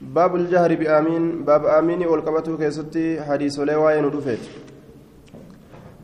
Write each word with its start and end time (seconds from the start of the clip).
باب 0.00 0.36
الجهر 0.36 0.74
بآمين 0.74 1.44
باب 1.44 1.66
آمين 1.66 2.06
والقبته 2.06 2.56
كيستي 2.56 3.20
حديث 3.22 3.58
ولا 3.58 3.76
وين 3.76 4.04
رفيت 4.04 4.38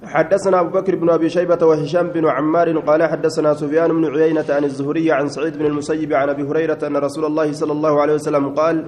حدثنا 0.04 0.61
أبو 0.61 0.80
بكر 0.80 0.96
بن 0.96 1.11
أبي 1.11 1.29
شيبة 1.29 1.67
وهشام 1.67 2.06
بن 2.08 2.26
عمار 2.26 2.78
قال 2.78 3.02
حدثنا 3.02 3.54
سفيان 3.54 3.90
بن 3.92 4.04
عيينة 4.16 4.44
عن 4.48 4.64
الزهري 4.64 5.12
عن 5.12 5.28
سعيد 5.28 5.58
بن 5.58 5.66
المسيب 5.66 6.12
عن 6.12 6.28
أبي 6.28 6.42
هريرة 6.42 6.78
أن 6.86 6.96
رسول 6.96 7.24
الله 7.24 7.52
صلى 7.52 7.72
الله 7.72 8.00
عليه 8.00 8.14
وسلم 8.14 8.48
قال 8.54 8.86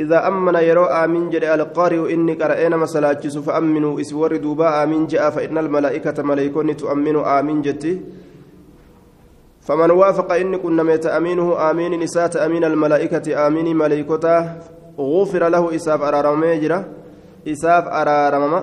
إذا 0.00 0.28
أمن 0.28 0.54
يرو 0.54 0.84
آمين 0.84 1.30
جري 1.30 1.54
القارئ 1.54 2.14
إني 2.14 2.34
قرأنا 2.34 2.76
مسلاجس 2.76 3.38
فأمنوا 3.38 4.00
إسور 4.00 4.36
دوبا 4.36 4.82
آمين 4.82 5.06
جاء 5.06 5.30
فإن 5.30 5.58
الملائكة 5.58 6.22
ملائكون 6.22 6.76
تؤمن 6.76 7.16
آمين 7.16 7.62
جتي. 7.62 8.00
فمن 9.60 9.90
وافق 9.90 10.32
إن 10.32 10.56
كنا 10.56 10.82
ميت 10.82 11.06
أمينه 11.06 11.70
آمين 11.70 12.00
نسات 12.00 12.36
أمين 12.36 12.64
الملائكة 12.64 13.46
آمين 13.46 13.76
ملائكته 13.76 14.38
غفر 14.98 15.48
له 15.48 15.74
إساف 15.76 16.00
أرارم 16.02 16.40
ميجرة 16.40 16.84
إساف 17.48 17.84
أرارم 17.88 18.62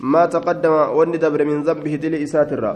ما 0.00 0.26
تقدم 0.26 0.72
وني 0.96 1.16
دبر 1.16 1.44
من 1.44 1.62
ذنبه 1.62 1.94
دل 1.94 2.14
إسات 2.14 2.52
الرا. 2.52 2.74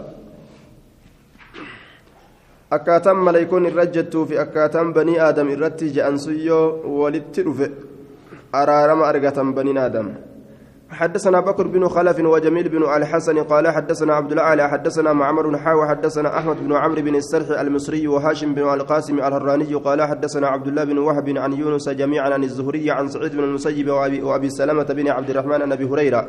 akkaataan 2.71 3.17
maleeykoon 3.27 3.65
irra 3.67 3.83
jettuu 3.85 4.25
fi 4.25 4.37
akkaataan 4.39 4.93
banii 4.95 5.19
aadam 5.19 5.49
irratti 5.51 5.89
je'ansuyyoo 5.95 6.65
walitti 6.99 7.43
dhufe 7.47 7.67
araarama 8.59 9.11
حدثنا 10.91 11.39
بكر 11.39 11.67
بن 11.67 11.87
خلف 11.87 12.19
وجميل 12.19 12.69
بن 12.69 12.83
الحسن 12.83 13.43
قال 13.43 13.67
حدثنا 13.67 14.13
عبد 14.13 14.31
الاعلى 14.31 14.69
حدثنا 14.69 15.13
معمر 15.13 15.57
حا 15.57 15.73
وحدثنا 15.73 16.37
أحمد 16.37 16.67
بن 16.67 16.73
عمرو 16.73 17.01
بن 17.01 17.15
السرح 17.15 17.59
المصري 17.59 18.07
وهاشم 18.07 18.53
بن 18.53 18.61
القاسم 18.61 19.17
الهراني 19.17 19.73
قال 19.75 20.01
حدثنا 20.01 20.47
عبد 20.47 20.67
الله 20.67 20.83
بن 20.83 20.97
وهب 20.97 21.29
عن 21.37 21.53
يونس 21.53 21.89
جميعا 21.89 22.29
عن 22.33 22.43
الزهري 22.43 22.91
عن 22.91 23.07
سعيد 23.07 23.31
بن 23.35 23.43
المسيب 23.43 23.89
وابي, 23.89 24.21
وأبي 24.21 24.49
سلمة 24.49 24.83
بن 24.83 25.07
عبد 25.07 25.29
الرحمن 25.29 25.61
عن 25.61 25.71
أبي 25.71 25.85
هريرة. 25.85 26.27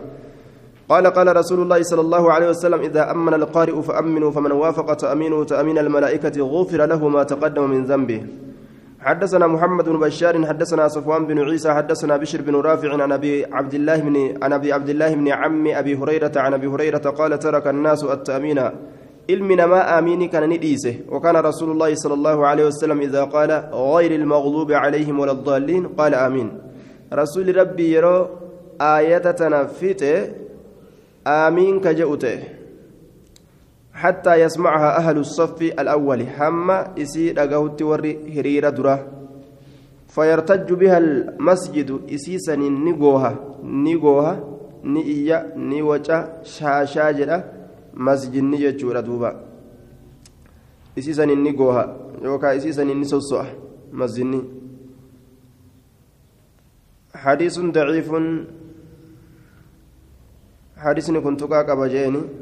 قال 0.88 1.06
قال 1.06 1.36
رسول 1.36 1.62
الله 1.62 1.83
صلى 1.83 2.00
الله 2.00 2.33
عليه 2.33 2.48
وسلم 2.48 2.80
إذا 2.80 3.10
أمن 3.10 3.34
القارئ 3.34 3.83
فأمنوا 3.83 4.30
فمن 4.30 4.52
وافق 4.52 4.94
تأمينه 4.94 5.44
تأمين 5.44 5.78
الملائكة 5.78 6.42
غفر 6.42 6.86
له 6.86 7.08
ما 7.08 7.22
تقدم 7.22 7.70
من 7.70 7.84
ذنبه. 7.84 8.27
حدثنا 9.03 9.47
محمد 9.47 9.84
بن 9.89 9.98
بشار 9.98 10.47
حدثنا 10.47 10.89
صفوان 10.89 11.27
بن 11.27 11.39
عيسى 11.39 11.72
حدثنا 11.72 12.17
بشر 12.17 12.42
بن 12.42 12.55
رافع 12.55 13.03
عن 13.03 13.12
أبي 13.12 13.45
عبد 13.53 13.75
الله 13.75 13.97
بن 13.97 14.17
عن 14.42 14.53
أبي 14.53 14.72
عبد 14.72 14.89
الله 14.89 15.14
بن 15.14 15.28
عم 15.28 15.67
أبي 15.67 15.95
هريرة 15.97 16.33
عن 16.36 16.55
أبي 16.55 16.67
هريرة 16.67 16.98
قال 16.98 17.39
ترك 17.39 17.67
الناس 17.67 18.05
التأمين. 18.05 18.58
علمنا 19.30 19.67
ما 19.67 19.98
امين 19.98 20.28
كان 20.28 20.48
نديسه. 20.48 20.95
وكان 21.08 21.36
رسول 21.36 21.70
الله 21.70 21.95
صلى 21.95 22.14
الله 22.14 22.47
عليه 22.47 22.64
وسلم 22.67 23.00
إذا 23.00 23.25
قال 23.25 23.50
غير 23.73 24.14
المغضوب 24.14 24.73
عليهم 24.73 25.20
ولا 25.20 25.33
الضالين 25.33 25.86
قال 25.98 26.14
آمين. 26.14 26.58
رسول 27.12 27.56
ربي 27.56 27.92
يرى 27.92 28.28
آية 28.80 29.19
تنفته 29.19 30.28
آمين 31.27 31.80
كجؤته. 31.80 32.61
حتى 34.03 34.34
يسمعها 34.42 34.91
أهل 34.98 35.17
الصف 35.19 35.62
الأول. 35.62 36.27
حما 36.27 36.78
إسي 36.98 37.31
رقوت 37.39 37.83
وري 37.83 38.12
هريرة 38.34 38.70
درة. 38.70 38.97
فيرتج 40.08 40.69
بها 40.72 40.98
المسجد 40.98 42.11
إسيسا 42.11 42.56
نيغوها 42.56 43.33
نيغوها 43.62 44.34
نيئيا 44.84 45.39
نيوجا 45.56 46.19
شاشاجرة 46.42 47.39
مسجد 47.95 48.42
نيجورة 48.42 49.00
دوبا. 49.00 49.30
إسيسا 50.98 51.25
نيغوها 51.25 51.84
يوكا 52.23 52.56
إسيسا 52.56 52.84
نيسوسوها 52.84 53.55
مسجد 53.92 54.45
حديث 57.14 57.58
ضعيف. 57.58 58.11
حديثني 60.77 61.20
كنت 61.20 61.45
كاكا 61.45 61.86
جيني. 61.86 62.41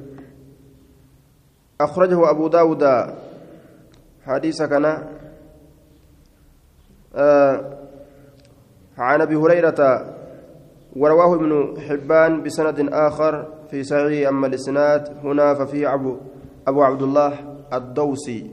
أخرجه 1.81 2.31
أبو 2.31 2.49
داود 2.49 2.85
حديث 4.27 4.63
كان 4.63 4.85
آه 7.15 7.79
عن 8.99 9.21
أبي 9.21 9.37
هريرة 9.37 10.07
ورواه 10.97 11.35
ابن 11.35 11.81
حبان 11.81 12.43
بسند 12.43 12.89
آخر 12.93 13.47
في 13.71 13.83
صحيح 13.83 14.29
أما 14.29 14.47
الإسناد 14.47 15.17
هنا 15.25 15.55
ففيه 15.55 15.95
أبو, 15.95 16.17
أبو 16.69 16.83
عبد 16.83 17.03
الله 17.03 17.33
الدوسي 17.73 18.51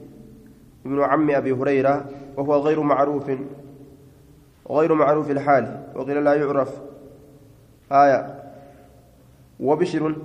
ابن 0.86 1.02
عم 1.02 1.32
أبي 1.32 1.52
هريرة 1.52 2.06
وهو 2.38 2.56
غير 2.56 2.82
معروف 2.82 3.32
غير 4.72 4.94
معروف 4.94 5.32
الحال 5.32 5.84
وقيل 5.96 6.24
لا 6.24 6.34
يعرف. 6.34 6.82
آية. 7.92 8.44
وبشر 9.60 10.16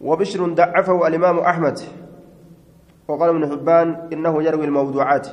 وبشر 0.00 0.54
ضعفه 0.54 1.06
الإمام 1.06 1.38
أحمد. 1.38 1.78
وقال 3.08 3.28
ابن 3.30 3.50
حبان 3.50 4.08
إنه 4.12 4.42
يروي 4.42 4.64
الموضوعات. 4.64 5.28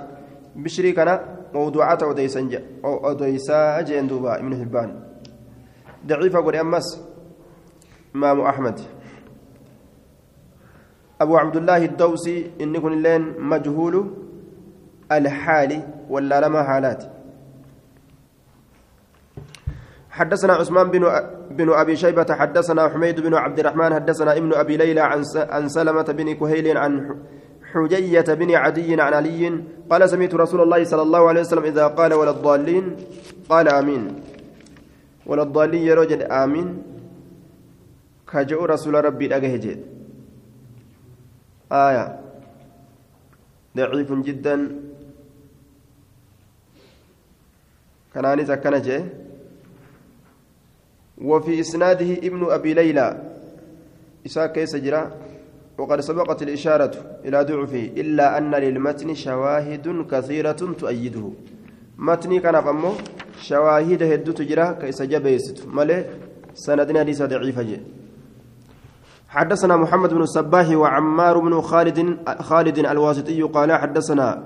بشري 0.55 0.91
كان 0.91 1.19
موضوعات 1.53 2.03
أوديسا 2.03 2.61
أوديسا 2.85 3.81
جين 3.81 4.07
دوبا 4.07 4.39
ابن 4.39 4.55
حبان. 4.61 4.99
ضعيف 6.07 6.35
أقول 6.35 6.55
أمس. 6.55 7.01
إمام 8.15 8.41
أحمد. 8.41 8.79
أبو 11.21 11.37
عبد 11.37 11.55
الله 11.55 11.85
الدوسي 11.85 12.51
إن 12.61 12.75
يكون 12.75 13.03
لين 13.03 13.39
مجهول 13.39 14.13
الحالي 15.11 15.87
ولا 16.09 16.41
لما 16.41 16.63
حالات. 16.63 17.14
حدثنا 20.15 20.53
عثمان 20.53 20.87
بن 20.91 21.03
بن 21.51 21.69
أبي 21.73 21.95
شيبة 21.95 22.25
حدثنا 22.29 22.89
حميد 22.89 23.19
بن 23.19 23.33
عبد 23.33 23.59
الرحمن 23.59 23.93
حدثنا 23.93 24.37
ابن 24.37 24.53
أبي 24.53 24.77
ليلى 24.77 25.01
عن 25.01 25.23
عن 25.35 25.69
سلمة 25.69 26.03
بن 26.03 26.33
كهيل 26.39 26.77
عن 26.77 27.19
حجية 27.71 28.27
بن 28.39 28.55
عدي 28.55 29.01
عن 29.01 29.13
علي 29.13 29.63
قال 29.91 30.09
سمعت 30.09 30.33
رسول 30.35 30.61
الله 30.61 30.83
صلى 30.83 31.01
الله 31.01 31.27
عليه 31.29 31.41
وسلم 31.41 31.63
إذا 31.63 31.87
قال 31.87 32.13
ولا 32.13 32.31
الضالين 32.31 32.95
قال 33.49 33.67
آمين. 33.67 34.03
ولا 35.25 35.43
الضالين 35.43 35.83
يا 35.83 35.95
رجل 35.95 36.21
آمين. 36.23 36.67
كجو 38.31 38.65
رسول 38.65 39.05
ربي 39.05 39.35
أجهجت 39.35 39.79
آية. 41.71 42.05
ضعيف 43.77 44.11
جدا. 44.11 44.55
كان 48.13 48.55
كان 48.63 48.81
جه 48.81 49.24
وفي 51.25 51.59
إسناده 51.59 52.11
ابن 52.27 52.41
أبي 52.49 52.73
ليلى. 52.73 53.07
إساء 54.25 54.47
كيس 54.53 54.75
جرا. 54.75 55.11
وقد 55.77 55.99
سبقت 55.99 56.41
الإشارة 56.41 56.93
إلى 57.25 57.43
ضعفه 57.43 57.85
إلا 57.97 58.37
أن 58.37 58.51
للمتن 58.55 59.13
شواهد 59.13 60.05
كثيرة 60.11 60.61
تؤيده. 60.79 61.25
متني 61.97 62.39
كان 62.39 62.61
فمه 62.61 62.93
شواهد 63.41 64.03
هدو 64.03 64.31
تجرا 64.31 64.71
كيس 64.71 65.01
جبيست. 65.01 65.67
ملي 65.67 66.05
سندنا 66.53 66.99
ليس 66.99 67.21
ضعيفة 67.23 67.77
حدثنا 69.29 69.75
محمد 69.75 70.13
بن 70.13 70.21
الصباح 70.21 70.69
وعمار 70.69 71.39
بن 71.39 71.61
خالد 71.61 72.17
خالد 72.39 72.77
الواسطي 72.79 73.41
قال 73.41 73.73
حدثنا 73.73 74.43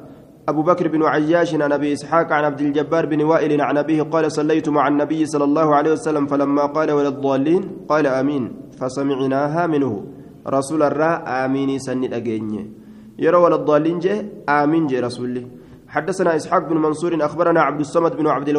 أبو 0.49 0.61
بكر 0.61 0.87
بن 0.87 1.03
عياش 1.03 1.55
عن 1.55 1.71
أبي 1.71 1.93
إسحاق 1.93 2.31
عن 2.31 2.43
عبد 2.43 2.61
الجبار 2.61 3.05
بن 3.05 3.23
وائل 3.23 3.61
عن 3.61 3.77
أبيه 3.77 4.01
قال 4.01 4.31
صليت 4.31 4.69
مع 4.69 4.87
النبي 4.87 5.25
صلى 5.25 5.43
الله 5.43 5.75
عليه 5.75 5.91
وسلم 5.91 6.25
فلما 6.25 6.65
قال 6.65 6.91
ولا 6.91 7.07
الضالين 7.07 7.61
قال 7.89 8.07
آمين. 8.07 8.43
فسمعناها 8.79 9.67
منه. 9.67 10.19
رسول 10.47 10.83
الراء 10.83 11.23
آمين 11.45 11.79
سن 11.79 12.03
الأجيني 12.03 12.71
يرى 13.19 13.37
ولا 13.37 13.55
الضالين 13.55 13.99
جه 13.99 14.25
آمين 14.49 14.87
جه 14.87 14.99
رسول 14.99 15.47
حدثنا 15.87 16.35
إسحاق 16.35 16.69
بن 16.69 16.77
منصور 16.77 17.25
أخبرنا 17.25 17.61
عبد 17.61 17.79
الصمد 17.79 18.15
بن 18.15 18.27
عبد 18.27 18.49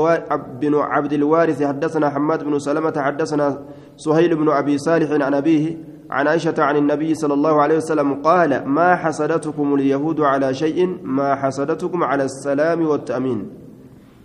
بن 0.60 0.75
عبد 0.75 1.12
الوارث 1.12 1.62
حدثنا 1.62 2.10
حماد 2.10 2.44
بن 2.44 2.58
سلمة 2.58 2.94
حدثنا 2.96 3.58
سهيل 3.96 4.36
بن 4.36 4.48
أبي 4.48 4.78
صالح 4.78 5.10
عن 5.26 5.34
أبيه 5.34 5.76
عن 6.10 6.28
عائشة 6.28 6.54
عن 6.58 6.76
النبي 6.76 7.14
صلى 7.14 7.34
الله 7.34 7.62
عليه 7.62 7.76
وسلم 7.76 8.14
قال 8.22 8.66
ما 8.66 8.96
حسدتكم 8.96 9.74
اليهود 9.74 10.20
على 10.20 10.54
شيء 10.54 10.98
ما 11.02 11.34
حسدتكم 11.34 12.04
على 12.04 12.24
السلام 12.24 12.86
والتأمين. 12.86 13.40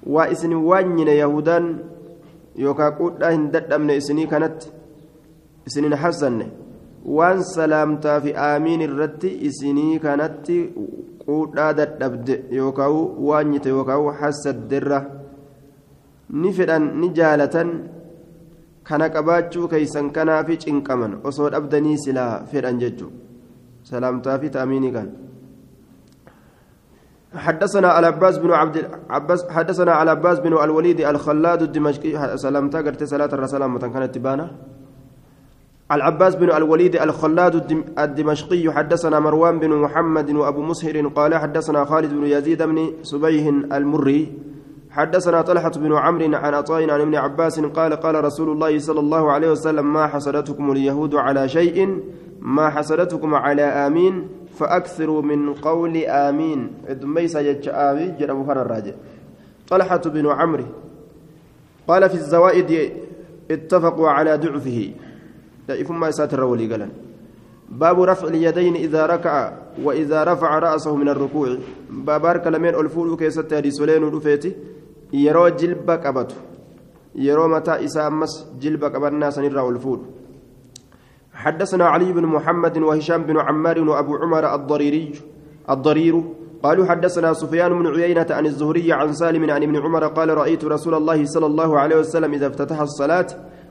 وإسن 0.07 0.53
وانين 0.53 1.07
يهودا 1.07 1.77
يوكا 2.55 2.89
قد 2.89 3.23
هندد 3.23 3.73
إسني 3.91 4.25
كانت 4.25 4.57
إسنين 5.67 5.95
حسن 5.95 6.47
وان 7.05 7.41
سلامتا 7.41 8.19
في 8.19 8.37
آمين 8.37 8.81
الرد 8.81 9.25
إسني 9.25 9.99
كانت 9.99 10.45
قد 11.57 11.79
دد 11.99 12.29
يوكا 12.51 12.85
وانيت 13.27 13.65
يوكا 13.65 14.11
حسد 14.11 14.67
درة. 14.67 15.01
نفدا 16.29 16.77
نجالة 16.77 17.55
kana 18.87 19.09
qabaachuu 19.09 19.67
keeysan 19.73 20.09
kanaafi 20.15 20.57
cinqaman 20.63 21.19
osoo 21.23 21.49
dhabdanii 21.49 21.97
silaa 22.05 22.33
fedhan 22.51 22.79
jechu 22.79 23.11
salaamtaa 23.83 24.39
fi 24.39 24.49
taamiinii 24.57 24.95
kan. 24.97 25.09
حدثنا 27.35 27.87
على 27.87 28.07
عباس 28.07 28.37
بن 28.37 28.51
عبد 28.51 28.89
عباس 29.09 29.49
حدثنا 29.49 29.91
على 29.91 30.11
عباس 30.11 30.39
بن 30.39 30.53
الوليد 30.55 31.01
الخلاد 31.01 31.61
الدمشقي 31.61 32.37
سلامتا 32.37 32.79
قرت 32.79 33.03
صلاة 33.03 33.25
الرسول 33.25 33.77
كانت 33.77 34.15
تبانا 34.15 34.51
العباس 35.91 36.35
بن 36.35 36.49
الوليد 36.51 36.95
الخلاد 36.95 37.55
الدمشقي 37.99 38.71
حدثنا 38.71 39.19
مروان 39.19 39.59
بن 39.59 39.69
محمد 39.69 40.31
وابو 40.31 40.61
مسهر 40.61 41.07
قال 41.07 41.35
حدثنا 41.35 41.85
خالد 41.85 42.11
بن 42.13 42.25
يزيد 42.25 42.63
بن 42.63 42.93
سبيه 43.03 43.49
المري 43.49 44.21
حدثنا 44.95 45.41
طلحة 45.41 45.69
بن 45.69 45.93
عمرو 45.93 46.35
عن 46.35 46.53
عطاء 46.53 46.89
عن 46.89 47.01
ابن 47.01 47.15
عباس 47.15 47.59
قال 47.59 47.93
قال 47.93 48.23
رسول 48.23 48.49
الله 48.49 48.79
صلى 48.79 48.99
الله 48.99 49.31
عليه 49.31 49.51
وسلم 49.51 49.93
ما 49.93 50.07
حسدتكم 50.07 50.71
اليهود 50.71 51.15
على 51.15 51.49
شيء؟ 51.49 51.99
ما 52.39 52.69
حسدتكم 52.69 53.35
على 53.35 53.61
آمين؟ 53.61 54.27
فأكثروا 54.59 55.21
من 55.21 55.53
قول 55.53 55.97
آمين. 55.97 56.71
دميس 56.89 57.35
يج 57.35 57.69
آمين 57.69 58.15
هنا 58.19 58.61
الراجع. 58.61 58.93
طلحة 59.67 60.01
بن 60.05 60.27
عمرو 60.27 60.63
قال 61.87 62.09
في 62.09 62.15
الزوائد 62.15 62.91
اتفقوا 63.51 64.09
على 64.09 64.37
ضعفه. 64.37 64.91
ضعيفما 65.67 66.07
يساتر 66.07 66.43
ولي 66.43 66.71
قال 66.71 66.89
باب 67.69 68.01
رفع 68.01 68.27
اليدين 68.27 68.75
إذا 68.75 69.05
ركع 69.05 69.53
وإذا 69.83 70.23
رفع 70.23 70.59
رأسه 70.59 70.95
من 70.95 71.09
الركوع. 71.09 71.57
بابارك 71.89 72.47
لمن 72.47 72.75
ألفول 72.75 73.17
كيست 73.17 73.53
هذه 73.53 73.69
سلين 73.69 74.03
ودفيتي 74.03 74.55
yeroo 75.11 75.49
jilba 75.49 75.97
qabatu 75.97 76.35
yeroo 77.15 77.47
mataa 77.47 77.79
isaa 77.79 78.07
ammas 78.07 78.45
jilba 78.59 78.89
qabannaa 78.89 79.31
sanirraa 79.31 79.63
ol 79.63 79.79
fuudhu. 79.79 80.05
حدثنا 81.35 81.85
علي 81.85 82.13
بن 82.13 82.25
محمد 82.25 82.77
وهشام 82.77 83.23
بن 83.23 83.37
عمار 83.39 83.79
وأبو 83.89 84.15
عمر 84.15 84.55
الضريري 84.55 85.13
الضرير. 85.69 86.23
قالوا 86.63 86.85
حدثنا 86.85 87.33
سفيان 87.33 87.71
بن 87.79 87.87
عيينة 87.87 88.25
عن 88.31 88.45
الزهري 88.45 88.93
عن 88.93 89.13
سالم 89.13 89.51
عن 89.51 89.63
ابن 89.63 89.75
عمر 89.77 90.07
قال 90.07 90.29
رأيت 90.29 90.65
رسول 90.65 90.93
الله 90.93 91.25
صلى 91.25 91.45
الله 91.45 91.79
عليه 91.79 91.95
وسلم 91.95 92.33
إذا 92.33 92.47
افتتح 92.47 92.79
الصلاة 92.81 93.27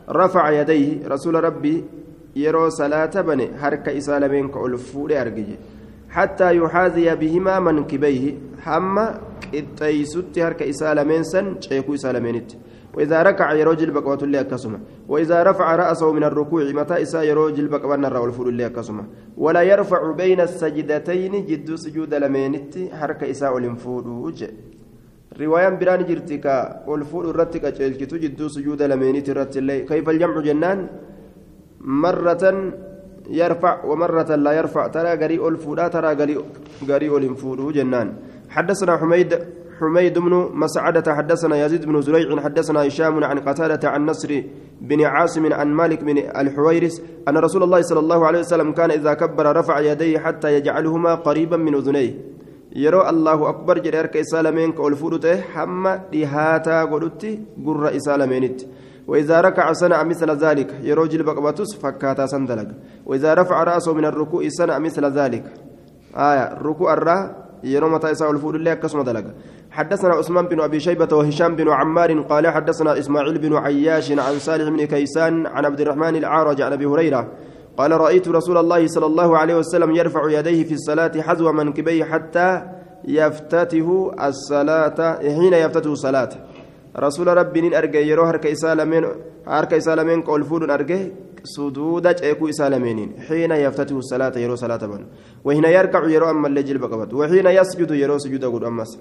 رفع 0.09 0.51
يديه. 0.51 1.09
رسول 1.09 1.45
ربي 1.45 1.85
يرو 2.37 2.69
صلاة 2.69 3.15
بني 3.21 3.59
حركة 3.59 3.99
إسالمين 3.99 4.49
كألفور 4.49 5.21
أرجي 5.21 5.57
حتى 6.11 6.57
يحاذي 6.57 7.15
بهما 7.15 7.61
منكبيه. 7.61 8.35
حما 8.61 9.21
qixxeeysutti 9.55 10.47
harka 10.47 10.71
isaa 10.73 10.95
lameen 11.01 11.25
san 11.33 11.57
ceekuu 11.67 12.01
isaa 12.01 12.13
lameenitti 12.19 12.59
وإذا 12.95 13.23
ركع 13.23 13.53
يرو 13.53 13.75
جلب 13.75 13.97
قوات 13.99 14.23
الله 14.23 14.47
وإذا 15.09 15.43
رفع 15.43 15.77
رأسه 15.77 16.13
من 16.13 16.25
الركوع 16.25 16.63
متى 16.63 17.03
إسا 17.03 17.23
يرو 17.23 17.51
جلب 17.51 17.75
قوانا 17.75 18.09
الرأول 18.09 18.33
فول 18.33 18.49
الله 18.49 18.71
ولا 19.37 19.63
يرفع 19.63 20.01
بين 20.13 20.41
السجدتين 20.41 21.35
جد 21.47 21.75
سجود 21.75 22.15
لمينت 22.15 22.75
حركة 22.99 23.31
إساء 23.31 23.59
الانفود 23.59 24.07
رواية 25.41 25.69
بران 25.69 26.05
جرتك 26.09 26.47
والفول 26.87 27.37
رتك 27.37 27.65
أجلكت 27.65 28.15
جد 28.15 28.41
سجود 28.47 28.83
لمينت 28.83 29.31
رت 29.31 29.57
الله 29.57 29.79
كيف 29.91 30.07
الجمع 30.09 30.41
جنان 30.41 30.79
مرة 31.81 32.45
يرفع 33.41 33.85
ومرة 33.85 34.31
لا 34.45 34.53
يرفع 34.59 34.87
ترى 34.87 35.11
قري 35.23 35.37
الفودا 35.49 35.89
ترى 35.89 36.11
قري 36.21 36.37
قري 36.89 37.09
الانفود 37.17 37.73
جنان 37.73 38.09
حدثنا 38.55 38.97
حميد 38.97 39.31
حميد 39.81 40.19
بن 40.19 40.33
مسعدة 40.55 41.15
حدثنا 41.15 41.65
يزيد 41.65 41.85
بن 41.87 42.01
زريع 42.01 42.41
حدثنا 42.41 42.87
هشام 42.87 43.25
عن 43.25 43.39
قتادة 43.39 43.89
عن 43.89 44.07
نصر 44.07 44.43
بن 44.81 45.05
عاصم 45.05 45.53
عن 45.53 45.69
مالك 45.75 46.05
بن 46.05 46.19
الحويرس 46.19 47.03
أن 47.29 47.37
رسول 47.39 47.63
الله 47.63 47.81
صلى 47.83 48.01
الله 48.01 48.27
عليه 48.27 48.39
وسلم 48.39 48.73
كان 48.73 48.91
إذا 48.91 49.15
كبر 49.15 49.57
رفع 49.57 49.81
يديه 49.81 50.19
حتى 50.19 50.55
يجعلهما 50.55 51.15
قريبا 51.15 51.57
من 51.57 51.75
أذنيه. 51.75 52.15
يرى 52.77 53.11
الله 53.11 53.49
أكبر 53.49 53.79
جريرك 53.79 54.17
إسالمين 54.17 54.73
كألفودته 54.73 55.41
حما 55.41 56.01
دهاتا 56.13 56.85
قلت 56.85 57.23
قر 57.67 57.97
إسالمينت 57.97 58.61
وإذا 59.09 59.41
ركع 59.41 59.73
صنع 59.73 60.03
مثل 60.03 60.31
ذلك 60.31 60.75
يرى 60.83 61.09
جلب 61.09 61.29
قبطس 61.29 61.77
فكاتا 61.83 62.27
سندلق. 62.27 62.69
وإذا 63.07 63.35
رفع 63.35 63.65
رأسه 63.65 63.95
من 63.95 64.05
الركوع 64.05 64.43
صنع 64.49 64.79
مثل 64.79 65.05
ذلك. 65.05 65.45
آية 66.17 66.55
ركوع 66.63 66.93
الرّ 66.93 67.44
يرو 67.65 67.89
متى 67.89 68.11
يساء 68.11 68.31
الفود 68.31 68.55
الله 68.55 68.75
كسم 68.75 69.03
دلق 69.03 69.25
حدثنا 69.71 70.15
عثمان 70.15 70.47
بن 70.47 70.61
أبي 70.61 70.81
شيبة 70.81 71.17
وهشام 71.17 71.57
بن 71.57 71.69
عمار 71.69 72.21
قال 72.21 72.49
حدثنا 72.49 72.99
إسماعيل 72.99 73.39
بن 73.39 73.57
عياش 73.57 74.13
عن 74.13 74.39
صالح 74.39 74.69
بن 74.69 74.85
كيسان 74.85 75.47
عن 75.47 75.65
عبد 75.65 75.81
الرحمن 75.81 76.17
العارج 76.17 76.63
عن 76.63 76.73
أبي 76.73 76.87
هريرة. 76.87 77.29
قال 77.77 77.93
رأيت 77.93 78.29
رسول 78.29 78.59
الله 78.59 78.87
صلى 78.87 79.07
الله 79.07 79.39
عليه 79.39 79.57
وسلم 79.57 79.91
يرفع 79.97 80.31
يديه 80.31 80.65
في 80.65 80.75
الصلاة 80.75 81.21
حذو 81.21 81.53
منكبيه 81.53 82.05
حتى 82.05 82.63
يفتته 83.05 84.13
الصلاة 84.29 85.19
حين 85.19 85.53
يفتته 85.53 85.93
الصلاة. 85.93 86.29
رسول 86.97 87.27
ربي 87.27 87.79
ارجى 87.79 87.99
يرو 88.11 88.25
هرك 88.25 88.47
اسالمين 88.47 89.05
هرك 89.47 89.73
إسالمين 89.75 90.23
قول 90.23 90.45
فود 90.45 90.71
ارجى 90.71 91.13
سدود 91.45 92.07
ايكو 92.07 92.49
إسالمين. 92.49 93.21
حين 93.29 93.53
يفتته 93.53 93.99
الصلاة 93.99 94.33
يرو 94.39 94.57
صلاة 94.57 94.77
بن. 94.77 95.07
وحين 95.45 95.65
يركع 95.65 96.09
يرو 96.09 96.31
أما 96.31 96.49
اللجل 96.49 96.79
بقبت 96.79 97.15
وحين 97.15 97.47
يسجد 97.47 97.91
يرو 97.91 98.19
سجود 98.19 98.45
قد 98.45 98.65
امس 98.65 98.99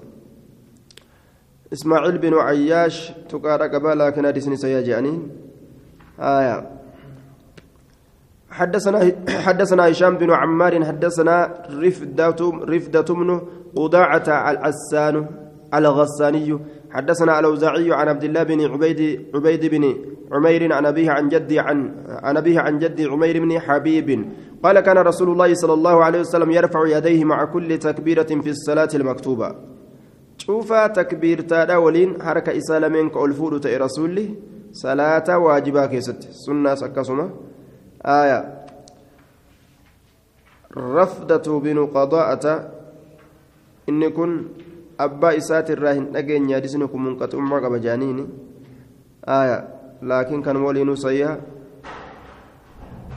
إسماعيل 1.72 2.18
بن 2.18 2.34
عياش 2.34 3.12
تقارا 3.28 3.66
قبا 3.66 3.88
لكن 3.88 4.26
حديث 4.26 4.48
سيجاني 4.48 5.14
آية. 6.20 6.70
حدثنا 8.50 8.98
حدثنا 9.28 9.90
هشام 9.90 10.16
بن 10.18 10.30
عمار 10.30 10.84
حدثنا 10.84 11.64
رفدة 11.70 12.40
رفدة 12.72 13.08
بن 13.14 13.40
قضاعة 13.76 14.28
العسان 14.50 15.26
الغساني 15.78 16.58
حدثنا 16.90 17.38
الأوزاعي 17.38 17.92
عن 17.92 18.08
عبد 18.08 18.24
الله 18.24 18.42
بن 18.42 18.60
عبيد 18.72 19.26
عبيد 19.34 19.66
بن 19.66 19.84
عمير 20.32 20.72
عن 20.72 20.86
أبيه 20.86 21.10
عن 21.10 21.28
جدي 21.28 21.58
عن 21.58 21.78
عن 22.08 22.36
أبيه 22.36 22.60
عن 22.60 22.78
جدي 22.78 23.04
عمير 23.04 23.40
بن 23.40 23.60
حبيب. 23.60 24.08
قال 24.62 24.80
كان 24.80 24.98
رسول 24.98 25.28
الله 25.30 25.54
صلى 25.54 25.72
الله 25.72 26.04
عليه 26.04 26.20
وسلم 26.20 26.50
يرفع 26.50 26.86
يديه 26.86 27.24
مع 27.24 27.44
كل 27.44 27.78
تكبيرة 27.78 28.30
في 28.42 28.50
الصلاة 28.50 28.88
المكتوبة. 28.94 29.54
شوف 30.38 30.72
تكبير 30.72 31.40
تادا 31.40 31.76
ولين 31.76 32.22
حركة 32.22 32.56
إسالمين 32.56 33.10
كألفود 33.10 33.60
تأي 33.60 33.76
رسولي. 33.76 34.34
صلاة 34.72 35.38
واجبة 35.38 35.86
كيست. 35.86 36.28
سنة 36.30 36.74
سكسمة 36.74 37.30
آية. 38.06 38.64
رفدة 40.76 41.58
بن 41.58 41.86
قضاءة. 41.86 42.70
إن 43.88 44.08
كن 44.08 44.44
abbaa 44.98 45.32
isaatirraa 45.40 45.92
hin 45.92 46.06
dhageenye 46.12 46.54
hadisni 46.54 46.88
kun 46.88 47.02
munqaxummaa 47.06 47.60
qaba 47.60 47.78
jaaniini 47.78 48.24
aya 49.26 49.58
laakiin 50.02 50.42
kan 50.42 50.56
waliinuu 50.56 50.96
sayyaa 50.96 51.36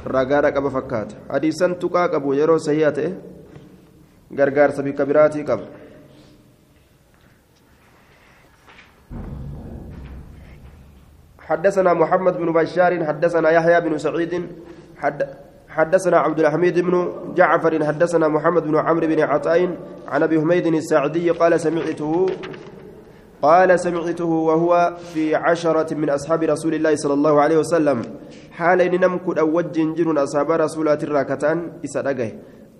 ragaadha 0.05 0.51
qaba 0.51 0.69
fakkaata 0.77 1.15
hadiisan 1.33 1.75
tuqaa 1.75 2.07
qabu 2.09 2.33
yeroo 2.33 2.59
sayyaa 2.59 2.91
ta'e 2.99 3.11
gargaarsa 4.41 4.83
bikka 4.83 5.05
biraatii 5.05 5.43
qaba 5.51 5.65
حدثنا 11.47 11.93
محمد 11.93 12.37
بن 12.37 12.51
بشار 12.51 13.05
حدثنا 13.05 13.49
يحيى 13.49 13.81
بن 13.81 13.97
سعيد 13.97 14.33
حد 14.97 15.46
حدثنا 15.77 16.17
عبد 16.17 16.39
الحميد 16.39 16.79
بن 16.79 16.93
جعفر 17.35 17.85
حدثنا 17.85 18.27
محمد 18.27 18.63
بن 18.63 18.75
عمرو 18.77 19.07
بن 19.07 19.19
عطاء 19.19 19.77
عن 20.07 20.23
أبي 20.23 20.41
حميد 20.41 20.65
الساعدي 20.67 21.29
قال 21.29 21.59
سمعته 21.59 22.25
قال 23.41 23.79
سمعته 23.79 24.25
وهو 24.25 24.97
في 25.13 25.35
عشرة 25.35 25.93
من 25.93 26.09
أصحاب 26.09 26.43
رسول 26.43 26.73
الله 26.73 26.95
صلى 26.95 27.13
الله 27.13 27.41
عليه 27.41 27.57
وسلم. 27.57 28.01
حال 28.51 28.81
إن 28.81 29.01
نمكد 29.01 29.39
أو 29.39 29.57
وجن 29.57 30.17
أصحاب 30.17 30.51
رسول 30.51 30.87
الراكتان 30.89 31.71
إسرقه 31.85 32.31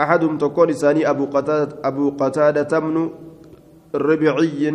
أحدهم 0.02 0.38
تكون 0.38 0.72
ثاني 0.72 1.10
أبو 1.10 1.26
قتادة 1.26 1.78
أبو 1.86 2.10
قتادة 2.18 2.80
بن 2.80 3.10
ربيعي 3.96 4.74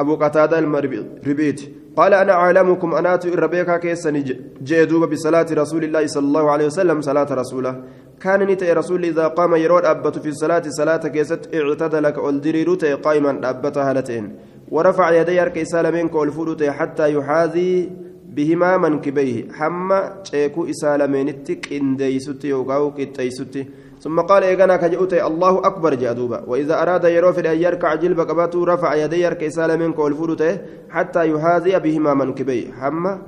أبو 0.00 0.14
قتادة 0.16 0.58
المربيت 0.58 1.81
قال 1.96 2.14
أنا 2.14 2.32
أعلمكم 2.32 2.94
أنات 2.94 3.26
الربيكا 3.26 3.76
كيسني 3.76 4.20
جئدوب 4.62 5.10
بصلاة 5.10 5.46
رسول 5.52 5.84
الله 5.84 6.06
صلى 6.06 6.26
الله 6.26 6.50
عليه 6.50 6.66
وسلم 6.66 7.00
صلاة 7.00 7.26
رسوله. 7.30 7.84
كان 8.20 8.40
نتي 8.42 8.72
رسول 8.72 9.04
إذا 9.04 9.26
قام 9.26 9.54
يرود 9.54 9.84
أبت 9.84 10.18
في 10.18 10.28
الصلاة 10.28 10.62
صلاة 10.68 11.08
كيست 11.08 11.54
اعتدل 11.54 12.10
كالدريروت 12.10 12.84
قائما 12.84 13.50
أبت 13.50 13.78
هالتين. 13.78 14.36
ورفع 14.70 15.10
يدي 15.20 15.42
أركي 15.42 15.64
سالمين 15.64 16.08
كالفلوت 16.08 16.62
حتى 16.62 17.12
يحاذي 17.14 17.90
بهما 18.36 18.76
منكبيه. 18.76 19.52
حما 19.52 20.22
تشيكو 20.24 20.66
إسالمين 20.70 21.28
التك 21.28 21.72
إنديستي 21.72 22.48
يوقعو 22.48 22.90
كتيستي 22.94 23.66
ثم 24.02 24.20
قال 24.20 24.42
إيغانا 24.42 24.76
كجؤتي 24.76 25.26
الله 25.26 25.58
أكبر 25.58 25.94
جادوبا 25.94 26.44
وإذا 26.46 26.82
أراد 26.82 27.04
يروفد 27.04 27.46
أن 27.46 27.58
يركع 27.62 27.94
جلب 27.94 28.20
قباته 28.20 28.64
رفع 28.64 28.94
يدي 28.94 29.26
أركي 29.26 29.50
سالمين 29.50 29.92
كالفلوت 29.92 30.42
حتى 30.90 31.30
يحاذي 31.30 31.78
بهما 31.78 32.14
منكبيه. 32.14 32.72
حما 32.72 33.22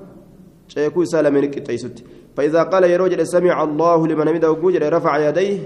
تشيكو 0.68 1.02
إسالمين 1.02 1.50
كتيستي 1.50 2.04
فإذا 2.36 2.62
قال 2.62 2.84
يروج 2.84 3.22
سمع 3.22 3.62
الله 3.62 4.06
لمن 4.06 4.44
وجود 4.44 4.76
رفع 4.76 5.28
يديه 5.28 5.58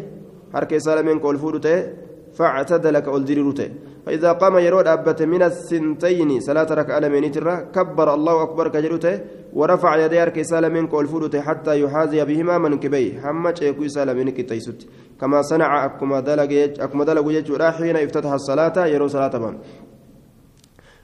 حركة 0.54 0.78
سالمين 0.78 1.18
كل 1.18 1.38
فودته 1.38 2.07
فاعتدل 2.38 2.98
كأولدريروته 2.98 3.68
فإذا 4.06 4.32
قام 4.32 4.58
يرود 4.58 4.86
أبت 4.86 5.22
من 5.22 5.42
السنتين 5.42 6.40
صلاة 6.40 6.70
ركعة 6.80 6.98
لمن 6.98 7.30
ترى 7.30 7.54
كبر 7.74 8.14
الله 8.14 8.42
أكبر 8.42 8.68
كجروته 8.68 9.20
ورفع 9.52 9.96
يديه 9.96 10.22
أركي 10.22 10.44
سالمين 10.44 10.86
كولفوته 10.86 11.40
حتى 11.40 11.80
يحاذي 11.82 12.24
بهما 12.24 12.58
منكبيه 12.58 13.20
حمد 13.20 13.62
يكوي 13.62 13.88
سالمين 13.88 14.30
كتيسوت 14.30 14.80
كما 15.20 15.42
صنع 15.42 15.84
أكما 15.84 16.20
دلق 16.20 16.52
أكما 16.84 17.04
دلق 17.04 17.62
حين 17.76 17.96
افتتح 17.96 18.32
الصلاة 18.32 18.86
يرو 18.86 19.06
صلاة 19.08 19.34
بام 19.42 19.58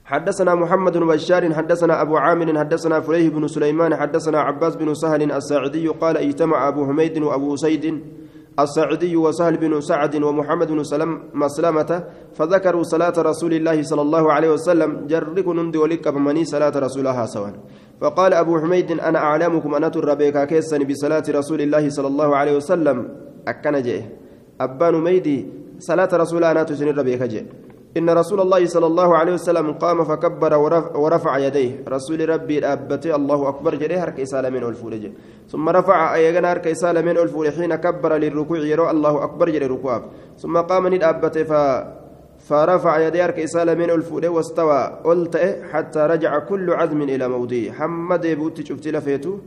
حدثنا 0.05 0.55
محمد 0.55 0.97
بن 0.97 1.07
بشار 1.07 1.53
حدثنا 1.53 2.01
أبو 2.01 2.17
عامر 2.17 2.59
حدثنا 2.59 2.99
فليه 2.99 3.29
بن 3.29 3.47
سليمان 3.47 3.95
حدثنا 3.95 4.39
عباس 4.39 4.75
بن 4.75 4.93
سهل 4.93 5.31
الساعدي 5.31 5.87
قال 5.87 6.17
اجتمع 6.17 6.67
أبو 6.67 6.85
حميد 6.85 7.17
وأبو 7.17 7.55
سيد 7.55 7.85
السعدي 8.59 9.15
وسهل 9.15 9.57
بن 9.57 9.81
سعد 9.81 10.15
ومحمد 10.23 10.67
بن 10.67 10.83
سلم 10.83 11.19
مسلمة 11.33 12.03
فذكروا 12.35 12.83
صلاة 12.83 13.13
رسول 13.17 13.53
الله 13.53 13.83
صلى 13.83 14.01
الله 14.01 14.33
عليه 14.33 14.49
وسلم. 14.55 15.07
جرك 15.07 15.47
نندي 15.47 15.77
ولك 15.77 16.07
بمني 16.07 16.45
صلاة 16.45 16.71
رسولها 16.71 17.25
سواء. 17.25 17.53
فقال 18.01 18.33
أبو 18.33 18.59
حميد 18.59 18.91
أنا 18.91 19.19
أعلمكم 19.19 19.75
أن 19.75 19.91
تربيك 19.91 20.37
كيسا 20.47 20.77
بصلاة 20.77 21.23
رسول 21.29 21.61
الله 21.61 21.89
صلى 21.89 22.07
الله 22.07 22.29
عليه 22.35 22.55
وسلم. 22.55 22.97
أكن 23.47 23.75
جئ. 23.81 24.01
أبان 24.61 24.95
ميدي 25.03 25.37
صلاة 25.79 26.09
رسولها 26.13 26.51
أنا 26.51 26.63
تسني 26.63 26.91
ربيك 26.91 27.23
جئ. 27.23 27.64
إن 27.97 28.09
رسول 28.09 28.41
الله 28.41 28.65
صلى 28.65 28.87
الله 28.87 29.17
عليه 29.17 29.33
وسلم 29.33 29.73
قام 29.73 30.03
فكبر 30.03 30.53
ورفع 30.95 31.37
يديه. 31.37 31.71
رسول 31.87 32.29
ربي 32.29 32.65
أبتي 32.65 33.15
الله 33.15 33.49
أكبر 33.49 33.75
جريه 33.75 34.03
هرك 34.03 34.19
إسالة 34.19 34.49
من 34.49 34.63
الفول 34.63 35.11
ثم 35.47 35.69
رفع 35.69 36.15
أيغنا 36.15 36.51
هرك 36.51 36.67
إسالة 36.67 37.01
من 37.01 37.17
الفول 37.17 37.51
حين 37.51 37.75
كبر 37.75 38.13
للركوع 38.17 38.57
يرى 38.57 38.91
الله 38.91 39.23
أكبر 39.23 39.49
جري 39.49 39.65
ركوع 39.65 40.03
ثم 40.37 40.57
قام 40.57 40.87
ند 40.87 41.03
أبتي 41.03 41.45
ف 41.45 41.53
فرفع 42.49 42.99
يديه 43.07 43.25
هرك 43.25 43.39
إسالة 43.39 43.73
من 43.73 43.89
الفول 43.89 44.27
واستوى 44.27 44.81
قلت 45.03 45.37
حتى 45.71 45.99
رجع 45.99 46.39
كل 46.39 46.73
عزم 46.73 47.01
إلى 47.01 47.27
موضعه. 47.27 47.71
حمد 47.71 48.27
بوتي 48.27 48.65
شفت 48.65 48.87
لفيته 48.87 49.39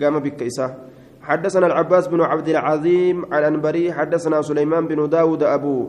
قام 0.00 0.18
بك 0.18 0.42
إساه 0.42 0.74
حدثنا 1.22 1.66
العباس 1.66 2.08
بن 2.08 2.20
عبد 2.20 2.48
العظيم 2.48 3.34
على 3.34 3.48
أنبري 3.48 3.92
حدثنا 3.92 4.42
سليمان 4.42 4.86
بن 4.86 5.08
داود 5.08 5.42
أبو 5.42 5.88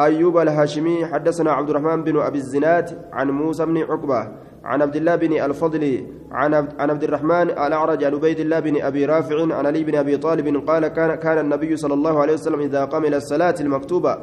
أيوب 0.00 0.38
الهاشمي 0.38 1.06
حدثنا 1.06 1.52
عبد 1.52 1.70
الرحمن 1.70 2.04
بن 2.04 2.20
أبي 2.20 2.38
الزناد 2.38 2.98
عن 3.12 3.30
موسى 3.30 3.66
بن 3.66 3.78
عقبة 3.78 4.28
عن 4.64 4.82
عبد 4.82 4.96
الله 4.96 5.16
بن 5.16 5.32
الفضل 5.32 6.06
عن 6.30 6.54
عن 6.54 6.90
عبد 6.90 7.04
الرحمن 7.04 7.50
الأعرج 7.50 8.04
عن 8.04 8.14
عبيد 8.14 8.40
الله 8.40 8.60
بن 8.60 8.82
أبي 8.82 9.04
رافع 9.04 9.42
عن 9.42 9.66
علي 9.66 9.84
بن 9.84 9.94
أبي 9.94 10.16
طالب 10.16 10.68
قال 10.68 10.86
كان 10.88 11.14
كان 11.14 11.38
النبي 11.38 11.76
صلى 11.76 11.94
الله 11.94 12.20
عليه 12.20 12.32
وسلم 12.32 12.60
إذا 12.60 12.84
قام 12.84 13.04
إلى 13.04 13.16
الصلاة 13.16 13.54
المكتوبة. 13.60 14.18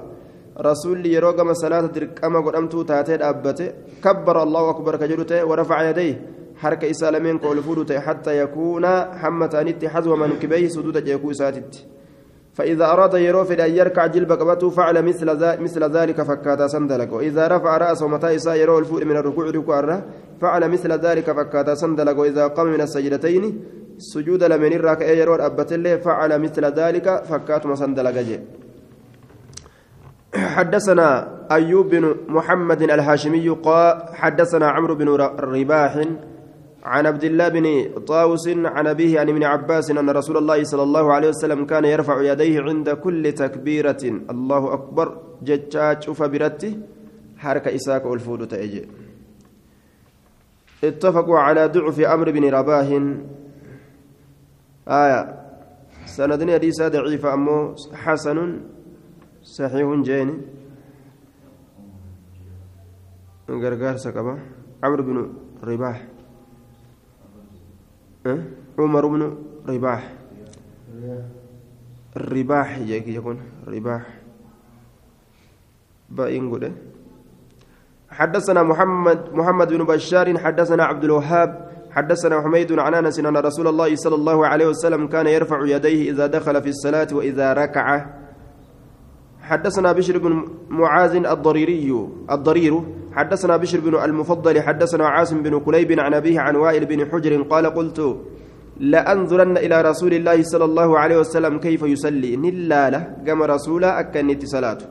رسول 0.62 1.06
يروقم 1.06 1.54
صلاة 1.54 1.82
دركما 1.82 2.40
قدمت 2.40 2.76
تاتي 2.88 3.16
أبته 3.16 3.72
كبر 4.04 4.44
الله 4.44 4.70
أكبر 4.70 4.96
كجرته 4.96 5.46
ورفع 5.46 5.90
يديه. 5.90 6.22
حركة 6.58 6.90
إسالمين 6.90 7.38
قول 7.38 7.64
فودته 7.64 8.00
حتى 8.00 8.38
يكون 8.40 8.86
حمتان 9.22 9.88
حزو 9.88 10.16
منكبيه 10.16 10.68
سدود 10.68 10.98
جيكو 11.04 11.34
ساتت. 11.34 11.86
فإذا 12.60 12.86
أراد 12.86 13.14
يروفد 13.14 13.60
أن 13.60 13.72
يركع 13.72 14.06
جلب 14.06 14.32
قبته 14.32 14.70
فعل 14.70 15.06
مثل 15.06 15.28
مثل 15.62 15.84
ذلك 15.98 16.22
فكاتا 16.22 16.68
سندلك. 16.68 17.14
وإذا 17.14 17.48
رفع 17.48 17.78
رأسه 17.78 18.08
متى 18.08 18.36
إساء 18.36 18.80
الفوق 18.80 19.04
من 19.04 19.18
الركوع 19.18 19.46
ركوع 19.50 20.02
فعل 20.42 20.72
مثل 20.72 20.92
ذلك 20.92 21.32
فكاتا 21.32 21.76
سندلك. 21.76 22.18
وإذا 22.18 22.48
قام 22.48 22.68
من 22.68 22.82
السجدتين 22.82 23.44
سجود 24.00 24.44
لمن 24.44 24.74
الراك 24.74 25.02
يرو 25.02 25.36
أبت 25.36 25.74
فعل 26.06 26.42
مثل 26.42 26.66
ذلك 26.66 27.24
فكات 27.24 27.66
مسندلك 27.66 28.42
حدثنا 30.36 31.28
أيوب 31.52 31.90
بن 31.90 32.16
محمد 32.28 32.82
الهاشمي 32.82 33.50
قال 33.50 34.04
حدثنا 34.14 34.68
عمرو 34.70 34.96
بن 34.96 35.10
رباح 35.40 35.94
عن 36.84 37.06
عبد 37.06 37.24
الله 37.24 37.48
بن 37.48 37.66
طاووس 38.08 38.48
عن 38.48 38.88
أبيه 38.88 39.20
عن 39.20 39.30
ابن 39.30 39.44
عباس 39.44 39.92
أن 39.92 40.10
رسول 40.10 40.38
الله 40.38 40.64
صلى 40.64 40.84
الله 40.84 41.14
عليه 41.14 41.30
وسلم 41.30 41.66
كان 41.66 41.86
يرفع 41.86 42.22
يديه 42.22 42.62
عند 42.62 42.90
كل 42.90 43.32
تكبيرة. 43.32 44.04
الله 44.04 44.74
أكبر. 44.74 45.22
جتشاج 45.44 46.12
فبرته 46.12 46.78
حركة 47.38 47.76
إساك 47.76 48.06
والفود 48.06 48.48
تأجي. 48.48 48.88
اتفقوا 50.84 51.40
على 51.40 51.68
ضعف 51.68 52.00
أمر 52.00 52.32
بن 52.32 52.50
رباه 52.50 52.90
آية. 54.88 55.22
سندني 56.06 56.54
حديث 56.54 56.82
ضعيف 56.82 57.26
أمو 57.26 57.76
حسن. 57.94 58.38
صحيح 59.44 59.88
جيني. 60.02 60.36
غرغار 63.50 63.98
سكبا. 63.98 64.40
عمرو 64.84 65.04
بن 65.04 65.34
رباح. 65.64 66.19
عمر 68.80 69.08
بن 69.08 69.38
رباح. 69.68 70.14
رباح 72.18 72.78
يكون 72.78 73.38
رباح. 73.68 74.04
بائن 76.10 76.74
حدثنا 78.10 78.64
محمد 78.64 79.20
محمد 79.34 79.74
بن 79.74 79.84
بشار 79.84 80.38
حدثنا 80.38 80.84
عبد 80.84 81.04
الوهاب 81.04 81.70
حدثنا 81.92 82.42
حميد 82.42 82.80
عن 82.80 82.94
أنس 82.94 83.20
أن 83.20 83.38
رسول 83.38 83.68
الله 83.68 83.96
صلى 83.96 84.16
الله 84.16 84.48
عليه 84.48 84.68
وسلم 84.68 85.08
كان 85.08 85.28
يرفع 85.28 85.66
يديه 85.66 86.12
إذا 86.12 86.28
دخل 86.28 86.62
في 86.62 86.70
الصلاة 86.70 87.08
وإذا 87.14 87.54
ركع. 87.54 88.06
حدثنا 89.42 89.92
بشر 89.92 90.18
بن 90.18 90.48
معاذ 90.70 91.16
الضريري 91.26 92.10
الضرير. 92.32 92.99
حدثنا 93.18 93.58
بشر 93.58 93.80
بن 93.80 93.96
المفضل 93.96 94.62
حدثنا 94.62 95.08
عاصم 95.08 95.44
بن 95.44 95.60
قليب 95.60 96.00
عن 96.00 96.14
أبيه 96.14 96.40
عن 96.40 96.56
وائل 96.56 96.86
بن 96.86 97.00
حجر 97.12 97.42
قال 97.42 97.66
قلت 97.66 98.18
لأنظرن 98.80 99.58
إلى 99.58 99.82
رسول 99.82 100.14
الله 100.14 100.44
صلى 100.44 100.66
الله 100.66 101.00
عليه 101.00 101.18
وسلم 101.20 101.60
كيف 101.60 101.82
يصلي؟ 101.84 102.36
نلا 102.36 102.90
له 102.90 103.04
قام 103.28 103.44
رسولا 103.44 104.00
أكنت 104.00 104.46
صلاته. 104.46 104.86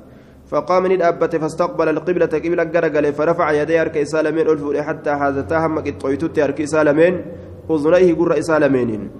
فقام 0.50 0.86
ندأبت 0.92 1.36
فاستقبل 1.36 1.88
القبلة 1.88 2.26
قبلة 2.26 2.64
قرقل 2.64 3.12
فرفع 3.12 3.52
يديه 3.52 3.80
أرك 3.80 3.96
إسالمين 3.96 4.48
ألف 4.48 4.76
حتى 4.88 5.10
حازتها 5.20 5.66
مكت 5.68 6.00
طويتت 6.00 6.38
أرك 6.38 6.60
إسالمين 6.60 7.14
أذنيه 7.70 8.14
قر 8.14 8.38
إسالمين. 8.38 9.10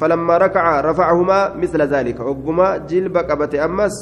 فلما 0.00 0.36
ركع 0.38 0.80
رفعهما 0.80 1.54
مثل 1.56 1.82
ذلك 1.82 2.20
وقما 2.20 2.76
جلب 2.76 3.16
قبت 3.16 3.54
أمس 3.54 3.94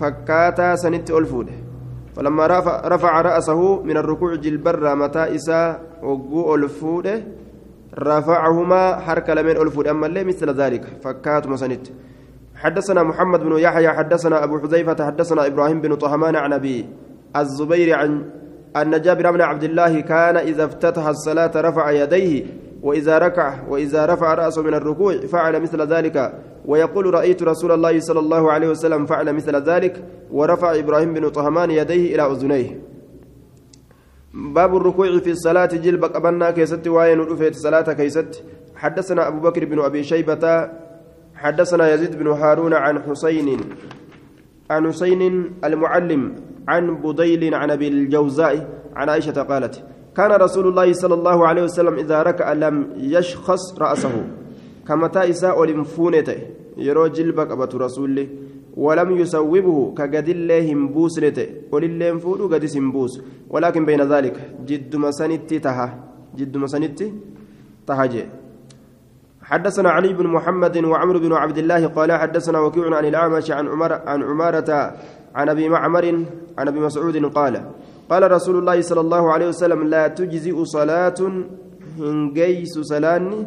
فكاتا 0.00 0.76
سنت 0.76 1.10
ألفوده 1.10 1.69
فلما 2.16 2.46
رفع, 2.46 2.88
رفع 2.88 3.20
رأسه 3.20 3.82
من 3.82 3.96
الركوع 3.96 4.34
جلبر 4.34 4.94
متى 4.94 5.34
إسا 5.34 5.78
وقو 6.02 6.54
ألفوده 6.54 7.22
رفعهما 7.98 8.96
حركة 9.00 9.34
لمن 9.34 9.56
ألفود. 9.56 9.88
أما 9.88 10.06
اللي 10.06 10.24
مثل 10.24 10.50
ذلك 10.50 10.84
فكات 11.02 11.46
مسنت 11.46 11.86
حدثنا 12.54 13.02
محمد 13.02 13.40
بن 13.40 13.58
يحيى 13.58 13.88
حدثنا 13.88 14.44
أبو 14.44 14.58
حذيفة 14.58 15.06
حدثنا 15.06 15.46
إبراهيم 15.46 15.80
بن 15.80 15.94
طهمان 15.94 16.36
عن 16.36 16.52
أبي 16.52 16.88
الزبير 17.36 17.94
عن 17.98 18.24
أن 18.76 19.00
جابر 19.00 19.30
بن 19.30 19.40
عبد 19.40 19.64
الله 19.64 20.00
كان 20.00 20.36
إذا 20.36 20.64
افتتح 20.64 21.06
الصلاة 21.06 21.50
رفع 21.56 21.90
يديه 21.90 22.46
وإذا 22.82 23.18
ركع 23.18 23.54
وإذا 23.68 24.06
رفع 24.06 24.34
رأسه 24.34 24.62
من 24.62 24.74
الركوع 24.74 25.16
فعل 25.16 25.62
مثل 25.62 25.82
ذلك. 25.82 26.32
ويقول 26.66 27.14
رأيت 27.14 27.42
رسول 27.42 27.72
الله 27.72 28.00
صلى 28.00 28.20
الله 28.20 28.52
عليه 28.52 28.68
وسلم 28.68 29.06
فعل 29.06 29.32
مثل 29.32 29.56
ذلك 29.56 30.04
ورفع 30.30 30.78
إبراهيم 30.78 31.14
بن 31.14 31.28
طهمان 31.28 31.70
يديه 31.70 32.14
إلى 32.14 32.32
أذنيه. 32.32 32.80
باب 34.34 34.76
الركوع 34.76 35.18
في 35.18 35.30
الصلاة 35.30 35.66
jilba 35.66 36.04
qabannaa 36.04 36.50
keessatti 36.50 36.88
وين 36.88 37.20
رفعت 37.20 37.50
الصلاة 37.50 37.92
keessatti. 37.92 38.44
حدثنا 38.76 39.28
أبو 39.28 39.40
بكر 39.40 39.64
بن 39.64 39.78
أبي 39.80 40.02
شيبة 40.02 40.70
حدثنا 41.34 41.94
يزيد 41.94 42.18
بن 42.18 42.28
هارون 42.28 42.74
عن 42.74 43.02
حسين 43.02 43.60
عن 44.70 44.88
حسين 44.88 45.50
المعلم 45.64 46.34
عن 46.68 46.94
بديل 47.02 47.54
عن 47.54 47.70
أبي 47.70 47.88
الجوزاء 47.88 48.68
عن 48.96 49.08
عائشة 49.08 49.42
قالت 49.42 49.84
كان 50.16 50.30
رسول 50.32 50.66
الله 50.68 50.92
صلى 50.92 51.14
الله 51.14 51.38
عليه 51.48 51.62
وسلم 51.62 51.94
إذا 51.94 52.22
ركع 52.22 52.52
لم 52.52 52.74
يشخص 52.96 53.78
رأسه. 53.78 54.14
كمتى 54.88 55.30
إساء 55.30 55.60
ولمفونته 55.60 56.38
يرو 56.76 57.06
جلب 57.06 57.40
قبة 57.40 57.72
رسول 57.74 58.28
ولم 58.76 59.08
يسوبه 59.16 59.94
كقد 59.94 60.28
الله 60.28 60.66
بوسنته 60.74 61.46
ولله 61.72 62.18
فودو 62.18 62.48
قد 62.48 62.64
سنبوس 62.64 63.20
ولكن 63.50 63.84
بين 63.84 64.02
ذلك 64.02 64.36
جد 64.66 64.96
مسنتي 64.96 65.58
تها. 65.58 65.88
جد 66.36 66.56
مسنتي 66.56 67.12
تهجي 67.86 68.24
حدثنا 69.42 69.90
علي 69.90 70.12
بن 70.12 70.26
محمد 70.26 70.76
وعمر 70.84 71.18
بن 71.18 71.32
عبد 71.32 71.58
الله 71.58 71.86
قال 71.86 72.12
حدثنا 72.12 72.58
وكيع 72.60 72.96
عن 72.96 73.04
الأعمش 73.04 73.50
عن 73.50 73.68
عمر 73.68 73.92
عن 73.92 74.22
عمارة 74.22 74.70
عن 75.34 75.48
أبي 75.48 75.68
معمر 75.68 76.04
عن 76.58 76.68
أبي 76.68 76.80
مسعود 76.80 77.16
قال 77.34 77.54
قال 78.10 78.22
رسول 78.36 78.56
الله 78.58 78.78
صلى 78.90 79.00
الله 79.06 79.24
عليه 79.32 79.48
وسلم 79.52 79.80
لا 79.94 80.04
تجزئ 80.18 80.56
صلاة 80.64 81.20
هنجيس 81.98 82.74
سلاني 82.92 83.38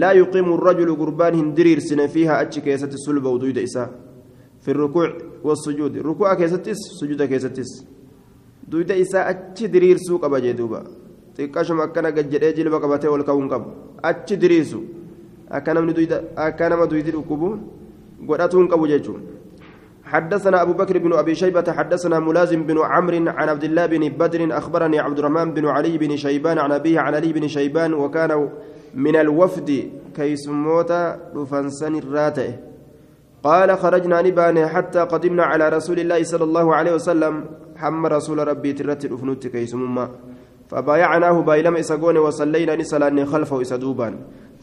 لا 0.00 0.10
يقيم 0.20 0.48
الرجل 0.56 0.88
قربان 1.00 1.34
هندرير 1.40 1.78
سنة 1.88 2.06
فيها 2.14 2.34
أتشكيسة 2.42 2.92
السلبة 2.98 3.28
ودويد 3.34 3.58
إساء. 3.58 3.88
في 4.62 4.70
الركوع 4.70 5.08
والسجود 5.44 5.92
ركوع 5.98 6.34
كيستس 6.34 6.80
سجود 7.00 7.22
كيستس 7.22 7.70
دويدا 8.68 8.94
إساء 9.00 9.30
أتش 9.30 9.62
درير 9.74 9.96
سوق 9.96 10.24
أبا 10.24 10.38
جدوبا 10.38 10.80
xiqqashuma 11.36 11.82
akkana 11.88 12.10
gajjedhee 12.16 12.54
jilba 12.56 12.80
qabatee 12.80 13.10
ol 13.12 13.22
ka'uun 13.28 13.48
qabu 13.52 13.68
achi 14.02 14.36
diriisu 14.42 14.78
akka 15.50 15.74
namni 15.74 16.08
akka 16.46 16.68
nama 16.70 16.86
duydi 16.90 17.10
dhukkubu 17.12 17.48
godhatuun 18.28 18.68
qabu 18.72 18.88
jechuun 18.88 19.20
حدثنا 20.06 20.62
أبو 20.62 20.72
بكر 20.72 20.98
بن 20.98 21.12
أبي 21.12 21.34
شيبة 21.34 21.72
حدثنا 21.72 22.18
ملازم 22.20 22.62
بن 22.62 22.78
عمرو 22.78 23.28
عن 23.28 23.48
عبد 23.48 23.64
الله 23.64 23.86
بن 23.86 24.08
بدر 24.08 24.58
أخبرني 24.58 24.98
عبد 24.98 25.18
الرحمن 25.18 25.54
بن 25.54 25.66
علي 25.66 25.98
بن 25.98 26.16
شيبان 26.16 26.58
عن 26.58 26.72
أبيه 26.72 27.00
عن 27.00 27.14
علي 27.14 27.32
بن 27.32 27.48
شيبان 27.48 27.94
وكان 27.94 28.48
من 28.94 29.16
الوفد 29.16 29.90
كيسموت 30.16 30.92
رفنسن 31.36 31.94
الراتئ 31.94 32.50
قال 33.42 33.78
خرجنا 33.78 34.22
نبان 34.22 34.66
حتى 34.66 34.98
قدمنا 34.98 35.44
على 35.44 35.68
رسول 35.68 35.98
الله 36.00 36.22
صلى 36.22 36.44
الله 36.44 36.74
عليه 36.74 36.94
وسلم. 36.94 37.44
حم 37.76 38.06
رسول 38.06 38.48
ربي 38.48 38.72
ترت 38.72 39.04
الأفنوت 39.04 39.46
كيسمما 39.46 40.08
فبايعناه 40.70 41.40
بايلم 41.40 41.76
إسقون 41.76 42.16
وصلينا 42.16 42.76
نسلان 42.76 43.26
خلفه 43.26 43.60
إسدوبان 43.60 44.14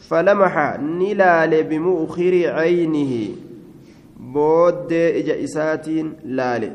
فلمح 0.08 0.80
نلال 0.80 1.62
بمؤخر 1.64 2.34
عينه. 2.58 3.12
بود 4.34 4.92
إجا 5.18 5.34
إساتين 5.44 6.06
لالي 6.38 6.70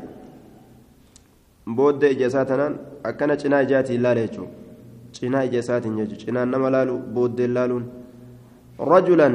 بود 1.76 2.02
إجا 2.12 2.26
إساتنا 2.26 2.66
أكنا 3.08 3.34
جنا 3.40 3.62
جاتي 3.70 3.96
لالي 4.04 4.26
جو 4.34 4.44
جنا 5.16 5.38
إجا 5.46 5.58
إساتين 5.62 5.98
يجو 5.98 6.16
جنا 6.22 6.44
نما 6.52 6.68
لالو 6.74 6.96
بود 7.14 7.40
لالون 7.56 7.84
رجلا 8.92 9.28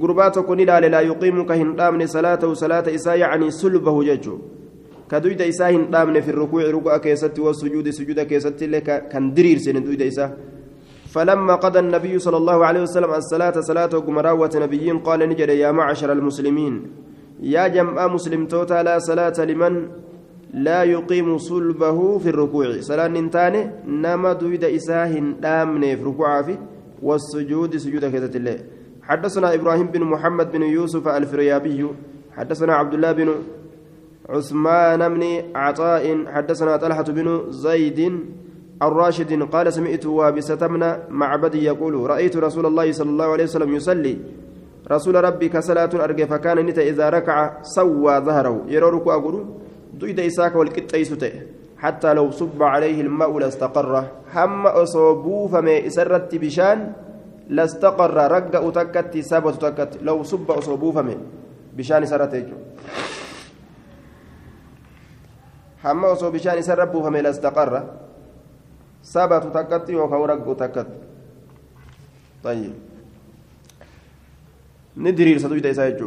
قرباتك 0.00 0.48
نلال 0.50 0.84
لا 0.94 1.00
يقيم 1.10 1.38
كهن 1.48 2.06
صلاته 2.06 2.54
صلاة 2.54 2.86
إسا 2.96 3.14
يعني 3.14 3.50
سلبه 3.50 3.96
ججو 4.08 4.36
كدويدا 5.10 5.48
إساه 5.48 5.76
دامن 5.92 6.20
في 6.20 6.30
الركوع 6.34 6.62
ركوع 6.76 6.96
كيست 7.04 7.38
والسجود 7.38 7.86
سجود 7.90 8.20
كيست 8.20 8.62
لك 8.62 8.88
كان 9.12 9.34
درير 9.36 9.58
سن 9.64 9.76
دويدا 9.84 10.08
إساه 10.08 10.30
فلما 11.12 11.54
قضى 11.54 11.78
النبي 11.78 12.18
صلى 12.18 12.36
الله 12.36 12.58
عليه 12.66 12.82
وسلم 12.82 13.10
الصلاة 13.22 13.56
صلاة 13.60 13.92
قمراوة 14.06 14.52
نبيين 14.64 14.98
قال 14.98 15.20
نجد 15.28 15.48
يا 15.48 15.70
معشر 15.72 16.12
المسلمين 16.12 16.74
يا 17.42 17.68
جمع 17.68 18.06
مسلم 18.06 18.46
توتا 18.46 18.82
لا 18.82 18.98
صلاة 18.98 19.34
لمن 19.44 19.74
لا 20.54 20.82
يقيم 20.82 21.38
صلبه 21.38 22.18
في 22.18 22.28
الركوع. 22.28 22.80
صلاة 22.80 23.08
ننتاني 23.08 23.70
نما 23.86 24.32
دويدا 24.32 24.76
إساه 24.76 25.12
دامن 25.42 25.82
في 25.96 26.02
ركوع 26.02 26.42
في 26.42 26.58
والسجود 27.02 27.76
سجود 27.76 28.04
كيست 28.04 28.36
الله. 28.36 28.58
حدثنا 29.02 29.54
إبراهيم 29.54 29.86
بن 29.86 30.02
محمد 30.04 30.52
بن 30.52 30.62
يوسف 30.62 31.08
الفريابي. 31.08 31.86
حدثنا 32.36 32.72
عبد 32.74 32.94
الله 32.94 33.12
بن 33.12 33.28
عثمان 34.28 35.00
بن 35.14 35.22
عطاء. 35.54 36.04
حدثنا 36.26 36.76
طلحة 36.76 37.02
بن 37.02 37.50
زيد 37.50 38.00
الراشد 38.82 39.42
قال 39.42 39.72
سمعت 39.72 40.06
وابسة 40.06 40.66
بن 40.66 40.82
معبد 41.10 41.54
يقول 41.54 41.94
رأيت 42.10 42.36
رسول 42.36 42.66
الله 42.66 42.92
صلى 42.92 43.10
الله 43.10 43.28
عليه 43.32 43.44
وسلم 43.44 43.74
يصلي 43.74 44.16
رسول 44.90 45.14
ربي 45.24 45.48
كصلاة 45.48 45.90
أرجع 45.94 46.26
فكان 46.26 46.58
نتا 46.66 46.82
إذا 46.82 47.10
ركع 47.10 47.62
سوى 47.62 48.14
ظهره. 48.20 48.64
يرورك 48.66 49.06
أقول 49.08 49.46
دويد 49.94 50.20
إساك 50.20 50.54
والكتيس 50.54 51.14
حتى 51.78 52.14
لو 52.14 52.30
صب 52.30 52.62
عليه 52.62 53.00
الماء 53.00 53.38
لاستقر. 53.38 54.04
هم 54.34 54.66
أصابوه 54.66 55.48
فما 55.48 55.86
إسرت 55.86 56.34
بشان 56.34 56.92
لاستقر. 57.48 58.16
رجع 58.32 58.70
تكت 58.70 59.18
سابت 59.18 59.54
تكت 59.62 60.02
لو 60.02 60.22
صب 60.22 60.50
أصابوه 60.50 60.92
فما 60.92 61.16
بشان 61.76 62.06
سرت 62.06 62.34
hamma 65.82 66.14
osoo 66.14 66.30
bishaan 66.30 66.58
isa 66.62 66.72
irra 66.74 66.86
buufame 66.86 67.22
lastaqarra 67.26 67.82
sabatu 69.02 69.50
takkatti 69.50 69.98
yookaan 69.98 70.28
raggu 70.34 70.54
takkatti 70.54 70.98
طيب. 72.42 72.91
ندري 74.96 75.38
صدوية 75.38 75.70
إساء 75.70 75.98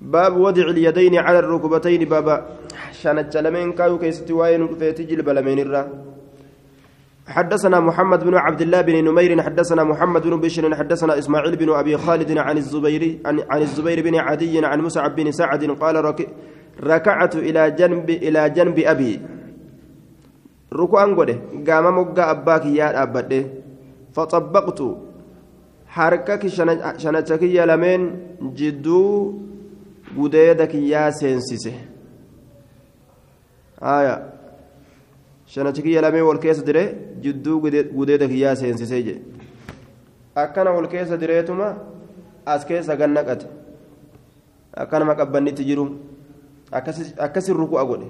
باب 0.00 0.36
وضع 0.36 0.62
اليدين 0.62 1.18
على 1.18 1.38
الركبتين. 1.38 2.04
بابا 2.04 2.46
شانت 2.92 3.36
لمن 3.36 3.72
كايو 3.72 3.98
كيستي 3.98 4.32
وين 4.32 4.68
فيتجل 4.78 5.22
بلمين 5.22 5.58
الرا. 5.58 5.82
حدثنا 7.26 7.80
محمد 7.80 8.24
بن 8.24 8.34
عبد 8.34 8.60
الله 8.60 8.80
بن 8.80 9.04
نمير. 9.04 9.42
حدثنا 9.42 9.84
محمد 9.84 10.22
بن 10.22 10.40
بشر. 10.40 10.74
حدثنا 10.74 11.18
إسماعيل 11.18 11.56
بن 11.56 11.70
أبي 11.72 11.96
خالد 11.96 12.38
عن 12.38 12.56
الزبير 12.56 13.18
عن, 13.26 13.40
عن 13.50 13.60
الزبير 13.62 14.02
بن 14.02 14.14
عدي 14.14 14.66
عن 14.66 14.80
مسعب 14.80 15.16
بن 15.16 15.32
سعد 15.32 15.64
قال 15.64 16.14
ركعت 16.82 17.36
إلى 17.36 17.70
جنب 17.70 18.10
إلى 18.10 18.50
جنب 18.50 18.78
أبي. 18.78 19.20
ركوعا 20.72 21.06
قده 21.06 21.38
قام 21.66 21.98
مقا 21.98 22.30
أباك 22.30 22.66
يا 22.66 23.02
أبده 23.02 23.44
فطبقت. 24.12 25.05
حركك 25.95 26.47
شنتك 27.03 27.41
يا 27.43 27.65
لمن 27.65 28.01
جدو 28.57 29.01
قديدك 30.17 30.73
يا 30.75 31.09
سينسيسه 31.09 31.75
آية 33.83 34.15
شنتك 35.47 35.85
يا 35.85 36.01
لمن 36.01 36.21
والكيس 36.21 36.59
دري 36.67 36.83
جدو 37.23 37.53
قديدك 37.97 38.31
يا 38.31 38.53
سينسيسه 38.53 38.99
جي 38.99 39.15
akkana 40.35 40.71
ol 40.71 40.87
keessa 40.87 41.17
direetuma 41.17 41.75
as 42.45 42.63
keessa 42.65 42.95
gannaqate 42.95 43.47
akkanama 44.73 45.15
qabbannitti 45.15 45.65
jiru 45.65 45.99
akkasin 46.71 47.55
ruku'a 47.55 47.83
godhe 47.85 48.07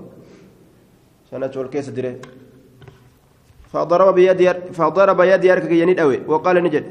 shanacha 1.30 1.60
ol 1.60 1.70
keessa 1.70 1.92
dire 1.92 2.22
فضرب 3.72 4.16
بيدي 4.16 4.76
فضرب 4.76 5.20
يدي 5.22 5.54
أركك 5.54 5.72
يندأوي 5.72 6.28
وقال 6.28 6.64
نجد 6.64 6.86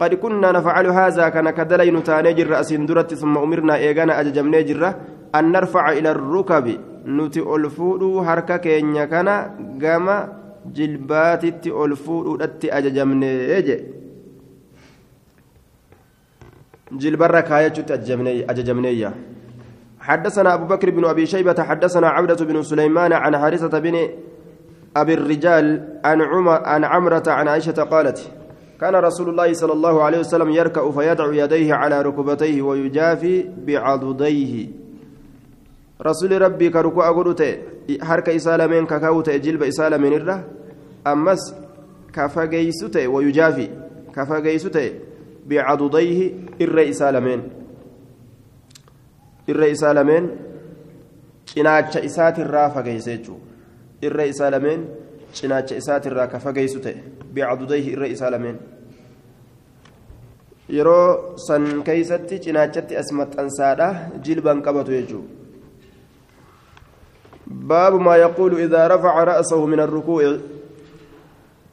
قد 0.00 0.14
كنا 0.14 0.52
نفعل 0.52 0.86
هذا 0.86 1.28
كان 1.28 1.50
كدلي 1.50 1.90
نتاني 1.90 2.32
جرة 2.32 2.60
أسندرت 2.60 3.14
ثم 3.14 3.38
أمرنا 3.38 3.74
إيغانا 3.76 4.20
أججمني 4.20 4.62
جرة 4.62 4.90
أن 5.34 5.52
نرفع 5.52 5.92
إلى 5.92 6.10
الركب 6.10 6.66
نتي 7.06 7.40
ألفودو 7.40 8.24
حركة 8.24 8.56
كينيا 8.56 9.04
كان 9.04 9.28
قام 9.82 10.08
جلباتي 10.76 11.70
ألفودو 11.84 12.32
أتي 12.44 12.68
أججمني 12.78 13.30
جلبرة 16.92 17.40
كاية 17.40 17.72
أججمني 18.50 19.10
حدثنا 20.00 20.54
أبو 20.54 20.64
بكر 20.64 20.90
بن 20.90 21.04
أبي 21.04 21.26
شيبة 21.26 21.62
حدثنا 21.62 22.08
عبدة 22.08 22.44
بن 22.44 22.62
سليمان 22.62 23.12
عن 23.12 23.38
حارثة 23.38 23.78
بن 23.78 24.08
أبي 24.96 25.14
الرجال 25.14 25.64
عن 26.04 26.22
عمر 26.22 26.64
عن 26.64 26.84
عمرة 26.84 27.22
عن 27.26 27.48
عائشة 27.48 27.82
قالت 27.82 28.39
كان 28.80 28.94
رسول 28.94 29.28
الله 29.28 29.52
صلى 29.52 29.72
الله 29.72 30.02
عليه 30.02 30.18
وسلم 30.18 30.50
يركع 30.50 30.90
فيدع 30.90 31.44
يديه 31.44 31.74
على 31.74 32.02
ركبتيه 32.02 32.62
ويجافي 32.62 33.34
بعضديه. 33.66 34.68
رسول 36.02 36.42
ربي 36.42 36.70
كركوع 36.70 37.10
قلت 37.10 37.60
حركة 38.02 38.36
إسالمين 38.36 38.86
ككاوت 38.86 39.30
جلب 39.30 39.62
إسالمين 39.62 40.12
الره 40.12 40.44
أمس 41.06 41.54
كفاجيسوت 42.14 42.96
ويجافي 42.96 43.68
كفاجيسوت 44.16 44.78
بعضديه 45.46 46.32
إر 46.62 46.88
إسالمين 46.88 47.42
isaa 49.48 49.94
lameen 49.94 50.30
cinaacha 51.44 52.00
isaatirraa 52.00 52.70
fageeyse 52.70 53.16
jechuudha 53.16 53.40
irra 54.02 54.24
isaa 54.24 54.50
lameen 54.50 54.86
cinaacha 55.32 55.76
isaatirraa 55.82 56.26
ka 56.26 56.38
fageeysu 56.44 56.80
ta'e 56.86 56.96
bicadudayhi 57.34 57.92
irra 57.96 58.06
isaa 58.14 58.30
lameen 58.30 58.58
yeroo 60.78 61.36
san 61.48 61.82
keeysatti 61.88 62.40
cinaachatti 62.46 62.96
as 63.02 63.12
maxxansaadha 63.20 63.88
jilban 64.28 64.62
qabatu 64.62 64.96
jechuudha 64.98 65.38
باب 67.50 67.94
ما 68.00 68.16
يقول 68.16 68.60
إذا 68.60 68.86
رفع 68.86 69.24
رأسه 69.24 69.66
من 69.66 69.80
الركوع 69.80 70.36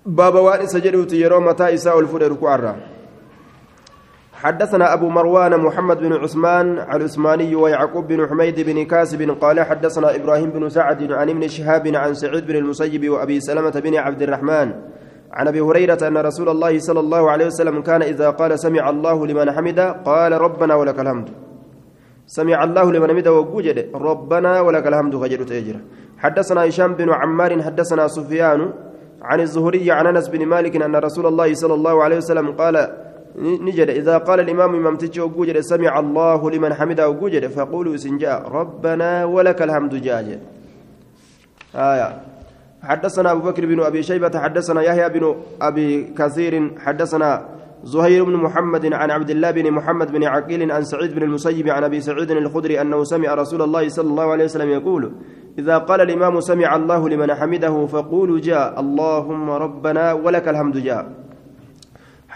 باب 0.06 0.36
وان 0.36 0.68
سجدت 0.68 1.14
يرى 1.14 1.40
متى 1.40 1.74
إساء 1.74 2.00
الفود 2.00 2.24
ركوع 2.24 2.56
الرّ 2.56 2.97
حدثنا 4.38 4.94
أبو 4.94 5.10
مروان 5.10 5.60
محمد 5.60 5.98
بن 5.98 6.14
عثمان 6.14 6.80
العثماني 6.80 7.56
ويعقوب 7.56 8.08
بن 8.08 8.28
حميد 8.30 8.60
بن 8.60 8.86
كاسب 8.86 9.38
قال 9.42 9.60
حدثنا 9.60 10.16
إبراهيم 10.16 10.50
بن 10.50 10.70
سعد 10.70 11.12
عن 11.12 11.30
ابن 11.30 11.48
شهاب 11.48 11.88
عن 11.88 12.14
سعيد 12.14 12.48
بن 12.48 12.56
المسيب 12.56 13.10
وأبي 13.10 13.40
سلمة 13.40 13.82
بن 13.86 13.96
عبد 13.96 14.22
الرحمن. 14.22 14.74
عن 15.34 15.48
أبي 15.48 15.62
هريرة 15.62 16.08
أن 16.08 16.18
رسول 16.18 16.50
الله 16.50 16.80
صلى 16.80 17.00
الله 17.00 17.32
عليه 17.32 17.46
وسلم 17.46 17.82
كان 17.82 18.02
إذا 18.02 18.30
قال 18.30 18.60
سمع 18.60 18.90
الله 18.90 19.28
لمن 19.28 19.52
حمده 19.52 19.92
قال 19.92 20.32
ربنا 20.32 20.76
ولك 20.76 21.00
الحمد. 21.00 21.30
سمع 22.28 22.64
الله 22.64 22.92
لمن 22.92 23.10
حمده 23.10 23.34
وجد 23.34 23.90
ربنا 23.96 24.62
ولك 24.62 24.88
الحمد 24.88 25.16
خجل 25.16 25.46
تأجر 25.46 25.76
حدثنا 26.18 26.68
هشام 26.68 26.94
بن 26.94 27.10
عمار 27.10 27.62
حدثنا 27.62 28.08
سفيان 28.08 28.74
عن 29.22 29.40
الزهري 29.40 29.92
عن 29.92 30.08
أنس 30.08 30.28
بن 30.30 30.46
مالك 30.46 30.76
أن 30.76 30.96
رسول 30.96 31.26
الله 31.26 31.54
صلى 31.54 31.74
الله 31.74 32.04
عليه 32.04 32.18
وسلم 32.18 32.52
قال 32.52 33.07
نجد 33.38 33.90
إذا 33.90 34.18
قال 34.18 34.40
الإمام 34.40 34.76
إمام 34.76 34.96
تجي 34.96 35.22
وجد 35.22 35.60
سمع 35.60 36.00
الله 36.00 36.52
لمن 36.52 36.74
حمده 36.74 37.10
وجد 37.10 37.48
فقولوا 37.48 37.98
سنجاء 37.98 38.50
ربنا 38.50 39.26
ولك 39.26 39.62
الحمد 39.62 39.96
جاء 40.02 40.40
آية. 41.76 42.22
حدثنا 42.84 43.32
أبو 43.32 43.42
بكر 43.50 43.66
بن 43.66 43.80
أبي 43.82 44.04
شيبة 44.04 44.40
حدثنا 44.40 44.82
يحيى 44.82 45.10
بن 45.10 45.36
أبي 45.62 46.14
كثير 46.18 46.72
حدثنا 46.80 47.46
زهير 47.84 48.24
بن 48.24 48.36
محمد 48.36 48.94
عن 48.94 49.12
عبد 49.12 49.30
الله 49.30 49.52
بن 49.52 49.72
محمد 49.72 50.12
بن 50.12 50.24
عقيل 50.24 50.72
عن 50.72 50.84
سعيد 50.84 51.16
بن 51.16 51.24
المسيب 51.24 51.70
عن 51.70 51.84
أبي 51.84 52.02
سعيد 52.02 52.32
الخدري 52.32 52.82
أنه 52.82 53.04
سمع 53.04 53.34
رسول 53.34 53.62
الله 53.62 53.90
صلى 53.90 54.10
الله 54.10 54.32
عليه 54.32 54.44
وسلم 54.44 54.70
يقول 54.70 55.12
إذا 55.60 55.78
قال 55.78 56.02
الإمام 56.02 56.40
سمع 56.40 56.76
الله 56.76 57.10
لمن 57.10 57.34
حمده 57.34 57.86
فقولوا 57.86 58.40
جاء 58.40 58.80
اللهم 58.80 59.50
ربنا 59.50 60.14
ولك 60.14 60.48
الحمد 60.48 60.78
جاء. 60.78 61.27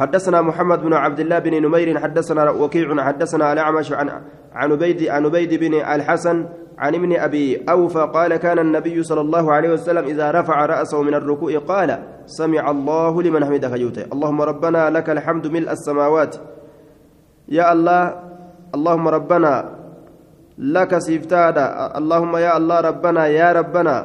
حدثنا 0.01 0.41
محمد 0.41 0.79
بن 0.81 0.93
عبد 0.93 1.19
الله 1.19 1.39
بن 1.39 1.53
نمير 1.65 1.99
حدثنا 1.99 2.49
وكيع 2.49 3.03
حدثنا 3.03 3.53
الأعمش 3.53 3.91
عن 3.91 4.09
عن 4.53 4.71
عبيد 4.71 5.07
عن 5.07 5.25
عبيد 5.25 5.53
بن 5.53 5.73
الحسن 5.73 6.45
عن 6.77 6.95
ابن 6.95 7.19
أبي 7.19 7.65
أوفى 7.69 8.09
قال 8.13 8.37
كان 8.37 8.59
النبي 8.59 9.03
صلى 9.03 9.21
الله 9.21 9.53
عليه 9.53 9.69
وسلم 9.73 10.05
إذا 10.05 10.31
رفع 10.31 10.65
رأسه 10.65 11.01
من 11.01 11.13
الركوع 11.13 11.57
قال 11.57 11.89
سمع 12.25 12.71
الله 12.71 13.21
لمن 13.21 13.45
حمده 13.45 13.75
يوته 13.75 14.05
اللهم 14.13 14.41
ربنا 14.41 14.89
لك 14.89 15.09
الحمد 15.09 15.47
ملء 15.47 15.71
السماوات. 15.71 16.35
يا 17.49 17.73
الله 17.73 18.01
اللهم 18.75 19.07
ربنا 19.07 19.53
لك 20.57 20.97
سيفتادا 20.97 21.97
اللهم 21.97 22.37
يا 22.37 22.57
الله 22.57 22.77
ربنا 22.81 23.27
يا 23.27 23.51
ربنا 23.51 23.95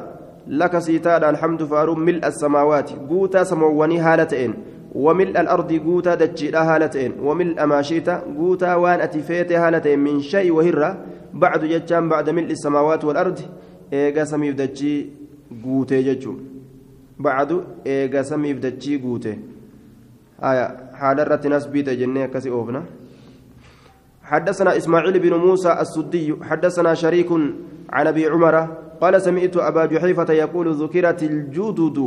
لك 0.47 0.79
سيتادا 0.79 1.29
الحمد 1.29 1.63
فاروم 1.63 1.99
ملء 1.99 2.27
السماوات. 2.27 2.89
قوتا 3.09 3.43
سمواني 3.43 3.99
هالتين 3.99 4.76
وملء 4.97 5.35
الأرض 5.39 5.69
قوتا 5.85 6.15
دجيلا 6.15 6.61
هالتين 6.65 7.21
وملء 7.21 7.65
ما 7.65 7.81
شئت 7.81 8.09
قوتا 8.09 8.75
وان 8.81 8.99
أتفيت 9.05 9.51
هالتين 9.51 9.99
من 9.99 10.25
شيء 10.25 10.49
وهرة 10.49 10.89
بعد 11.33 11.61
جتان 11.65 12.09
بعد 12.09 12.29
ملء 12.29 12.51
السماوات 12.57 13.05
والأرض. 13.05 13.39
إيغا 13.93 14.23
سميف 14.23 14.55
دجي 14.55 15.09
قوتي 15.63 16.01
ججو. 16.01 16.33
بعد 17.19 17.49
إيغا 17.87 18.21
سميف 18.21 18.57
دجي 18.57 18.97
قوتي. 18.97 19.37
آية 20.41 20.65
حال 20.97 21.19
الرتناس 21.19 21.67
بيت 21.69 21.89
جنة 21.89 22.25
كسي 22.25 22.49
أوفنا. 22.49 22.83
حدثنا 24.23 24.77
إسماعيل 24.77 25.19
بن 25.19 25.33
موسى 25.33 25.71
السدي. 25.81 26.35
حدثنا 26.41 26.93
شريك 26.93 27.29
عن 27.89 28.07
أبي 28.07 28.27
عمر. 28.27 28.55
قال 29.01 29.21
سمعت 29.21 29.57
أبا 29.57 29.85
جحيفة 29.85 30.33
يقول 30.33 30.73
ذكرت 30.73 31.23
الجدد 31.23 31.97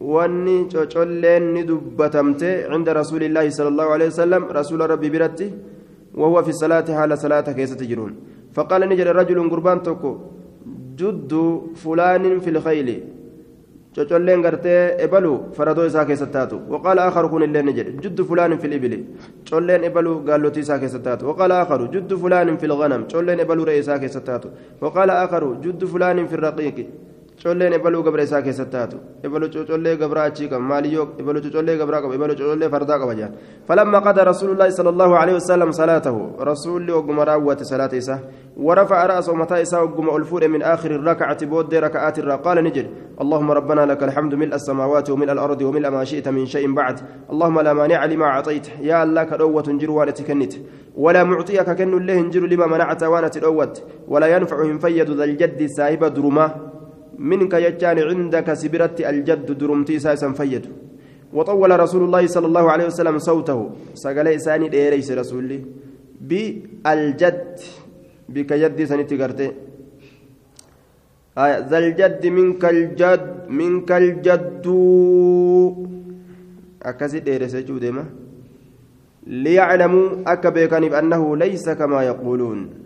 واني 0.00 0.64
تشولين 0.72 1.44
ندبتمت 1.54 2.42
عند 2.72 2.88
رسول 3.00 3.22
الله 3.28 3.46
صلى 3.56 3.68
الله 3.72 3.88
عليه 3.94 4.08
وسلم 4.12 4.42
رسول 4.58 4.80
ربي 4.90 5.08
برتي 5.14 5.48
وهو 6.20 6.36
في 6.42 6.50
الصلاة 6.54 6.86
حال 6.96 7.10
صلاة 7.18 7.46
كيس 7.56 7.72
تجرون 7.80 8.12
فقال 8.54 8.80
نجر 8.90 9.06
رجل 9.16 9.38
قربان 9.52 9.78
تكو 9.86 10.12
جد 11.00 11.32
فلان 11.82 12.24
في 12.44 12.50
الخيل 12.50 12.88
cocolleen 13.96 14.42
gartee 14.42 14.96
ebalu 15.04 15.32
faradoo 15.56 15.86
isaa 15.86 16.04
keessatti 16.08 16.34
taatu 16.36 16.56
waqaala 16.72 17.02
aakaru 17.06 17.28
kun 17.32 17.42
illee 17.46 17.62
ni 17.66 17.72
jedhe 17.76 17.92
juddu 18.04 18.22
fulaanin 18.28 18.58
fil 18.62 18.72
ibili 18.78 18.98
colleen 19.50 19.84
ebalu 19.88 20.12
gaallotii 20.28 20.64
isaa 20.66 20.78
keessatti 20.82 21.06
taatu 21.08 21.28
waqaala 21.30 21.58
aakaru 21.60 21.84
juddu 21.94 22.18
fulaanin 22.22 22.56
fil 22.62 22.74
ganam 22.80 23.04
colleen 23.12 23.40
ebalu 23.44 23.66
re'ee 23.68 23.82
isaa 23.84 23.98
keessatti 24.02 24.28
taatu 24.30 24.48
waqaala 24.84 25.18
aakaru 25.22 25.50
juddu 25.64 25.86
fulaanin 25.92 26.26
fil 26.32 26.42
raqiiqi 26.46 26.84
colleen 27.42 27.72
ebaluu 27.72 28.02
gabra 28.02 28.22
isaa 28.22 28.42
keessatti 28.42 28.72
taatu 28.72 28.96
ebalu 29.22 29.48
cocollee 29.54 29.96
gabraa 29.96 30.24
achii 30.30 30.48
qaba 30.48 30.64
maaliyyoo 30.72 31.06
ebalu 31.20 31.42
cocollee 31.44 31.76
gabraa 31.80 32.00
qaba 32.02 32.14
ebalu 32.14 32.34
cocollee 32.40 32.70
fardaa 32.74 32.98
qaba 33.02 33.14
jaan 33.20 33.32
falamma 33.68 34.00
qada 34.06 34.24
rasuulullaahi 34.30 34.72
sala 34.72 34.90
allaahu 34.94 35.14
aleyhi 35.22 35.38
wasalam 35.40 35.72
salaatahu 35.72 36.20
rasuulli 36.50 36.92
ogguma 36.92 37.24
raawwate 37.24 37.64
salaata 37.64 37.96
isaa 37.96 38.20
ورفع 38.56 39.06
رأسه 39.06 39.34
متى 39.34 39.62
إساء 39.62 39.86
قم 39.86 40.16
ألفور 40.16 40.48
من 40.48 40.62
آخر 40.62 40.90
الركعة 40.90 41.46
بود 41.46 41.74
ركعات 41.74 42.20
قال 42.20 42.64
نجد 42.64 42.86
اللهم 43.20 43.50
ربنا 43.50 43.86
لك 43.86 44.02
الحمد 44.02 44.34
ملء 44.34 44.54
السماوات 44.54 45.10
وملء 45.10 45.32
الأرض 45.32 45.62
وملء 45.62 45.90
ما 45.90 46.04
شئت 46.04 46.28
من 46.28 46.46
شيء 46.46 46.72
بعد 46.74 47.00
اللهم 47.32 47.60
لا 47.60 47.72
مانع 47.72 48.04
لما 48.04 48.24
أعطيت 48.24 48.66
يا 48.80 49.02
الله 49.02 49.24
كروة 49.24 49.62
جر 49.80 49.90
وانتكنت 49.90 50.52
ولا 50.96 51.24
معطيك 51.24 51.70
كن 51.70 51.92
الله 51.98 52.18
جر 52.30 52.46
لما 52.46 52.66
منعت 52.66 53.02
وانت 53.02 53.36
الأوت 53.36 53.82
ولا 54.08 54.26
ينفع 54.26 54.62
من 54.62 54.78
فيد 54.78 55.10
ذا 55.10 55.24
الجد 55.24 55.66
سايب 55.66 56.04
درما 56.04 56.73
منك 57.18 57.52
يجان 57.54 57.98
عندك 57.98 58.48
سبرت 58.54 59.00
الجد 59.00 59.58
درمتي 59.58 59.98
ساسا 59.98 60.32
فيد. 60.32 60.66
وطول 61.34 61.80
رسول 61.80 62.02
الله 62.04 62.26
صلى 62.26 62.46
الله 62.46 62.70
عليه 62.70 62.86
وسلم 62.86 63.18
صوته. 63.18 63.70
سقال 63.94 64.28
إساني 64.28 64.68
ديريس 64.68 65.10
رسولي 65.10 65.60
بالجد 66.20 67.58
بك 68.28 68.50
يدي 68.50 68.86
سنتي 68.86 69.16
قرتي 69.18 69.48
آية 71.38 71.58
ذا 71.66 71.78
الجد 71.78 72.22
منك 72.26 72.64
الجد 72.64 73.50
منك 73.50 73.90
الجد. 73.92 74.66
أكاسي 76.82 77.18
ديريس 77.20 77.56
جودما 77.56 78.04
ليعلموا 79.26 80.08
أكبيكني 80.26 80.88
بأنه 80.88 81.36
ليس 81.36 81.66
كما 81.70 82.02
يقولون. 82.02 82.83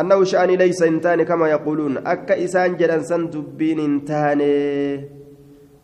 أنه 0.00 0.24
شأن 0.24 0.50
ليس 0.50 0.82
إنتان 0.82 1.22
كما 1.22 1.48
يقولون. 1.48 1.96
أكا 2.06 2.44
إسان 2.44 2.76
جلن 2.76 3.02
سن 3.02 3.30
دبين 3.30 3.80
إنتان 3.80 4.40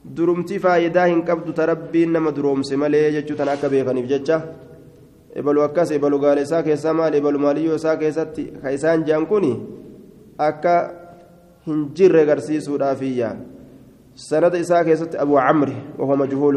درمتي 0.05 0.59
فايدا 0.59 1.07
هن 1.07 1.23
قبض 1.23 1.55
تربين 1.55 2.13
نما 2.13 2.31
درومس 2.31 2.73
مالي 2.73 3.21
جتشتن 3.21 3.49
أكا 3.49 3.69
بيغني 3.69 4.03
بجتشا 4.03 4.39
إبلو 5.37 5.65
أكاس 5.65 5.93
إبلو 5.93 6.19
قال 6.19 6.39
إساك 6.39 6.69
إسامال 6.69 7.15
إبلو 7.15 7.39
ماليو 7.39 7.75
إساك 7.75 8.03
إساتي 8.03 8.45
كإسان 8.63 9.05
جانكوني 9.05 9.53
أكا 10.41 10.75
هنجر 11.67 12.17
غرسيسو 12.29 12.77
رافيا 12.77 13.31
سند 14.17 14.55
إساك 14.55 14.89
إساتي 14.89 15.23
أبو 15.23 15.39
عمرو 15.39 15.73
وهو 15.99 16.17
مجهول. 16.17 16.57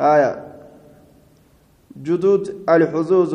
آية. 0.00 0.32
جدود 2.02 2.44
الحظوظ. 2.68 3.32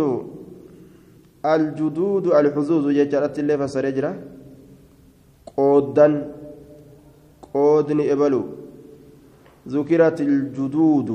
الجدود 1.46 2.28
الحظوظ 2.28 2.86
ججرت 2.98 3.40
اللي 3.40 3.58
فسر 3.58 3.90
جرا 3.90 4.12
قودن 5.58 6.14
قودني 7.54 8.14
إبلو. 8.14 8.42
ذكرت 9.68 10.22
الجدود 10.22 11.10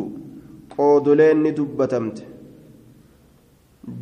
قودلين 0.79 1.55
دبتمت. 1.55 2.19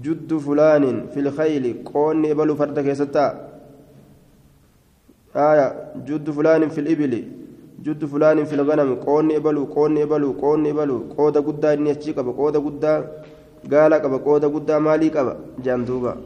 جد 0.05 0.31
فلان 0.37 1.07
في 1.13 1.21
الخيل 1.21 1.65
قوني 1.85 2.33
إبلو 2.33 2.55
فردك 2.55 2.87
يستا 2.87 3.27
آية 5.37 5.67
جد 6.09 6.31
فلان 6.31 6.69
في 6.69 6.81
الإبل. 6.81 7.15
جد 7.85 8.05
فلان 8.05 8.45
في 8.45 8.55
الغنم 8.55 8.95
قوني 8.95 9.37
إبلو 9.37 9.65
قوني 9.65 10.03
إبلو 10.03 10.33
قوني 10.33 10.71
إبلو. 10.71 10.99
قود 11.17 11.37
قدا 11.39 11.73
إني 11.73 11.93
قود 12.39 12.57
قدا. 12.57 12.95
Gaala 13.69 14.01
qaba 14.01 14.19
qooda 14.19 14.49
guddaa 14.49 14.81
maalii 14.81 15.11
qaba 15.11 15.37
jaan 15.65 15.85
duuba. 15.85 16.17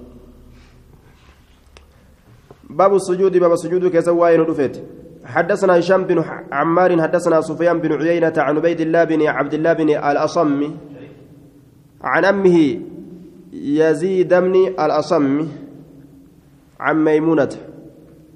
باب 2.69 2.95
السجود 2.95 3.37
باب 3.37 3.53
السجود 3.53 3.87
keessa 3.87 4.09
واين 4.09 4.41
رفيت 4.41 4.77
حدثنا 5.25 5.79
هشام 5.79 6.05
بن 6.05 6.25
عمار 6.53 7.03
حدثنا 7.03 7.41
سفيان 7.41 7.81
بن 7.81 7.93
عيينة 7.93 8.33
عن 8.37 8.57
عبيد 8.57 8.81
الله 8.81 9.05
بن 9.05 9.27
عبد 9.27 9.55
الله 9.55 9.73
بن 9.73 9.91
الأصم 9.91 10.61
عن 12.03 12.25
عمه 12.25 12.81
يزيد 13.53 14.35
بن 14.35 14.55
الأصم 14.85 15.49
عن 16.81 17.05
ميمونة 17.05 17.53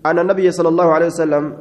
أن 0.06 0.18
النبي 0.18 0.50
صلى 0.50 0.68
الله 0.68 0.92
عليه 0.92 1.06
وسلم 1.06 1.56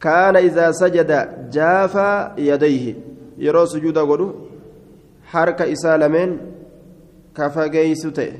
كان 0.00 0.36
إذا 0.36 0.70
سجد 0.70 1.10
جافى 1.52 2.34
يديه 2.38 2.94
يرى 3.38 3.66
سجود 3.66 3.98
قدو 3.98 4.32
harka 5.32 5.66
isaa 5.74 5.98
lameen 5.98 6.38
ka 7.36 7.50
fageeysu 7.50 8.10
ta'e 8.18 8.32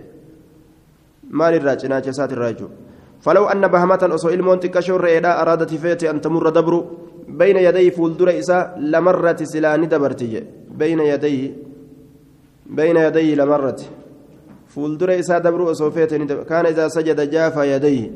maalirraa 1.41 1.77
cinaacha 1.83 2.15
isaatirraa 2.15 2.53
jechuudha 2.53 2.83
فلو 3.23 3.47
أن 3.47 3.63
بهمة 3.67 4.03
أصو 4.03 4.29
إلمون 4.29 4.61
تكشور 4.61 5.01
رئيدا 5.01 5.43
أرادت 5.43 5.75
فيتي 5.75 6.11
أن 6.11 6.21
تمر 6.21 6.49
دبر 6.49 6.75
بين 7.29 7.57
يديه 7.57 7.91
فولدر 7.91 8.39
إساء 8.39 8.79
لمرة 8.79 9.41
سلاني 9.43 9.87
دبرتي 9.87 10.45
بين 10.75 11.01
يديه 11.01 11.43
بين 12.67 12.97
يديه 12.97 13.35
لمرة 13.35 13.81
فولدر 14.69 15.19
إساء 15.19 15.39
دبر 15.39 15.71
أصو 15.71 15.91
فيتي 15.91 16.19
كان 16.51 16.67
إذا 16.67 16.89
سجد 16.89 17.31
جاف 17.31 17.57
يديه 17.57 18.11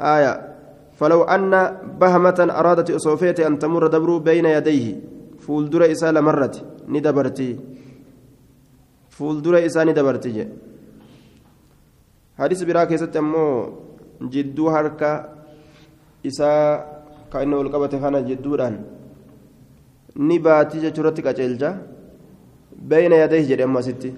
آية 0.00 0.32
فلو 0.96 1.22
أن 1.22 1.52
بهمة 2.00 2.38
أرادت 2.50 2.90
أصو 2.90 3.16
فيتي 3.16 3.46
أن 3.46 3.58
تمر 3.58 3.86
دبر 3.86 4.18
بين 4.18 4.46
يديه 4.46 4.96
fuuldura 5.44 5.86
isaa 5.94 6.12
lamarratti 6.12 6.60
ni 6.88 7.00
dabarti 7.06 7.48
fuuldura 9.16 9.60
isaa 9.68 9.84
ni 9.84 9.92
dabarti 9.98 10.32
je 10.36 10.44
hadis 12.40 12.64
biraa 12.68 12.86
keessatti 12.90 13.18
ammoo 13.22 13.52
jidduu 14.34 14.68
harka 14.74 15.10
isaa 16.30 16.62
kan 17.30 17.42
inni 17.44 17.56
ol 17.60 17.70
qabate 17.74 17.96
kana 18.02 18.22
jidduudhaan 18.28 18.76
ni 20.28 20.38
baatii 20.38 20.84
jechuurratti 20.84 21.22
qaceelcha 21.26 21.70
bayna 22.90 23.16
yadayhi 23.22 23.48
jedhe 23.50 23.64
amma 23.68 23.80
asitti 23.84 24.10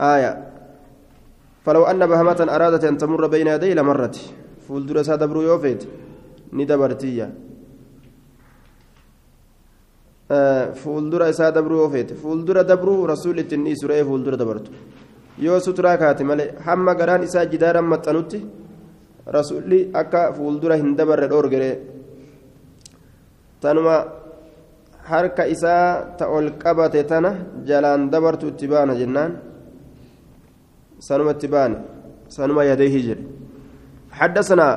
آية 0.00 0.32
فلو 1.64 1.84
أن 1.84 2.06
بهمة 2.06 2.40
أرادت 2.50 2.84
أن 2.84 2.96
تمر 2.98 3.26
بين 3.26 3.46
يديه 3.46 3.74
لمرت 3.74 4.16
فولدر 4.68 5.02
سادبرو 5.02 5.42
يوفيت 5.42 5.82
ندبرتية 6.52 7.34
fuuldura 10.82 11.28
isaa 11.34 11.50
dabruu 11.56 11.78
yoo 11.82 11.90
feete 11.94 12.14
fuuldura 12.22 12.62
dabruu 12.70 13.06
rasuulitti 13.12 13.54
inni 13.58 13.72
suree 13.80 14.02
fuuldura 14.08 14.36
dabartu 14.42 14.70
yoo 15.46 15.58
suturaa 15.66 15.96
kaate 16.02 16.22
malee 16.30 16.48
hamma 16.66 16.94
garaan 17.00 17.22
isaa 17.28 17.44
jidaaran 17.52 17.86
maxxanutti 17.92 18.38
rasuulli 19.36 19.78
akka 20.00 20.20
fuuldura 20.36 20.74
hin 20.80 20.90
dabarre 20.98 21.26
dhoorgeree 21.32 21.74
tanuma 23.62 23.96
harka 25.10 25.44
isaa 25.54 26.16
ta 26.18 26.24
ol 26.36 26.46
qabate 26.62 27.02
tana 27.10 27.30
jalaan 27.68 28.02
dabartu 28.12 28.46
itti 28.52 28.66
baana 28.72 28.94
jennaan 29.00 29.32
sanuma 31.08 31.30
itti 31.36 31.48
baane 31.54 31.76
sanuma 32.36 32.64
yadeehi 32.70 33.02
jedhe 33.08 33.24
حدثنا 34.12 34.68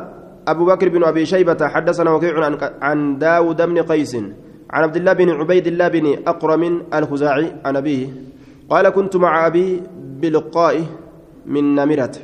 أبو 0.48 0.64
بكر 0.66 0.88
بن 0.96 1.04
أبي 1.12 1.26
شيبة 1.26 1.60
حدثنا 1.68 2.10
وكيع 2.16 2.36
عن 2.82 3.00
داود 3.20 3.60
بن 3.62 3.78
قيس 3.84 4.14
عن 4.70 4.84
عبد 4.84 4.96
الله 4.96 5.14
بن 5.14 5.30
عبيد 5.30 5.68
الله 5.68 5.88
بن 5.88 6.06
أقرم 6.28 6.64
الخزاعي 6.94 7.56
عن 7.66 7.76
أبيه 7.76 8.08
قال 8.70 8.90
كنت 8.90 9.16
مع 9.16 9.48
أبي 9.48 9.82
بلقاء 10.22 10.76
من 11.46 11.76
نمرة. 11.76 12.16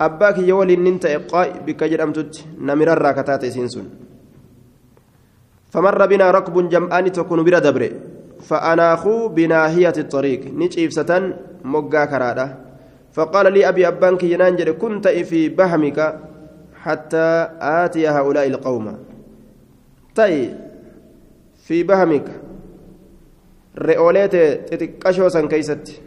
أباك 0.00 0.38
يولي 0.38 0.76
ننت 0.76 1.06
إقاء 1.06 1.62
بك 1.66 1.84
جرمتت 1.84 2.44
نمر 2.60 2.92
الراكتات 2.92 3.44
سنسون 3.44 3.86
فمر 5.70 6.06
بنا 6.06 6.30
ركب 6.30 6.68
جمعان 6.68 7.12
تكون 7.12 7.42
بلا 7.44 7.58
دبر. 7.58 7.92
فأناخوا 8.40 9.28
بناهية 9.28 9.92
الطريق. 9.98 10.40
نجيب 10.54 10.90
ستن 10.90 11.36
مقا 11.64 12.04
كرادة 12.04 12.56
فقال 13.12 13.52
لي 13.52 13.68
أبي 13.68 13.88
أبانك 13.88 14.22
ينانجر 14.22 14.72
كنت 14.72 15.08
في 15.08 15.48
بهمك 15.48 15.98
حتى 16.82 17.48
آتي 17.60 18.08
هؤلاء 18.08 18.46
القوم. 18.46 18.98
طيب 20.16 20.69
في 21.70 21.82
بهمك 21.82 22.26
رئوليت 23.78 24.34
تتكشو 24.70 25.28
سن 25.28 25.48
كيست 25.48 26.02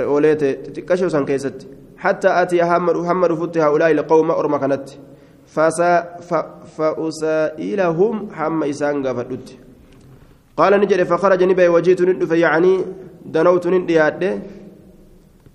رئوليت 0.00 0.44
تتكشو 0.44 1.08
سن 1.08 1.24
كيست 1.24 1.58
حتى 1.98 2.28
آتي 2.42 2.62
محمد 2.62 2.96
محمد 2.96 3.32
فت 3.40 3.58
هؤلاء 3.58 3.90
القوم 3.90 4.30
أرما 4.30 4.58
كانت 4.58 4.86
فأسائلهم 6.76 8.14
حم 8.36 8.60
إسان 8.64 9.06
قفدت 9.06 9.48
قال 10.56 10.72
نجري 10.80 11.04
فخرج 11.04 11.42
نبي 11.50 11.68
وجيت 11.68 12.00
ندف 12.02 12.32
يعني 12.44 12.72
دنوت 13.34 13.66
ندياد 13.66 14.22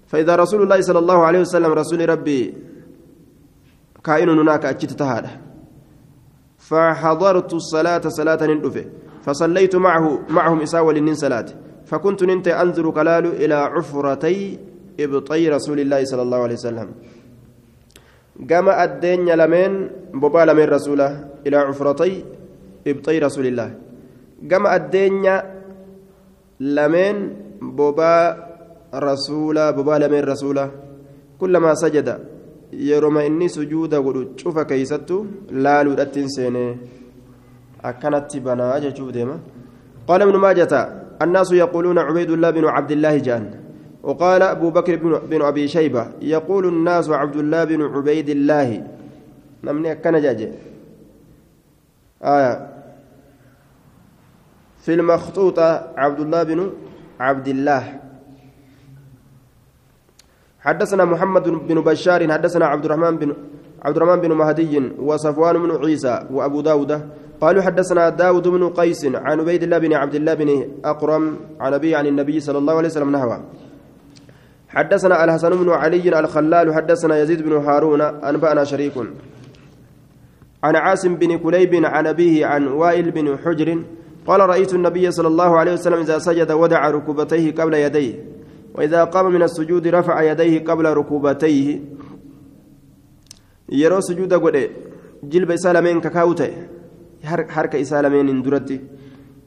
فإذا 0.09 0.33
رسول 0.35 0.61
الله 0.63 0.81
صلى 0.81 0.99
الله 0.99 1.19
عليه 1.27 1.39
وسلم 1.39 1.71
رسول 1.81 2.09
ربي 2.09 2.53
كائن 4.03 4.29
هناك 4.29 4.65
أجت 4.65 4.91
تهاده 5.01 5.52
فحضرت 6.69 7.53
الصلاة 7.53 8.01
صلاة 8.07 8.41
ندفه 8.41 8.85
فصليت 9.25 9.75
معه 9.75 10.19
معهم 10.29 10.61
إساوى 10.61 10.93
لنين 10.99 11.15
صلاة. 11.15 11.45
فكنت 11.85 12.23
ننت 12.23 12.47
أنظر 12.47 12.91
كلال 12.91 13.25
إلى 13.43 13.53
عفرتي 13.53 14.59
إبطي 14.99 15.49
رسول 15.49 15.79
الله 15.79 16.01
صلى 16.05 16.21
الله 16.21 16.39
عليه 16.43 16.53
وسلم. 16.53 16.89
قام 18.49 18.67
الدين 18.69 19.27
لمن 19.29 19.71
بابا 20.13 20.41
لمن 20.47 20.63
رسوله 20.63 21.09
إلى 21.47 21.57
عفرتي 21.57 22.25
إبطي 22.87 23.19
رسول 23.19 23.45
الله. 23.51 23.69
قام 24.51 24.67
الدين 24.67 25.25
لمن 26.59 27.15
بابا 27.61 28.15
رسوله 28.95 29.71
بابا 29.71 29.95
لمن 30.03 30.21
رسوله. 30.23 30.67
كلما 31.39 31.75
سجد 31.75 32.07
yeroma 32.79 33.23
inni 33.23 33.49
sujuuda 33.49 34.01
godhu 34.01 34.25
cufa 34.35 34.65
keeysattu 34.65 35.27
laaluudhattiin 35.51 36.29
seene 36.29 36.77
akkanatti 37.83 38.39
banaa 38.39 38.79
jechuu 38.79 39.11
deema. 39.11 39.39
قال 40.07 40.21
ابن 40.21 40.35
ماجة 40.35 40.89
الناس 41.21 41.51
يقولون 41.51 41.97
عبيد 41.99 42.31
الله 42.31 42.49
بن 42.49 42.65
عبد 42.65 42.91
الله 42.91 43.17
جان. 43.17 43.45
وقال 44.03 44.41
أبو 44.41 44.69
بكر 44.69 44.95
بن, 45.31 45.41
أبي 45.41 45.67
شيبة 45.67 46.07
يقول 46.21 46.67
الناس 46.67 47.09
عبد 47.09 47.35
الله 47.35 47.63
بن 47.63 47.81
عبيد 47.81 48.29
الله. 48.29 48.83
نمني 49.63 49.95
جاجي 49.95 50.49
آية. 52.23 52.53
في 54.83 54.93
المخطوطة 54.93 55.95
عبد 55.97 56.19
الله 56.19 56.43
بن 56.43 56.69
عبد 57.19 57.47
الله. 57.47 58.02
حدثنا 60.63 61.05
محمد 61.05 61.49
بن 61.67 61.81
بشار 61.81 62.31
حدثنا 62.31 62.65
عبد 62.65 62.85
الرحمن 62.85 63.17
بن 63.17 63.33
عبد 63.85 63.97
الرحمن 63.97 64.21
بن 64.21 64.31
مهدي 64.31 64.91
وصفوان 64.99 65.55
بن 65.63 65.85
عيسى 65.85 66.27
وأبو 66.31 66.61
داود. 66.61 66.91
قالوا 67.41 67.61
حدثنا 67.61 68.09
داود 68.09 68.47
بن 68.47 68.69
قيس 68.69 69.05
عن 69.05 69.39
عبيد 69.39 69.63
الله 69.63 69.77
بن 69.77 69.93
عبد 69.93 70.15
الله 70.15 70.33
بن 70.33 70.49
أقرم 70.85 71.37
عن 71.59 71.73
ابي 71.73 71.95
عن 71.95 72.07
النبي 72.07 72.39
صلى 72.39 72.57
الله 72.57 72.75
عليه 72.77 72.87
وسلم 72.87 73.11
نحوه. 73.11 73.39
حدثنا 74.69 75.23
الحسن 75.23 75.49
بن 75.49 75.69
علي 75.69 76.19
الخلال 76.19 76.73
حدثنا 76.73 77.17
يزيد 77.17 77.41
بن 77.41 77.53
هارون 77.53 78.01
أنبأنا 78.01 78.63
شريك. 78.63 78.93
عن 80.63 80.75
عاصم 80.75 81.15
بن 81.15 81.37
كليب 81.37 81.85
عن 81.85 82.07
أبيه 82.07 82.45
عن 82.45 82.67
وائل 82.67 83.11
بن 83.11 83.37
حجر 83.37 83.83
قال 84.27 84.39
رأيت 84.39 84.73
النبي 84.73 85.11
صلى 85.11 85.27
الله 85.27 85.57
عليه 85.59 85.73
وسلم 85.73 85.99
إذا 85.99 86.17
سجد 86.19 86.51
ودع 86.51 86.89
ركبتيه 86.89 87.51
قبل 87.51 87.73
يديه. 87.73 88.32
وإذا 88.73 89.03
قام 89.03 89.25
من 89.35 89.43
السجود 89.43 89.87
رفع 89.87 90.15
يديه 90.31 90.65
قبل 90.65 90.85
ركوبتيه 90.99 91.67
يرى 93.69 94.01
سجود 94.01 94.33
قد 94.33 94.55
جلب 95.23 95.55
سالمين 95.55 96.01
ككاوته 96.01 96.51
حركة 97.55 97.83
سالمين 97.83 98.29
اندرتي 98.29 98.79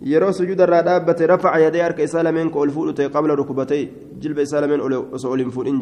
yeroo 0.03 0.33
sujuuda 0.33 0.65
irraa 0.67 0.83
dhaabbate 0.83 1.27
rafaca 1.27 1.59
yadee 1.61 1.81
harka 1.81 2.03
isaa 2.03 2.23
lameen 2.23 2.51
ka 2.53 2.59
ol 2.59 2.71
fuudhu 2.71 2.93
ta'e 2.93 3.09
qabla 3.09 3.37
rukubatee 3.41 3.85
jilba 4.21 4.43
isaa 4.43 4.61
lameen 4.61 4.81
osoo 5.17 5.33
ol 5.33 5.41
hin 5.41 5.51
fuudhin 5.51 5.81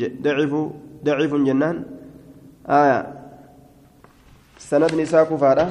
daciifun 1.06 1.44
jennaan 1.48 1.84
sanadni 4.68 5.02
isaa 5.02 5.24
kufaadha 5.24 5.66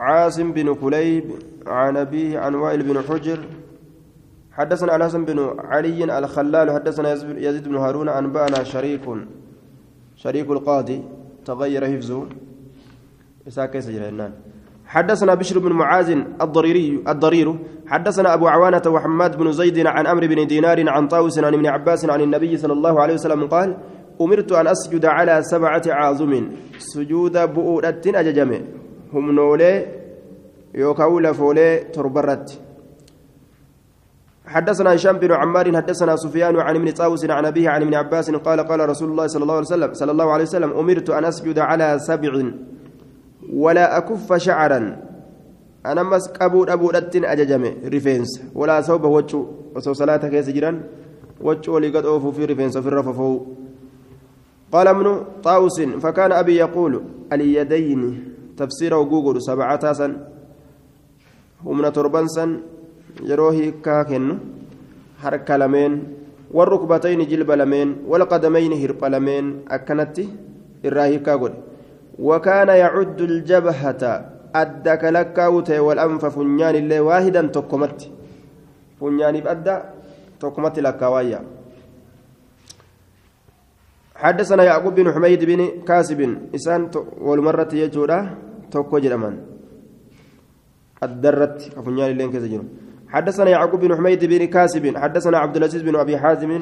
عاصم 0.00 0.52
بن 0.52 0.74
كليب 0.74 1.24
عن 1.66 1.96
أبيه 1.96 2.38
عن 2.38 2.54
وائل 2.54 2.82
بن 2.82 3.02
حجر. 3.02 3.38
حدثنا 4.52 4.96
الحسن 4.96 5.24
بن 5.24 5.54
علي 5.58 6.18
الخلال 6.18 6.70
حدثنا 6.70 7.12
يزيد 7.38 7.68
بن 7.68 7.76
هارون 7.76 8.08
أنبأنا 8.08 8.64
شريك 8.64 9.00
شريك 10.16 10.50
القاضي. 10.50 11.02
تغير 11.44 11.86
حفظه. 11.86 12.26
إساك 13.48 13.78
سجلنان 13.78 14.32
حدثنا 14.86 15.34
بشر 15.34 15.58
بن 15.58 15.72
معاذ 15.72 16.10
الضريري 16.40 17.04
الضرير. 17.08 17.58
حدثنا 17.86 18.34
أبو 18.34 18.48
عوانة 18.48 18.82
وحماد 18.86 19.36
بن 19.36 19.52
زيد 19.52 19.86
عن 19.86 20.06
أمر 20.06 20.26
بن 20.26 20.46
دينار 20.46 20.88
عن 20.88 21.08
طاوس 21.08 21.38
عن 21.38 21.54
ابن 21.54 21.66
عباس 21.66 22.10
عن 22.10 22.20
النبي 22.20 22.56
صلى 22.56 22.72
الله 22.72 23.00
عليه 23.00 23.14
وسلم 23.14 23.46
قال 23.46 23.76
أمرت 24.20 24.52
أن 24.52 24.66
أسجد 24.66 25.04
على 25.06 25.42
سبعة 25.42 25.82
عاظم 25.86 26.50
سجود 26.78 27.36
بؤرة 27.54 28.02
أججمه 28.06 28.60
humnoolee 29.12 29.76
yookaan 30.74 31.22
lafoolee 31.22 31.84
torbarratti 31.92 32.68
حدثنا 34.48 34.94
هشام 34.94 35.16
بن 35.18 35.32
عمار 35.32 35.76
حدثنا 35.76 36.16
سفيان 36.16 36.56
عن 36.56 36.76
ابن 36.76 36.90
طاووس 36.90 37.30
عن 37.30 37.44
أبيه 37.44 37.68
عن 37.68 37.82
ابن 37.82 37.94
عباس 37.94 38.30
قال 38.30 38.60
قال 38.60 38.88
رسول 38.88 39.10
الله 39.10 39.26
صلى 39.26 39.42
الله 39.42 39.54
عليه 39.54 39.66
وسلم 39.66 39.94
صلى 39.94 40.12
الله 40.12 40.32
عليه 40.32 40.44
وسلم 40.44 40.70
أمرت 40.72 41.10
أن 41.10 41.24
أسجد 41.24 41.58
على 41.58 41.98
سبع 41.98 42.32
ولا 43.52 43.98
أكف 43.98 44.32
شعرا. 44.32 44.80
أنا 45.86 46.02
مسك 46.02 46.42
أبو 46.42 46.64
أبو 46.64 46.90
رتين 46.90 47.24
أججمي 47.24 47.76
ريفينس. 47.84 48.42
ولا 48.54 48.80
صوب 48.80 49.04
وجه 49.04 49.44
وسو 49.76 49.92
صلاة 49.92 50.16
كيس 50.16 50.48
جيران 50.48 50.80
وجه 51.40 51.70
ولي 51.70 51.88
قد 51.88 52.04
أوفوا 52.06 52.32
في 52.32 52.44
ريفينس 52.44 52.78
في 52.78 52.88
الرففو. 52.88 53.46
قال 54.72 54.88
ابن 54.88 55.24
طاووس 55.44 55.80
فكان 55.80 56.32
أبي 56.32 56.56
يقول 56.56 57.02
اليدين 57.32 58.32
تفسير 58.58 58.94
وجوجل 58.94 59.42
سبعة 59.42 59.92
سن 59.92 60.12
humna 61.64 61.90
torban 61.90 62.28
san 62.30 62.62
yeroo 63.28 63.50
hiikkaa 63.50 64.04
kennu 64.06 64.34
harka 65.22 65.58
lameen 65.58 65.94
warrukbatayni 66.54 67.26
jilba 67.26 67.56
lameen 67.58 67.96
walqadamayni 68.06 68.78
hirpha 68.78 69.10
lameen 69.10 69.66
akkanatti 69.76 70.28
irraa 70.86 71.08
hiikkaa 71.10 71.36
godhe 71.42 71.58
wakaana 72.28 72.78
yacuddu 72.82 73.26
ljabhata 73.26 74.12
adda 74.62 74.96
kalakkaa'u 75.02 75.62
ta'e 75.66 75.82
walanfa 75.88 76.30
funyaan 76.30 76.78
illee 76.80 77.02
waahidan 77.08 77.50
tokkomatti 77.58 78.12
funyaaniif 78.98 79.46
adda 79.54 79.74
tokkomatti 80.38 80.80
lakkaawaayya 80.88 81.40
حدثنا 84.18 84.62
يعقوب 84.64 84.94
بن 84.94 85.14
حميد 85.14 85.44
بن 85.44 85.60
كاسب 85.86 86.20
إسان 86.54 86.90
والمرة 87.22 87.70
يجودا 87.72 88.47
توكو 88.70 88.98
جرمان 88.98 89.36
الدرت 91.02 91.78
أفنيال 91.78 92.16
لين 92.16 92.30
كذا 92.32 92.62
حدثنا 93.08 93.50
يعقوب 93.50 93.80
بن 93.80 93.96
حميد 93.96 94.24
بن 94.24 94.44
كاسب 94.44 94.96
حدثنا 94.96 95.38
عبد 95.38 95.56
العزيز 95.56 95.82
بن 95.82 95.96
أبي 95.96 96.18
حازم 96.18 96.52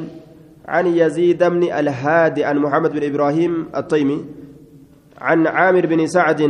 عن 0.69 0.87
يزيد 0.87 1.45
بن 1.45 1.63
الهادي 1.63 2.45
عن 2.45 2.59
محمد 2.59 2.93
بن 2.93 3.03
إبراهيم 3.11 3.67
الطيمي 3.77 4.25
عن 5.19 5.47
عامر 5.47 5.87
بن 5.87 6.07
سعد 6.07 6.43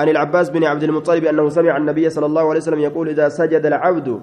عن 0.00 0.08
العباس 0.08 0.50
بن 0.50 0.64
عبد 0.64 0.82
المطلب 0.82 1.24
أنه 1.24 1.48
سمع 1.48 1.76
النبي 1.76 2.10
صلى 2.10 2.26
الله 2.26 2.42
عليه 2.48 2.60
وسلم 2.60 2.78
يقول 2.78 3.08
إذا 3.08 3.28
سجد 3.28 3.66
العبد 3.66 4.20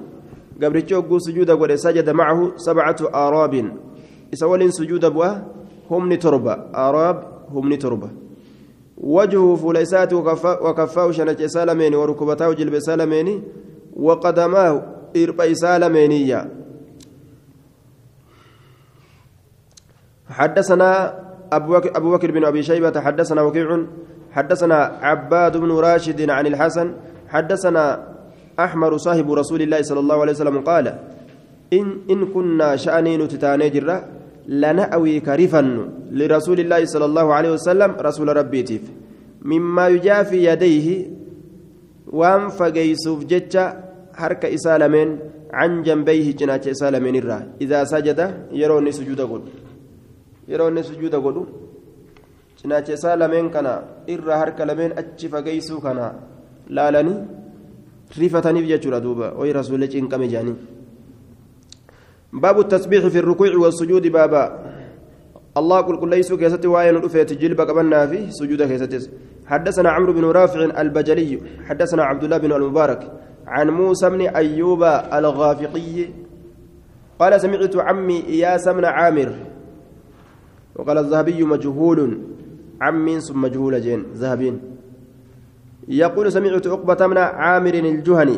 قبل 0.64 0.82
تشوق 0.82 1.18
سجود 1.18 1.76
سجد 1.76 2.10
معه 2.10 2.52
سبعة 2.56 2.96
آراب 3.14 3.72
إسول 4.34 4.74
سجود 4.74 5.06
بوا 5.06 5.32
هم 5.92 6.16
تربة 6.16 6.54
آراب 6.76 7.18
هم 7.50 7.76
تربة 7.76 8.23
وجهه 8.98 9.56
فليسات 9.56 10.14
وكفاه 10.14 11.12
شنج 11.12 11.46
سالمين 11.46 11.96
وركبتاه 11.96 12.54
جلب 12.54 12.80
سالمين 12.80 13.44
وقدماه 13.96 14.84
إربع 15.18 15.54
سالمينية. 15.54 16.50
حدثنا 20.30 21.20
أبو 21.54 22.12
بكر 22.12 22.32
بن 22.32 22.46
أبي 22.46 22.64
شيبة 22.64 23.02
حدثنا 23.02 23.42
وكيع 23.42 23.86
حدثنا 24.32 24.76
عباد 25.02 25.58
بن 25.58 25.72
راشد 25.72 26.30
عن 26.30 26.48
الحسن 26.48 26.94
حدثنا 27.30 28.08
أحمر 28.60 28.98
صاحب 28.98 29.32
رسول 29.32 29.62
الله 29.62 29.82
صلى 29.82 30.00
الله 30.00 30.22
عليه 30.22 30.32
وسلم 30.32 30.62
قال 30.62 30.88
إن 31.74 31.98
إن 32.10 32.26
كنا 32.26 32.76
شأنين 32.76 33.28
تتاني 33.28 33.70
جرة 33.70 34.08
لنأوي 34.48 35.20
كرفا 35.20 35.62
لرسول 36.12 36.60
الله 36.60 36.86
صلى 36.86 37.06
الله 37.06 37.28
عليه 37.34 37.52
وسلم 37.52 37.92
رسول 38.00 38.28
ربي 38.38 38.64
تيف. 38.64 38.84
مما 39.42 39.88
يجافي 39.88 40.38
يديه 40.50 40.88
وان 42.12 42.50
فقيسوف 42.50 43.26
جتة 43.26 43.64
حركة 44.14 44.54
إسالمين 44.54 45.10
عن 45.54 45.84
جنبيه 45.84 46.28
جناة 46.40 46.62
إسالمين 46.68 47.16
الرا 47.16 47.40
إذا 47.62 47.84
سجد 47.84 48.20
يروني 48.52 48.92
سجود 48.92 49.22
قل. 49.22 49.42
يروني 50.48 50.84
سجود 50.84 51.16
cinaacha 52.64 52.94
isaa 52.96 53.16
lameen 53.20 53.48
kana 53.52 53.72
irra 54.14 54.38
harka 54.42 54.66
lameen 54.70 54.94
achi 55.02 55.28
fageessuu 55.32 55.80
kana 55.86 56.06
laalanii 56.78 57.18
rifataniif 58.20 58.68
jechuudha 58.72 59.00
duuba 59.06 59.28
wayi 59.40 59.56
rasuulee 59.58 59.90
cinqame 59.94 60.28
jedhanii 60.32 60.56
باب 62.34 62.60
التسبيح 62.60 63.08
في 63.08 63.20
الركوع 63.20 63.56
والسجود 63.58 64.08
بابا. 64.08 64.74
الله 65.58 65.82
قل 65.82 65.96
قل 66.02 66.10
ليسوا 66.10 66.38
كيستي 66.38 66.68
وين 66.68 66.96
رفيت 66.96 67.34
جلب 67.34 67.62
قبلنا 67.62 68.08
في 68.08 68.32
سجود 68.32 68.64
كيستي 68.64 69.10
حدثنا 69.46 69.90
عمرو 69.90 70.14
بن 70.14 70.26
رافع 70.26 70.82
البجلي 70.82 71.40
حدثنا 71.68 72.04
عبد 72.04 72.24
الله 72.24 72.38
بن 72.38 72.52
المبارك 72.52 73.12
عن 73.48 73.70
موسى 73.70 74.10
بن 74.10 74.22
أيوب 74.22 74.84
الغافقي. 75.14 76.10
قال 77.20 77.42
سمعت 77.42 77.76
عمي 77.76 78.26
إياس 78.28 78.68
بن 78.70 78.86
عامر 78.86 79.30
وقال 80.76 80.98
الذهبي 80.98 81.44
مجهول. 81.44 82.20
عم 82.82 83.20
ثم 83.20 83.42
مجهول 83.42 83.82
جين 83.82 84.06
ذهبين. 84.16 84.60
يقول 85.88 86.32
سمعت 86.32 86.68
عقبة 86.68 87.08
من 87.08 87.18
عامر 87.18 87.74
الجهني 87.74 88.38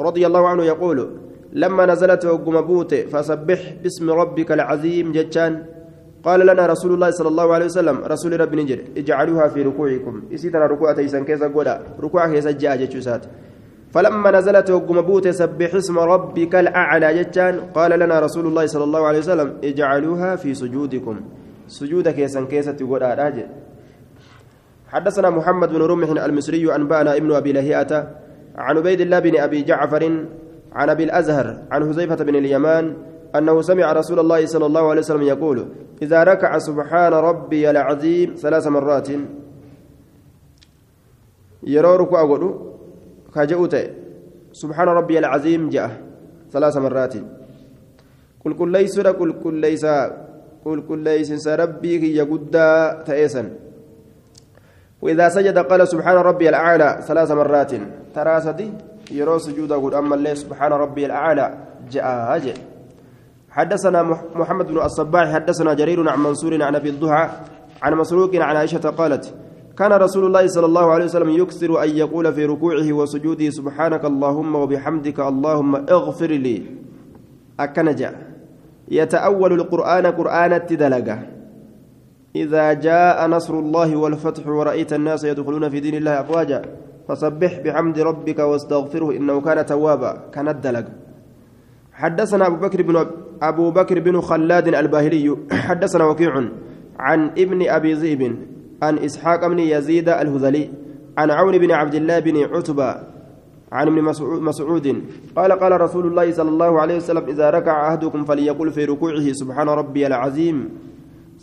رضي 0.00 0.26
الله 0.26 0.48
عنه 0.48 0.64
يقول 0.64 1.10
لما 1.52 1.86
نزلت 1.86 2.24
وقم 2.24 2.60
بوت 2.60 2.94
فسبح 2.94 3.60
باسم 3.82 4.10
ربك 4.10 4.52
العظيم 4.52 5.12
جتان 5.12 5.64
قال 6.24 6.46
لنا 6.46 6.66
رسول 6.66 6.94
الله 6.94 7.10
صلى 7.10 7.28
الله 7.28 7.54
عليه 7.54 7.64
وسلم 7.64 7.96
رسول 8.04 8.40
رب 8.40 8.54
نجر 8.54 8.78
اجعلوها 8.96 9.48
في 9.48 9.62
ركوعكم. 9.62 10.22
اسيتنا 10.34 10.66
ركوع 10.66 10.92
تيسن 10.92 11.24
كيسا 11.24 11.48
قولا 11.48 11.80
ركوع 12.00 12.26
كيسا 12.32 12.50
جاء 12.50 12.76
جتشوسات 12.76 13.22
فلما 13.94 14.30
نزلت 14.30 14.70
وقم 14.70 15.00
بوت 15.00 15.28
سبح 15.28 15.74
اسم 15.74 15.98
ربك 15.98 16.54
الأعلى 16.54 17.08
جتان 17.22 17.60
قال 17.74 17.98
لنا 17.98 18.20
رسول 18.20 18.46
الله 18.46 18.66
صلى 18.66 18.84
الله 18.84 19.06
عليه 19.06 19.18
وسلم 19.18 19.48
اجعلوها 19.64 20.36
في 20.36 20.54
سجودكم. 20.54 21.20
سجود 21.68 22.08
كيسا 22.08 22.44
كيسا 22.44 22.72
تقول 22.72 23.02
راجع. 23.02 23.46
حدثنا 24.88 25.30
محمد 25.30 25.68
بن 25.68 25.82
رمح 25.82 26.08
المصري 26.24 26.74
أنبأنا 26.74 27.16
ابن 27.16 27.32
أبي 27.32 27.52
لهيئة 27.52 27.92
عن 28.56 28.76
عبيد 28.76 29.00
الله 29.00 29.18
بن 29.18 29.34
أبي 29.38 29.62
جعفر 29.62 30.02
عن 30.76 30.90
أبي 30.90 31.04
الأزهر 31.04 31.58
عن 31.70 31.80
حذيفة 31.88 32.20
بن 32.24 32.36
اليمان 32.36 32.96
أنه 33.36 33.62
سمع 33.62 33.92
رسول 33.92 34.18
الله 34.20 34.46
صلى 34.46 34.66
الله 34.66 34.84
عليه 34.90 35.00
وسلم 35.00 35.22
يقول 35.22 35.68
إذا 36.02 36.24
ركع 36.24 36.58
سبحان 36.58 37.12
ربي 37.12 37.70
العظيم 37.70 38.34
ثلاث 38.36 38.66
مرات. 38.66 39.08
يرى 41.64 41.96
ركوع 41.96 42.20
قولوا 42.20 42.54
كجؤت 43.34 43.74
سبحان 44.52 44.88
ربي 44.88 45.18
العظيم 45.18 45.68
جاء 45.68 45.90
ثلاث 46.52 46.76
مرات. 46.76 47.14
قل 48.44 48.52
كل 48.52 48.68
ليس 48.72 49.00
قل 49.00 49.32
كل 49.44 49.54
ليس 49.54 49.86
قل 50.64 50.78
كل 50.88 50.98
ليس 50.98 51.48
ربي 51.48 52.16
يقود 52.16 52.50
تأسا 53.06 53.42
وإذا 55.02 55.28
سجد 55.28 55.58
قال 55.58 55.88
سبحان 55.88 56.16
ربي 56.16 56.48
الأعلى 56.48 57.00
ثلاث 57.08 57.30
مرات. 57.32 57.72
ترى 58.14 58.40
سدي؟ 58.40 58.95
يرى 59.10 59.38
سجود 59.38 59.72
قل 59.72 59.94
أما 59.94 60.14
الله 60.14 60.34
سبحان 60.34 60.72
ربي 60.72 61.06
الأعلى 61.06 61.58
جاء 61.90 62.04
هاجئ 62.04 62.54
حدثنا 63.50 64.02
محمد 64.34 64.66
بن 64.66 64.78
الصباح 64.78 65.32
حدثنا 65.32 65.74
جرير 65.74 66.08
عن 66.08 66.18
منصور 66.20 66.62
عن 66.62 66.74
أبي 66.74 66.90
الضحى 66.90 67.28
عن 67.82 67.94
مسروق 67.94 68.34
عن 68.34 68.56
عائشة 68.56 68.90
قالت 68.90 69.34
كان 69.78 69.92
رسول 69.92 70.24
الله 70.26 70.46
صلى 70.46 70.66
الله 70.66 70.86
عليه 70.92 71.04
وسلم 71.04 71.30
يكثر 71.30 71.82
أن 71.84 71.90
يقول 71.90 72.32
في 72.32 72.44
ركوعه 72.44 72.92
وسجوده 72.92 73.50
سبحانك 73.50 74.04
اللهم 74.04 74.54
وبحمدك 74.54 75.20
اللهم 75.20 75.76
اغفر 75.76 76.26
لي. 76.26 76.62
أكنجا 77.60 78.10
يتأول 78.88 79.52
القرآن 79.52 80.06
قرآن 80.06 80.52
التدلقة. 80.52 81.18
إذا 82.36 82.72
جاء 82.72 83.28
نصر 83.28 83.54
الله 83.58 83.96
والفتح 83.96 84.46
ورأيت 84.46 84.92
الناس 84.92 85.24
يدخلون 85.24 85.68
في 85.68 85.80
دين 85.80 85.94
الله 85.94 86.20
أفواجا. 86.20 86.62
فسبح 87.08 87.60
بحمد 87.64 87.98
ربك 87.98 88.38
واستغفره 88.38 89.10
إنه 89.16 89.40
كان 89.40 89.66
توابا 89.66 90.12
كان 90.34 90.48
الدلق. 90.48 90.86
حدثنا 91.92 92.46
أبو 92.46 92.56
بكر 92.56 92.82
بن 92.82 93.06
أبو 93.42 93.70
بكر 93.70 94.00
بن 94.00 94.20
خلاد 94.20 94.68
الباهلي 94.68 95.36
حدثنا 95.68 96.04
وكيع 96.04 96.32
عن 96.98 97.20
ابن 97.38 97.68
أبي 97.68 97.92
ذئب 97.94 98.36
عن 98.82 98.98
إسحاق 98.98 99.46
بن 99.46 99.58
يزيد 99.58 100.08
الهذلي 100.08 100.70
عن 101.18 101.30
عون 101.30 101.58
بن 101.58 101.70
عبد 101.72 101.94
الله 101.94 102.18
بن 102.18 102.36
عتبة 102.42 102.96
عن 103.72 103.86
ابن 103.86 104.02
مسعود 104.42 105.02
قال 105.36 105.52
قال 105.52 105.80
رسول 105.80 106.06
الله 106.06 106.32
صلى 106.32 106.48
الله 106.48 106.80
عليه 106.80 106.96
وسلم 106.96 107.24
إذا 107.28 107.50
ركع 107.50 107.88
أحدكم 107.88 108.24
فليقل 108.24 108.70
في 108.70 108.84
ركوعه 108.84 109.32
سبحان 109.32 109.68
ربي 109.68 110.06
العظيم. 110.06 110.68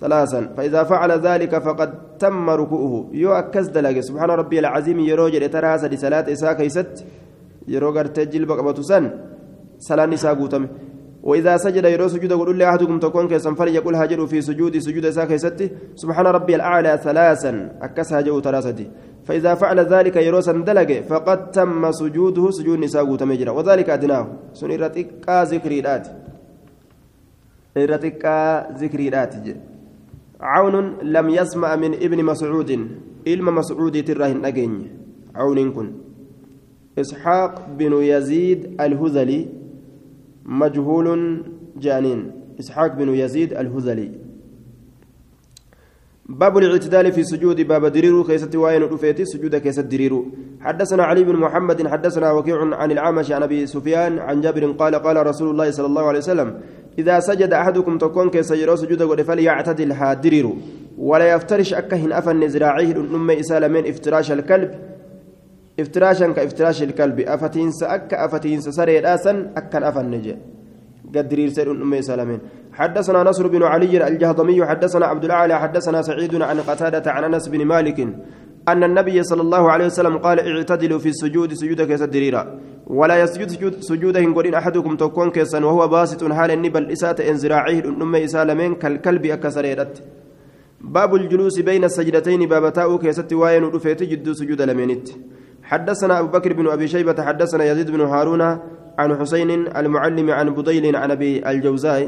ثلاثا. 0.04 0.42
فإذا 0.58 0.82
فعل 0.92 1.12
ذلك 1.28 1.54
فقد 1.68 1.90
تم 2.22 2.50
ركوعه. 2.62 2.94
يو 3.24 3.32
أكز 3.42 3.68
دلق 3.76 3.98
سبحان 4.10 4.30
ربي 4.42 4.58
العظيم. 4.60 5.00
يروج 5.00 5.34
لتراس 5.44 5.84
لصلاة 5.92 6.26
إساء 6.36 6.54
كيست. 6.60 6.94
يروغر 7.74 8.06
تجل 8.18 8.44
بقبة 8.46 8.78
سن 8.90 9.04
صلاة 9.80 10.06
نساء 10.06 10.34
قوتم. 10.36 10.64
وإذا 11.24 11.54
سجد 11.58 11.86
يرو 11.86 12.08
سجود. 12.14 12.34
قل 12.34 12.58
لي 12.60 12.66
أحدكم 12.70 13.00
تكون 13.00 13.26
كيسن 13.32 13.54
فليقل 13.56 13.96
هاجر 13.96 14.20
في 14.32 14.42
سجود. 14.42 14.74
سجود 14.78 15.06
إساء 15.06 15.26
كيست. 15.32 15.60
سبحان 15.96 16.26
ربي 16.38 16.54
الأعلى 16.56 17.00
ثلاثا. 17.04 17.52
أكس 17.82 18.14
هاجر 18.14 18.42
ثلاثة 18.42 18.80
فإذا 19.24 19.56
فعل 19.56 19.80
ذلك 19.80 20.16
يروسا 20.28 20.52
دلق 20.52 20.92
فقد 21.12 21.40
تم 21.52 21.92
سجوده. 21.92 22.52
سجود 22.52 22.80
نساء 22.80 23.06
قوتم 23.06 23.32
يجرى 23.32 23.52
وذلك 23.58 23.90
أدناه. 23.90 24.28
سنرتك 24.54 25.24
ذكري 25.30 25.80
الآت 25.80 26.08
إرتك 27.78 28.24
ذكري 28.82 29.08
الآت 29.08 29.34
عون 30.44 30.76
لم 31.16 31.28
يسمع 31.30 31.76
من 31.76 31.94
ابن 31.94 32.20
مسعود 32.24 32.72
علم 33.28 33.56
مسعود 33.56 33.96
تراهن 34.04 34.46
أجن. 34.46 34.74
عون 35.36 35.72
كن. 35.72 35.88
إسحاق 37.00 37.54
بن 37.80 37.94
يزيد 37.94 38.60
الهذلي 38.82 39.40
مجهول 40.46 41.08
جانين. 41.80 42.20
إسحاق 42.60 42.92
بن 43.00 43.10
يزيد 43.16 43.54
الهذلي. 43.54 44.12
باب 46.30 46.58
الاعتدال 46.58 47.12
في 47.12 47.24
سجود 47.24 47.62
باب 47.62 47.86
دريرو 47.86 48.24
كيست 48.24 48.56
وين 48.56 48.84
رفيتي 48.84 49.26
سجود 49.26 49.56
كيست 49.56 49.88
دريرو. 49.94 50.26
حدثنا 50.60 51.04
علي 51.04 51.24
بن 51.24 51.36
محمد 51.36 51.88
حدثنا 51.88 52.32
وكيع 52.32 52.76
عن 52.76 52.92
العامش 52.92 53.32
عن 53.32 53.44
أبي 53.44 53.66
سفيان 53.68 54.20
عن 54.20 54.42
جابر 54.42 54.72
قال 54.72 54.96
قال 54.96 55.28
رسول 55.28 55.50
الله 55.50 55.72
صلى 55.72 55.86
الله 55.86 56.06
عليه 56.08 56.20
وسلم 56.20 56.50
إذا 57.00 57.20
سجد 57.20 57.54
أحدكم 57.54 57.98
تكون 57.98 58.30
كيسجروا 58.30 58.76
سجود 58.76 59.04
قد 59.04 59.22
فليعتدل 59.22 59.92
هادرير 59.92 60.50
ولا 60.98 61.34
يفترش 61.34 61.74
أكهن 61.74 62.12
أفن 62.12 62.44
ذراعيه 62.44 62.92
الأم 62.92 63.32
إسالمين 63.32 63.88
افتراش 63.88 64.32
الكلب. 64.32 64.72
افتراشا 65.80 66.32
كافتراش 66.32 66.84
الكلب. 66.84 67.20
أفتينس 67.20 67.84
أك 67.84 68.14
أفتينس 68.14 68.70
سري 68.70 69.00
الآسن 69.00 69.48
أكن 69.58 69.84
أفن 69.84 70.06
نجي. 70.12 70.36
قد 71.16 71.34
ريرسل 71.34 71.70
أمي 71.70 72.02
سلامين 72.02 72.40
حدثنا 72.74 73.24
نصر 73.24 73.48
بن 73.48 73.64
علي 73.64 74.08
الجهضمي 74.08 74.66
حدثنا 74.66 75.06
عبد 75.06 75.26
الأعلى 75.26 75.60
حدثنا 75.60 76.02
سعيد 76.02 76.42
عن 76.42 76.60
قتادة 76.60 77.12
عن 77.12 77.24
أنس 77.24 77.48
بن 77.48 77.66
مالك 77.66 78.00
أن 78.68 78.84
النبي 78.84 79.24
صلى 79.24 79.42
الله 79.42 79.72
عليه 79.72 79.86
وسلم 79.86 80.18
قال 80.18 80.40
اعتدلوا 80.40 81.00
في 81.00 81.10
السجود 81.10 81.54
سجودك 81.54 81.88
كيس 81.88 82.02
ولا 82.88 83.22
يسجد 83.22 83.48
سجود 83.48 83.74
سجوده 83.82 84.34
قولين 84.36 84.54
أحدكم 84.56 84.96
تكون 84.96 85.32
كيسا 85.32 85.66
وهو 85.66 85.88
باسط 85.88 86.32
حال 86.32 86.52
النبل 86.52 86.84
إن 87.30 87.38
زراعيه 87.38 87.80
الأمي 87.80 88.26
إسالمين 88.26 88.76
كالكلب 88.76 89.26
أكسريرت. 89.26 90.04
باب 90.82 91.16
الجلوس 91.16 91.60
بين 91.60 91.84
السجدتين 91.84 92.50
باب 92.50 92.74
تاؤ 92.74 92.98
كيست 92.98 93.34
واين 93.34 93.64
رفيت 93.64 94.04
جد 94.04 94.32
سجود 94.32 94.62
لمنت. 94.62 95.08
حدثنا 95.64 96.20
أبو 96.20 96.28
بكر 96.28 96.54
بن 96.54 96.68
أبي 96.68 96.88
شيبة 96.88 97.24
حدثنا 97.24 97.64
يزيد 97.72 97.92
بن 97.92 98.02
هارون 98.02 98.42
عن 99.00 99.20
حسين 99.20 99.52
المعلم 99.52 100.32
عن 100.32 100.50
بديل 100.50 100.96
عن 100.96 101.12
أبي 101.12 101.50
الجوزاء 101.50 102.02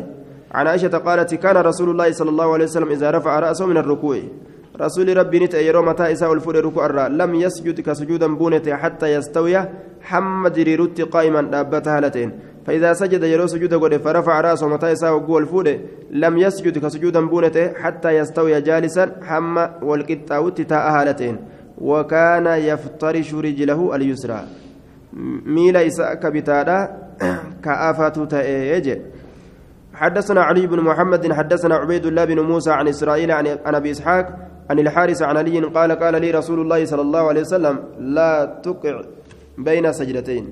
عن 0.51 0.67
عائشة 0.67 0.97
قالت 0.97 1.35
كان 1.35 1.57
رسول 1.57 1.89
الله 1.89 2.11
صلى 2.11 2.29
الله 2.29 2.53
عليه 2.53 2.63
وسلم 2.63 2.89
إذا 2.89 3.11
رفع 3.11 3.39
رأسه 3.39 3.65
من 3.65 3.77
الركوع. 3.77 4.19
رسول 4.81 5.17
ربي 5.17 5.39
نت 5.39 5.53
يرو 5.53 5.81
متى 5.81 6.11
إساء 6.11 6.33
الفور 6.33 6.65
ركوع 6.65 7.07
لم 7.07 7.35
يسجد 7.35 7.81
كسجودا 7.81 8.27
بونته 8.35 8.75
حتى 8.75 9.07
يستوي 9.13 9.57
حمد 10.01 10.59
ريروت 10.59 11.01
قائما 11.01 11.41
دابتها 11.41 11.99
لتين. 12.01 12.31
فإذا 12.67 12.93
سجد 12.93 13.23
يرو 13.23 13.47
سجود 13.47 13.73
قد 13.73 13.97
فرفع 13.97 14.41
رأسه 14.41 14.67
متى 14.67 14.91
إساء 14.91 15.13
وقوى 15.13 15.79
لم 16.11 16.37
يسجد 16.37 16.77
كسجودا 16.85 17.21
بونته 17.27 17.73
حتى 17.73 18.09
يستوي 18.09 18.61
جالسا 18.61 19.11
حم 19.23 19.57
والقطاوت 19.81 20.61
تاء 20.61 20.89
هالتين 20.91 21.37
وكان 21.77 22.45
يفترش 22.47 23.33
رجله 23.33 23.95
اليسرى. 23.95 24.39
ميل 25.45 25.77
إساء 25.77 26.13
كبتادا 26.13 26.79
كآفة 27.63 28.25
تأيجي 28.25 29.01
حدثنا 29.93 30.41
علي 30.41 30.67
بن 30.67 30.79
محمد 30.79 31.33
حدثنا 31.33 31.75
عبيد 31.75 32.05
الله 32.05 32.25
بن 32.25 32.39
موسى 32.39 32.71
عن 32.71 32.87
إسرائيل 32.87 33.31
عن 33.31 33.47
أبي 33.65 33.91
إسحاق 33.91 34.54
عن 34.69 34.79
الحارث 34.79 35.21
عن 35.21 35.37
علي 35.37 35.59
قال 35.59 35.91
قال 35.91 36.21
لي 36.21 36.31
رسول 36.31 36.59
الله 36.59 36.85
صلى 36.85 37.01
الله 37.01 37.23
عليه 37.29 37.41
وسلم 37.41 37.75
لا 37.99 38.31
تقع 38.63 39.01
بين 39.57 39.85
سجدتين. 39.93 40.45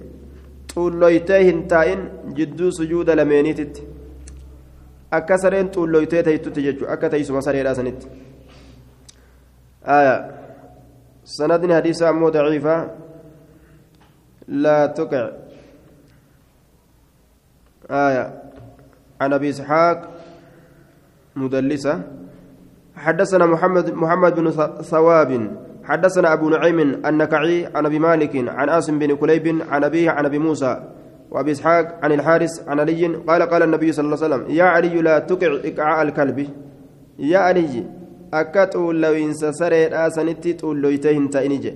طولويتين 0.76 1.68
تاين 1.68 2.00
جدو 2.38 2.72
سجود 2.72 3.10
لمينيتت. 3.10 3.84
أكسرين 5.14 5.68
طولويتين 5.68 6.24
تيتت 6.24 6.60
ججو 6.60 6.86
أكتيس 6.86 7.32
مساري 7.32 7.62
راسنت. 7.62 8.02
آية. 9.86 10.16
سندني 11.26 11.76
حديث 11.76 12.04
أمو 12.04 12.30
ضعيفة. 12.30 12.92
لا 14.48 14.86
تقع. 14.86 15.32
آية. 17.90 18.26
عن 19.22 19.34
أبي 19.34 19.50
إسحاق 19.50 20.00
مدلسة. 21.36 22.23
حدثنا 23.04 23.46
محمد 23.46 23.94
محمد 23.94 24.36
بن 24.36 24.50
ثواب 24.82 25.32
حدثنا 25.84 26.34
أبو 26.34 26.50
نعيم 26.50 26.80
النكعي 26.80 27.66
عن 27.76 27.86
أبي 27.86 28.00
مالك 28.00 28.50
عن 28.50 28.70
آسم 28.70 29.00
بن 29.00 29.16
كليب 29.16 29.62
عن 29.70 29.84
أبيه 29.84 30.12
عن 30.12 30.26
أبي 30.26 30.40
موسى 30.40 30.84
وأبي 31.32 31.52
إسحاق 31.52 32.00
عن 32.04 32.12
الحارس 32.12 32.64
عن 32.68 32.80
علي 32.80 33.08
قال 33.08 33.42
قال 33.42 33.64
النبي 33.64 33.92
صلى 33.92 34.06
الله 34.06 34.24
عليه 34.24 34.36
وسلم 34.36 34.56
يا 34.56 34.64
علي 34.64 35.02
لا 35.02 35.20
تقع 35.20 35.60
إقعاء 35.66 36.02
الكلب. 36.02 36.48
يا 37.20 37.40
علي 37.40 37.84
سرير 39.34 40.08
آسنتي 40.08 40.54
تقول 40.54 40.82
لو 40.82 40.90
يتهن 40.90 41.30
تأنيجي. 41.30 41.74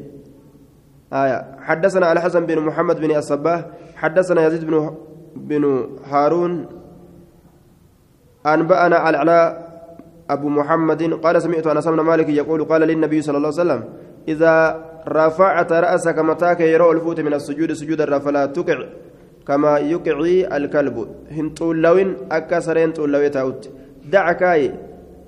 آية. 1.13 1.57
حدثنا 1.59 2.11
الحسن 2.11 2.45
بن 2.45 2.59
محمد 2.59 2.99
بن 2.99 3.15
الصباح 3.15 3.65
حدثنا 3.95 4.47
يزيد 4.47 4.65
بن 4.65 4.95
بن 5.35 5.89
هارون 6.05 6.65
أنبأنا 8.45 9.09
العلاء 9.09 9.66
أبو 10.29 10.49
محمد 10.49 11.13
قال 11.23 11.41
سمعت 11.41 11.67
أنس 11.67 11.87
بن 11.87 11.99
مالك 11.99 12.29
يقول 12.29 12.63
قال 12.63 12.81
للنبي 12.81 13.21
صلى 13.21 13.37
الله 13.37 13.47
عليه 13.47 13.63
وسلم 13.63 13.83
إذا 14.27 14.55
رفعت 15.07 15.71
رأسك 15.71 16.19
متاك 16.19 16.59
يرى 16.59 16.91
الفوت 16.91 17.19
من 17.19 17.33
السجود 17.33 17.73
سجودا 17.73 18.19
فلا 18.19 18.45
تقع 18.45 18.79
كما 19.47 19.77
يقعي 19.77 20.57
الكلب. 20.57 21.07
هنتول 21.31 21.81
لوين 21.81 22.15
أكسرين 22.31 22.93
تول 22.93 23.11
لوي 23.11 23.29
تاوت. 23.29 23.69
دعكاي 24.11 24.71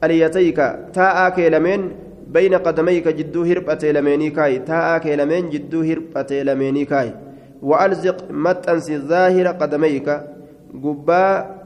أليتيك 0.03 0.59
تاء 0.93 1.29
كيلمين 1.29 1.91
بين 2.27 2.53
قدميك 2.55 3.07
جدو 3.07 3.43
هربة 3.43 3.83
لميني 3.83 4.29
كاي 4.29 4.59
تاء 4.59 4.97
كيلمين 4.97 5.49
جدو 5.49 5.81
هربة 5.81 6.43
لميني 6.43 6.85
كاي 6.85 7.13
وألزق 7.61 8.31
متأنس 8.31 8.91
ظاهر 8.91 9.47
قدميك. 9.47 10.07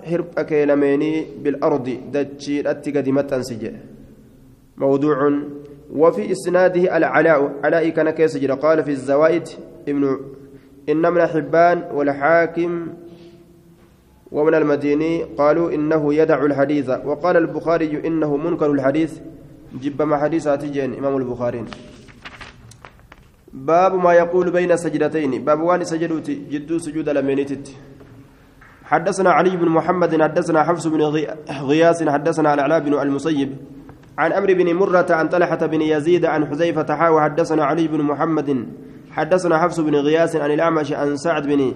قبا 0.03 0.15
هرب 0.15 0.39
كيلميني 0.39 1.25
بالأرض 1.43 1.89
دجي 2.11 2.69
أتي 2.69 3.11
متنسج 3.11 3.71
موضوع 4.77 5.39
وفي 5.95 6.31
إسناده 6.31 6.97
العلاء 6.97 7.59
علاء 7.63 7.89
كان 7.89 8.09
كيسجر 8.09 8.53
قال 8.53 8.83
في 8.83 8.91
الزوائد 8.91 9.47
ابن 9.87 10.19
إن 10.89 11.13
من 11.13 11.25
حبان 11.27 11.83
والحاكم 11.93 12.87
ومن 14.31 14.55
المديني 14.55 15.23
قالوا 15.23 15.71
إنه 15.71 16.13
يدع 16.13 16.45
الحديث. 16.45 16.89
وقال 16.89 17.37
البخاري 17.37 18.07
إنه 18.07 18.37
منكر 18.37 18.71
الحديث. 18.71 19.19
جب 19.81 20.01
ما 20.01 20.17
حديثات 20.17 20.65
جين 20.65 20.93
إمام 20.93 21.17
البخاري. 21.17 21.65
باب 23.53 23.95
ما 23.95 24.13
يقول 24.13 24.51
بين 24.51 24.77
سجدتين. 24.77 25.45
باب 25.45 25.61
وان 25.61 25.83
سجدوت 25.83 26.29
جدو 26.29 26.77
سجود 26.77 27.09
لمنيتت 27.09 27.75
حدثنا 28.83 29.29
علي 29.29 29.57
بن 29.57 29.69
محمد 29.69 30.21
حدثنا 30.21 30.63
حفص 30.63 30.87
بن 30.87 31.01
غياس 31.49 32.03
حدثنا 32.03 32.53
العلاء 32.53 32.79
بن 32.79 32.93
المسيب 32.93 33.57
عن 34.17 34.31
أمر 34.31 34.53
بن 34.53 34.73
مرة 34.73 35.05
عن 35.09 35.29
طلحة 35.29 35.65
بن 35.65 35.81
يزيد 35.81 36.25
عن 36.25 36.45
حذيفة 36.45 36.95
حاوى 36.95 37.21
حدثنا 37.21 37.63
علي 37.65 37.87
بن 37.87 38.01
محمد 38.01 38.67
حدثنا 39.11 39.57
حفص 39.57 39.79
بن 39.79 39.95
غياس 39.95 40.35
عن 40.35 40.51
الأعمش 40.51 40.93
عن 40.93 41.17
سعد 41.17 41.47
بن 41.47 41.73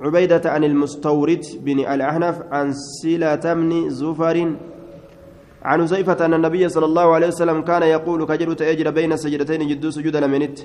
عبيدة 0.00 0.50
عن 0.50 0.64
المستورد 0.64 1.42
بن 1.60 1.78
الأحنف 1.80 2.42
عن 2.52 2.72
سلة 3.02 3.54
بن 3.54 3.90
زفر 3.90 4.56
عن 5.62 5.80
حذيفة 5.82 6.24
أن 6.24 6.34
النبي 6.34 6.68
صلى 6.68 6.84
الله 6.84 7.14
عليه 7.14 7.26
وسلم 7.26 7.62
كان 7.62 7.82
يقول 7.82 8.26
كجرت 8.26 8.62
أجر 8.62 8.90
بين 8.90 9.16
سجدتين 9.16 9.68
جدو 9.68 9.90
سجود 9.90 10.16
لمنت 10.16 10.58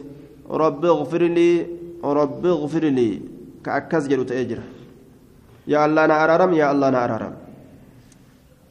رب 0.50 0.86
اغفر 0.86 1.22
لي 1.22 1.68
رب 2.04 2.46
اغفر 2.46 2.84
لي. 2.84 3.22
كأكز 3.66 4.08
جرت 4.08 4.32
أجر. 4.32 4.60
يا 5.70 5.86
الله 5.86 6.06
أنا 6.06 6.16
أرارم 6.24 6.52
يا 6.54 6.72
الله 6.72 6.88
أنا 6.88 7.00
أرارم. 7.06 7.34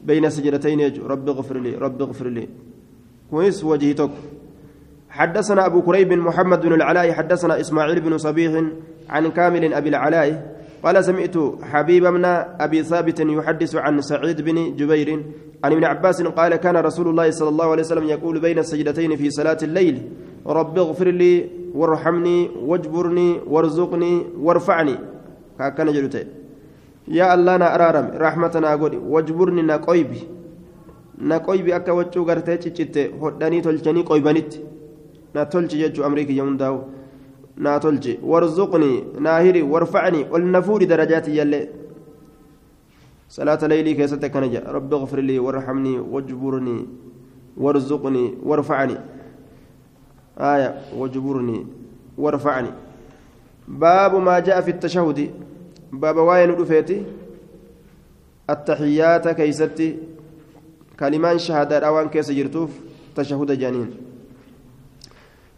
بين 0.03 0.29
سجدتين 0.29 0.81
رب 1.11 1.29
اغفر 1.29 1.57
لي 1.65 1.71
رب 1.75 2.01
اغفر 2.01 2.27
لي. 2.27 2.45
كويس 3.31 3.63
وجهتك 3.63 4.11
حدثنا 5.09 5.65
أبو 5.65 5.81
كريب 5.81 6.13
محمد 6.13 6.59
بن 6.61 6.73
العلاء 6.73 7.11
حدثنا 7.11 7.59
إسماعيل 7.59 7.99
بن 7.99 8.17
صبيح 8.17 8.51
عن 9.09 9.23
كامل 9.31 9.73
أبي 9.73 9.89
العلاء. 9.89 10.59
قال 10.83 10.95
سمعت 11.03 11.35
حبيب 11.71 12.05
من 12.05 12.25
أبي 12.65 12.83
ثابت 12.83 13.19
يحدث 13.19 13.75
عن 13.75 14.01
سعيد 14.01 14.41
بن 14.41 14.75
جبير 14.75 15.09
عن 15.63 15.71
ابن 15.71 15.83
عباس 15.83 16.21
قال 16.21 16.55
كان 16.55 16.77
رسول 16.77 17.07
الله 17.07 17.31
صلى 17.31 17.49
الله 17.49 17.67
عليه 17.71 17.83
وسلم 17.83 18.05
يقول 18.15 18.39
بين 18.39 18.59
السجدتين 18.59 19.15
في 19.15 19.29
صلاة 19.29 19.57
الليل 19.63 19.95
رب 20.47 20.77
اغفر 20.79 21.07
لي 21.07 21.49
وارحمني 21.75 22.49
واجبرني 22.63 23.39
وارزقني 23.47 24.13
وارفعني. 24.39 24.95
كان 25.59 25.87
جلوتين 25.93 26.27
godhi 28.77 28.97
wajburni 28.97 29.63
na 29.63 29.77
qoybi 29.79 30.27
na 31.17 31.39
qoybi 31.39 31.73
akka 31.73 31.93
waccuu 31.93 32.25
gartee 32.25 32.57
ciccitte 32.57 33.11
hodhanii 33.19 33.61
tolchanii 33.61 34.03
qoybanitti 34.03 34.59
na 35.33 35.45
tolchi 35.45 35.77
jechuu 35.77 36.03
amrii 36.03 36.25
kiyya 36.25 36.43
hundaa'u 36.43 36.79
naa 37.57 37.79
tolchi 37.79 38.19
warzuqnii 38.23 39.03
naa 39.19 39.39
hiri 39.39 39.61
warfacnii 39.61 40.25
ol 40.31 40.43
na 40.45 40.61
fuudhi 40.61 40.85
darajaati 40.85 41.37
yallee 41.37 41.67
صلاة 43.29 43.61
ليلي 43.67 43.93
كيست 43.93 44.25
كان 44.25 44.63
رب 44.67 44.93
اغفر 44.93 45.19
لي 45.19 45.39
وارحمني 45.39 45.99
واجبرني 45.99 46.87
وارزقني 47.57 48.33
وارفعني 48.43 48.97
آية 50.39 50.81
واجبرني 50.97 51.67
وارفعني 52.17 52.69
باب 53.67 54.15
ما 54.15 54.39
جاء 54.39 54.61
في 54.61 54.71
التشهد 54.71 55.29
بابا 55.93 56.21
واين 56.21 56.49
رفيتي 56.51 57.05
التحيات 58.49 59.27
كيستي 59.27 59.97
كلمان 60.99 61.37
شهادة 61.37 61.87
أوان 61.87 62.09
كيس 62.09 62.31
جرتوف 62.31 62.69
تشهد 63.15 63.51
جانين 63.51 63.89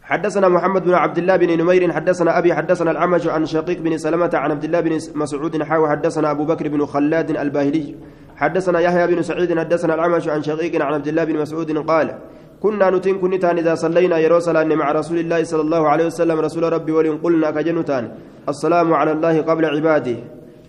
حدثنا 0.04 0.48
محمد 0.50 0.84
بن 0.84 0.94
عبد 0.94 1.18
الله 1.18 1.36
بن 1.36 1.58
نمير 1.58 1.94
حدثنا 1.94 2.38
أبي 2.38 2.54
حدثنا 2.54 2.92
العمش 2.92 3.28
عن 3.28 3.46
شقيق 3.46 3.80
بن 3.80 3.98
سلمة 3.98 4.30
عن 4.34 4.52
عبد 4.52 4.64
الله 4.64 4.80
بن 4.80 5.00
مسعود 5.16 5.64
حاو 5.64 5.88
حدثنا 5.88 6.32
أبو 6.32 6.46
بكر 6.46 6.68
بن 6.68 6.86
خلاد 6.86 7.30
الباهلي 7.30 7.96
حدثنا 8.36 8.80
يحيى 8.80 9.08
بن 9.08 9.22
سعيد 9.22 9.60
حدثنا 9.60 9.94
العمش 9.94 10.28
عن 10.28 10.44
شقيق 10.44 10.86
عن 10.86 10.94
عبد 10.94 11.08
الله 11.08 11.24
بن 11.24 11.38
مسعود 11.40 11.78
قال 11.78 12.20
كنا 12.62 12.90
نتين 12.94 13.18
كنتان 13.22 13.58
إذا 13.58 13.74
صلينا 13.76 14.18
يروسلا 14.26 14.64
مع 14.82 14.88
رسول 15.00 15.18
الله 15.24 15.44
صلى 15.44 15.64
الله 15.66 15.84
عليه 15.92 16.06
وسلم 16.06 16.38
رسول 16.48 16.64
ربي 16.74 16.92
ولن 16.98 17.18
قلنا 17.24 17.50
كجنتان 17.56 18.06
السلام 18.50 18.94
على 18.94 19.12
الله 19.12 19.36
قبل 19.50 19.64
عباده. 19.66 20.18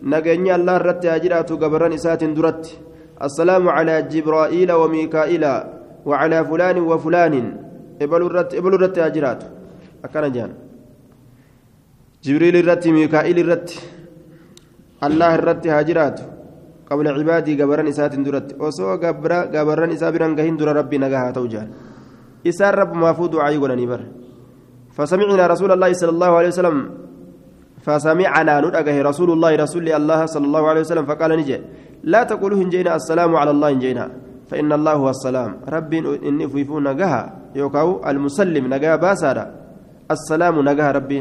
نجني 0.03 0.51
الله 0.55 0.77
رت 0.89 1.05
أجرات 1.05 1.53
قبران 1.63 1.93
إسات 1.93 2.25
درت. 2.25 2.65
السلام 3.23 3.65
على 3.69 3.95
جبرائيل 4.13 4.71
وميكائيل 4.73 5.45
وعلى 6.09 6.39
فلان 6.51 6.77
وفلان. 6.91 7.35
إبل 8.03 8.23
الرت 8.29 8.51
إبل 8.55 8.73
الرت 8.75 8.97
أجرات 8.99 9.41
أكان 10.05 10.25
جان. 10.33 10.51
جبريل 12.25 12.57
الرت 12.63 12.85
ميكائيل 12.89 13.39
الرت 13.45 13.69
الله 15.07 15.35
الرت 15.35 15.65
هاجرات 15.67 16.17
قبل 16.93 17.07
عبادي 17.09 17.53
قبران 17.61 17.89
إسات 17.89 18.15
درت 18.21 18.49
وسو 18.61 19.01
قبر 19.05 19.33
قبران 19.55 19.91
إسابران 19.97 20.37
قهين 20.37 20.57
در 20.61 20.69
ربي 20.77 20.97
نجاها 21.01 21.31
توجان. 21.33 21.69
إسار 22.51 22.73
رب 22.81 22.93
مافود 23.03 23.33
عيقنا 23.37 23.75
نبر 23.81 24.01
فسمعنا 24.97 25.45
رسول 25.47 25.71
الله 25.73 25.91
صلى 26.01 26.13
الله 26.17 26.31
عليه 26.39 26.51
وسلم 26.53 26.77
فسمعنا 27.87 28.55
ندأه 28.61 28.97
رسول 29.11 29.31
الله 29.33 29.51
رسول 29.65 29.89
الله 29.89 30.21
صلى 30.27 30.47
الله 30.49 30.65
عليه 30.71 30.83
وسلم 30.85 31.05
فقال 31.11 31.31
نجي 31.41 31.57
لا 32.13 32.21
تقولوا 32.31 32.59
هنجينا 32.61 32.91
السلام 33.01 33.31
على 33.41 33.51
الله 33.51 33.69
هنجينا 33.71 34.05
فإن 34.51 34.71
الله 34.73 34.93
هو 34.93 35.09
السلام. 35.17 35.51
ربي 35.69 35.99
إني 36.29 36.45
فيفون 36.53 36.85
نجاها 36.89 37.23
يوكاو 37.57 37.89
المسلم 38.11 38.65
نجا 38.75 38.97
باسارا 38.97 39.45
السلام 40.11 40.55
نجاها 40.69 40.91
ربي 40.99 41.19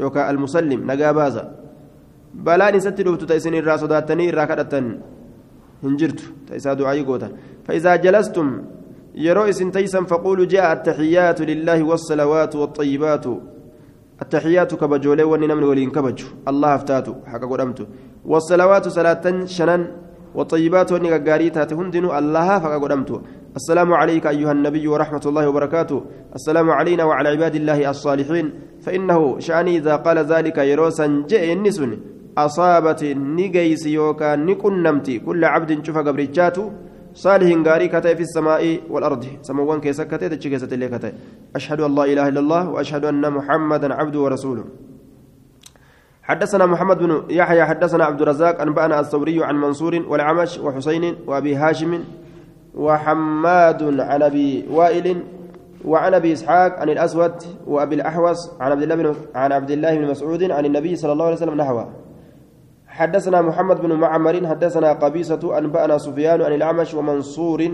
يوكا 0.00 0.30
المسلم 0.30 0.80
نجا 0.90 1.10
بلاني 2.46 2.80
ستلوت 2.80 3.22
تيسن 3.30 3.54
الراس 3.54 3.82
وداتني 3.82 4.30
راكدتن 4.30 4.86
هنجرت 5.84 6.20
تيسا 6.48 6.72
دعاء 6.74 7.02
قوتا 7.08 7.28
فإذا 7.66 7.96
جلستم 7.96 8.48
يرو 9.14 9.42
اسن 9.50 9.70
تيسن 9.70 10.04
فقولوا 10.04 10.46
جاء 10.54 10.72
التحيات 10.72 11.38
لله 11.50 11.78
والصلوات 11.82 12.52
والطيبات 12.56 13.26
التحيات 14.22 14.74
كبجولي 14.80 15.24
ونمن 15.30 15.64
ولين 15.70 15.90
كبجو 15.96 16.26
الله 16.50 16.74
افتاتو 16.74 17.14
حق 17.30 17.42
قدمتو 17.50 17.84
والصلوات 18.30 18.84
صلاة 18.88 19.24
شنن 19.56 19.82
والطيبات 20.36 20.88
ونغاري 20.92 21.50
تاتهندن 21.56 22.04
الله 22.18 22.48
فق 22.62 22.74
قدمتو 22.82 23.16
السلام 23.60 23.90
عليك 24.00 24.26
أيها 24.26 24.52
النبي 24.52 24.88
ورحمة 24.88 25.24
الله 25.26 25.48
وبركاته 25.48 25.98
السلام 26.34 26.70
علينا 26.70 27.04
وعلى 27.04 27.28
عباد 27.28 27.54
الله 27.54 27.90
الصالحين 27.90 28.46
فإنه 28.84 29.38
شأني 29.38 29.76
إذا 29.76 29.96
قال 29.96 30.18
ذلك 30.18 30.58
يروسا 30.58 31.06
جاء 31.30 31.52
النسن 31.52 31.90
أصابت 32.38 33.04
نجيس 33.04 33.86
يوكا 33.86 34.36
نمتي. 34.36 35.18
كل 35.18 35.44
عبد 35.44 35.86
شوف 35.86 35.98
قبرجاته 35.98 36.72
صالح 37.14 37.68
غاري 37.68 37.88
كتئ 37.88 38.14
في 38.14 38.22
السماء 38.22 38.80
والأرض. 38.90 39.24
سموان 39.42 39.80
كيسا 39.80 40.04
كتئ 40.04 40.28
تجي 40.28 40.50
كيسا 40.50 40.66
كتئ 40.66 41.12
أشهد 41.56 41.80
أن 41.80 41.94
لا 41.94 42.04
إله 42.04 42.28
إلا 42.28 42.40
الله 42.40 42.68
وأشهد 42.70 43.04
أن 43.04 43.32
محمدا 43.32 43.94
عبده 43.94 44.20
ورسوله. 44.20 44.64
حدثنا 46.22 46.66
محمد 46.66 46.98
بن 46.98 47.22
يحيى 47.30 47.64
حدثنا 47.64 48.04
عبد 48.04 48.22
الرزاق 48.22 48.60
أنبأنا 48.60 49.00
الثوري 49.00 49.44
عن 49.44 49.56
منصور 49.56 50.02
والعمش 50.08 50.58
وحسين 50.58 51.16
وأبي 51.26 51.56
هاشم 51.56 52.00
وحماد 52.74 54.00
عن 54.00 54.22
أبي 54.22 54.64
وائل 54.70 55.22
وعن 55.84 56.14
أبي 56.14 56.32
إسحاق 56.32 56.80
عن 56.80 56.88
الأسود 56.90 57.34
وأبي 57.66 57.94
الأحوص 57.94 58.52
عن 58.60 58.72
عبد 58.72 58.82
الله 58.82 58.94
بن 58.94 59.14
عن 59.34 59.52
عبد 59.52 59.70
الله 59.70 59.94
بن 59.98 60.10
مسعود 60.10 60.42
عن 60.50 60.64
النبي 60.64 60.96
صلى 60.96 61.12
الله 61.12 61.24
عليه 61.24 61.36
وسلم 61.36 61.54
نحوه. 61.54 62.03
حدثنا 62.94 63.42
محمد 63.42 63.80
بن 63.80 63.92
معمر 63.92 64.46
حدثنا 64.46 64.92
قبيصة 64.92 65.58
أنبأنا 65.58 65.98
سفيان 65.98 66.42
عن 66.42 66.52
الأعمش 66.52 66.94
ومنصور 66.94 67.70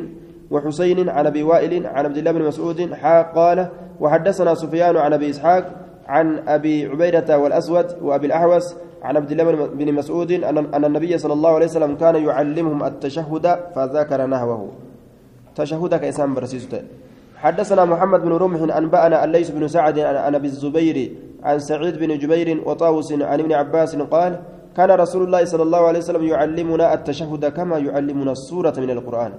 وحسين 0.51 1.09
عن 1.09 1.27
أبي 1.27 1.43
وائل 1.43 1.87
عن 1.87 2.05
عبد 2.05 2.16
الله 2.16 2.33
بن 2.33 2.43
مسعود 2.43 2.95
قال 3.35 3.68
وحدثنا 4.01 4.55
سفيان 4.55 4.97
عن 4.97 5.12
أبي 5.12 5.31
إسحاق 5.31 5.73
عن 6.09 6.49
أبي 6.49 6.87
عبيدة 6.87 7.39
والأسود 7.39 7.87
وأبي 8.03 8.27
الأحوس 8.27 8.75
عن 9.03 9.16
عبد 9.16 9.31
الله 9.31 9.66
بن 9.66 9.93
مسعود 9.95 10.33
أن 10.33 10.85
النبي 10.85 11.18
صلى 11.18 11.33
الله 11.33 11.55
عليه 11.55 11.66
وسلم 11.66 11.97
كان 11.97 12.16
يعلمهم 12.16 12.85
التشهد 12.85 13.59
فذكر 13.75 14.27
نهوه 14.27 14.68
تشهد 15.55 15.95
كإسام 15.95 16.35
برسيسته 16.35 16.83
حدثنا 17.37 17.85
محمد 17.85 18.21
بن 18.21 18.33
رمح 18.33 18.77
أنبأنا 18.77 19.25
الليث 19.25 19.51
بن 19.51 19.68
سعد 19.68 19.99
عن 19.99 20.35
أبي 20.35 20.47
الزبير 20.47 21.12
عن 21.43 21.59
سعيد 21.59 21.99
بن 21.99 22.18
جبير 22.18 22.62
وطاوس 22.68 23.12
عن 23.12 23.41
ابن 23.41 23.53
عباس 23.53 23.97
قال 23.97 24.41
كان 24.77 24.91
رسول 24.91 25.23
الله 25.27 25.45
صلى 25.45 25.62
الله 25.62 25.83
عليه 25.89 25.99
وسلم 25.99 26.25
يعلمنا 26.25 26.95
التشهد 26.95 27.45
كما 27.47 27.79
يعلمنا 27.79 28.33
السورة 28.33 28.75
من 28.79 28.91
القرآن. 28.91 29.33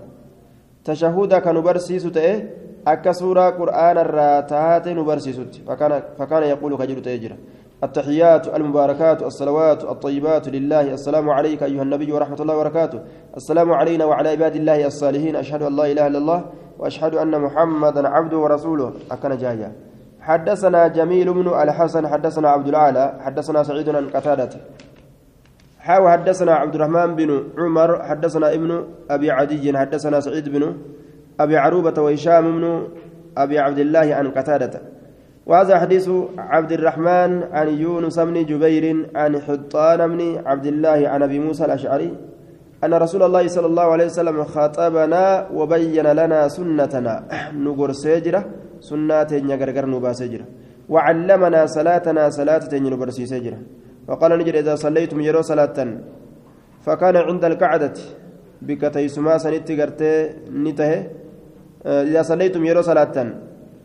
تشهد 0.85 1.33
كنبرسيس 1.33 2.03
تأه 2.03 2.43
أكا 2.87 3.11
سورة 3.11 3.49
قرآن 3.49 3.97
الراتات 3.97 4.87
نبرسيست 4.87 5.61
فكان 5.67 6.03
فكان 6.19 6.43
يقول 6.43 6.77
كجر 6.77 6.99
تيجر 6.99 7.35
التحيات 7.83 8.47
المباركات 8.47 9.23
الصلوات 9.23 9.83
الطيبات 9.83 10.49
لله. 10.49 10.81
السلام 10.81 11.29
عليك 11.29 11.63
أيها 11.63 11.81
النبي 11.81 12.11
ورحمة 12.11 12.41
الله 12.41 12.55
وبركاته. 12.55 12.99
السلام 13.37 13.73
علينا 13.73 14.05
وعلى 14.05 14.29
عباد 14.29 14.55
الله 14.55 14.87
الصالحين. 14.87 15.35
أشهد 15.35 15.61
أن 15.61 15.75
لا 15.75 15.85
إله 15.91 16.07
إلا 16.07 16.17
الله 16.17 16.39
وأشهد 16.79 17.15
أن 17.15 17.41
محمدا 17.41 18.07
عبده 18.07 18.37
ورسوله. 18.37 18.93
أكن 19.11 19.37
جايا. 19.37 19.71
حدثنا 20.21 20.87
جميل 20.87 21.33
بن 21.33 21.47
الحسن 21.47 22.07
حدثنا 22.07 22.49
عبد 22.49 22.67
العالى 22.67 23.19
حدثنا 23.21 23.63
سعيد 23.63 23.89
عن 23.89 24.09
قتادة. 24.09 24.49
حاو 25.81 26.09
حدثنا 26.09 26.53
عبد 26.53 26.75
الرحمن 26.75 27.15
بن 27.15 27.43
عمر 27.57 28.03
حدثنا 28.03 28.53
ابن 28.53 28.85
أبي 29.09 29.31
عدي 29.31 29.77
حدثنا 29.77 30.19
سعيد 30.19 30.49
بن 30.49 30.63
أبي 31.39 31.57
عروبة 31.57 32.01
وهشام 32.01 32.45
بن 32.57 32.87
أبي 33.37 33.59
عبد 33.59 33.79
الله 33.79 34.15
عن 34.15 34.27
قتادة. 34.31 34.81
وهذا 35.45 35.79
حديث 35.79 36.09
عبد 36.37 36.71
الرحمن 36.71 37.43
عن 37.43 37.67
يونس 37.67 38.19
بن 38.19 38.45
جبير 38.45 39.09
عن 39.15 39.41
حطان 39.41 39.99
بن 40.07 40.41
عبد 40.45 40.65
الله 40.65 40.99
عن 41.09 41.23
أبي 41.23 41.39
موسى 41.39 41.65
الأشعري 41.65 42.17
أن 42.83 42.93
رسول 42.93 43.23
الله 43.23 43.47
صلى 43.47 43.65
الله 43.65 43.83
عليه 43.83 44.05
وسلم 44.05 44.43
خاطبنا 44.43 45.47
وبين 45.53 46.07
لنا 46.07 46.47
سنتنا. 46.47 47.23
نقر 47.53 47.91
سجرة 47.91 48.45
سنات 48.79 49.33
نقرقر 49.33 49.85
نبا 49.85 50.13
سجرة 50.13 50.45
وعلمنا 50.89 51.65
صلاتنا 51.65 52.29
صلاة 52.29 52.69
نبرسي 52.73 53.25
سجرة 53.25 53.59
فقال 54.07 54.31
نجد 54.39 54.55
إذا 54.55 54.75
صليتم 54.75 55.21
يرو 55.21 55.41
صلاة 55.41 55.77
فكان 56.81 57.15
عند 57.17 57.43
القعدة. 57.45 57.97
بك 58.61 58.81
تيسما 58.93 59.37
سنت 59.37 59.71
قرتي 59.71 60.13
نته 60.63 60.91
إذا 61.85 62.21
صليتم 62.21 62.65
يرو 62.65 62.81
صلاة 62.81 63.15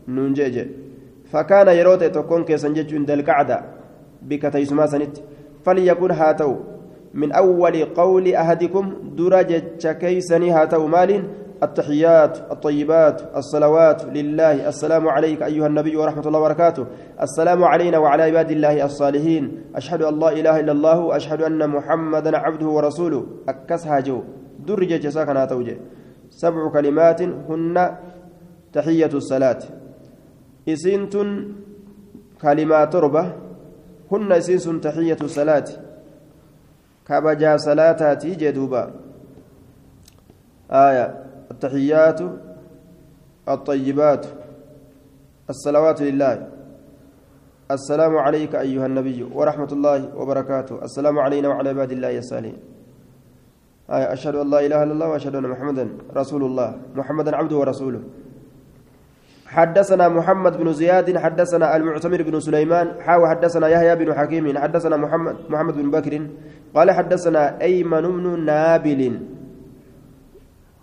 ننجج 0.07 0.55
فكان 1.31 1.67
يروت 1.67 2.03
تكون 2.03 2.43
كيسنجج 2.43 2.95
عند 2.95 3.11
القعدة. 3.11 3.57
بك 4.21 4.43
تيسما 4.53 4.85
سنت. 4.85 5.17
فليكن 5.65 6.11
هاتو 6.11 6.55
من 7.13 7.31
أول 7.31 7.75
قول 7.85 8.25
أحدكم 8.33 8.85
درجة 9.17 9.91
كيسني 10.01 10.51
هاتو 10.51 10.87
مال 10.87 11.11
التحيات 11.63 12.51
الطيبات 12.51 13.21
الصلوات 13.35 14.05
لله. 14.05 14.67
السلام 14.67 15.07
عليك 15.07 15.41
أيها 15.43 15.67
النبي 15.67 15.95
ورحمة 15.95 16.27
الله 16.27 16.39
وبركاته. 16.39 16.85
السلام 17.21 17.63
علينا 17.63 17.97
وعلى 17.97 18.23
عباد 18.23 18.51
الله 18.51 18.85
الصالحين. 18.85 19.73
أشهد 19.75 20.01
أن 20.01 20.19
لا 20.19 20.29
إله 20.31 20.59
إلا 20.59 20.71
الله 20.71 20.99
وأشهد 20.99 21.41
أن 21.41 21.69
محمدا 21.69 22.37
عبده 22.37 22.67
ورسوله. 22.67 23.25
أكسها 23.49 23.99
جو 23.99 24.23
درجة 24.59 24.97
جساكنا 24.97 25.45
توجه. 25.45 25.77
سبع 26.29 26.71
كلمات 26.71 27.21
هن 27.21 27.97
تحية 28.73 29.13
الصلاة. 29.13 29.59
إسنت 30.69 31.17
كلمات 32.41 32.95
ربة. 32.95 33.33
هن 34.11 34.31
إسنس 34.31 34.69
تحية 34.81 35.17
الصلاة. 35.21 35.65
كبجا 37.07 37.57
صلاتاتي 37.57 38.35
جدوبا 38.35 38.91
آية. 40.71 41.26
التحيات 41.51 42.19
الطيبات 43.49 44.25
الصلوات 45.49 46.01
لله. 46.01 46.47
السلام 47.71 48.17
عليك 48.17 48.55
أيها 48.55 48.85
النبي 48.85 49.23
ورحمة 49.23 49.71
الله 49.71 49.99
وبركاته. 50.15 50.83
السلام 50.83 51.19
علينا 51.19 51.47
وعلى 51.47 51.69
عباد 51.69 51.91
الله 51.91 52.17
الصالحين. 52.17 52.57
آية 53.91 54.13
أشهد 54.13 54.35
أن 54.35 54.49
لا 54.49 54.59
إله 54.65 54.83
إلا 54.83 54.93
الله 54.93 55.09
وأشهد 55.09 55.35
أن 55.35 55.47
محمدا 55.47 55.85
رسول 56.15 56.43
الله. 56.43 56.69
محمدا 56.95 57.35
عبده 57.35 57.55
ورسوله. 57.55 58.01
حدثنا 59.47 60.09
محمد 60.09 60.57
بن 60.57 60.73
زياد 60.73 61.17
حدثنا 61.17 61.75
المعتمر 61.75 62.21
بن 62.21 62.39
سليمان 62.39 63.01
حاو 63.01 63.27
حدثنا 63.27 63.67
يحيى 63.67 63.95
بن 63.95 64.13
حكيم 64.13 64.57
حدثنا 64.57 64.97
محمد 64.97 65.35
محمد 65.49 65.73
بن 65.73 65.91
بكر 65.91 66.27
قال 66.75 66.91
حدثنا 66.91 67.61
أيمن 67.61 68.01
بن 68.01 68.45
نابل. 68.45 69.01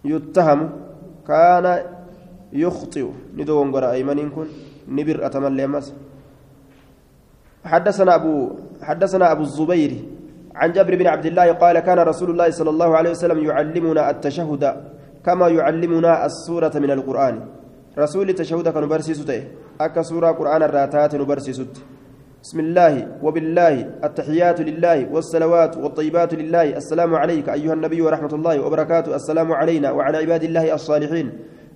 يتهم 0.05 0.61
كان 1.29 1.67
يخطئ. 2.53 3.07
ندون 3.37 3.73
قرأ 3.75 3.91
أيمن 3.97 4.31
كن. 4.31 4.49
نبر 4.89 5.27
أتمنى 5.27 5.67
مس 5.67 5.87
حدثنا 7.65 8.15
أبو 8.15 8.35
حدثنا 8.83 9.33
أبو 9.33 9.43
الزبير 9.43 9.93
عن 10.55 10.73
جابر 10.73 10.95
بن 11.01 11.07
عبد 11.07 11.27
الله 11.27 11.53
قال 11.53 11.79
كان 11.81 11.99
رسول 11.99 12.31
الله 12.31 12.51
صلى 12.51 12.71
الله 12.71 12.91
عليه 12.97 13.11
وسلم 13.11 13.39
يعلمنا 13.49 14.11
التشهد 14.11 14.65
كما 15.25 15.49
يعلمنا 15.49 16.27
السورة 16.27 16.75
من 16.85 16.91
القرآن. 16.91 17.35
رسول 17.99 18.29
التشهد 18.29 18.69
كان 18.69 18.85
برسيسته 18.89 19.41
أكا 19.81 20.03
سورة 20.03 20.31
قرآن 20.37 20.63
الراتات 20.63 21.15
نبرسيسته 21.15 21.81
بسم 22.45 22.61
الله 22.61 23.25
وبالله 23.25 24.05
التحيات 24.05 24.61
لله 24.61 25.09
والصلوات 25.09 25.77
والطيبات 25.77 26.35
لله. 26.35 26.77
السلام 26.77 27.15
عليك 27.15 27.49
أيها 27.49 27.73
النبي 27.73 28.03
ورحمة 28.03 28.33
الله 28.37 28.61
وبركاته. 28.61 29.17
السلام 29.17 29.53
علينا 29.53 29.89
وعلى 29.91 30.17
عباد 30.29 30.43
الله 30.45 30.75
الصالحين. 30.75 31.33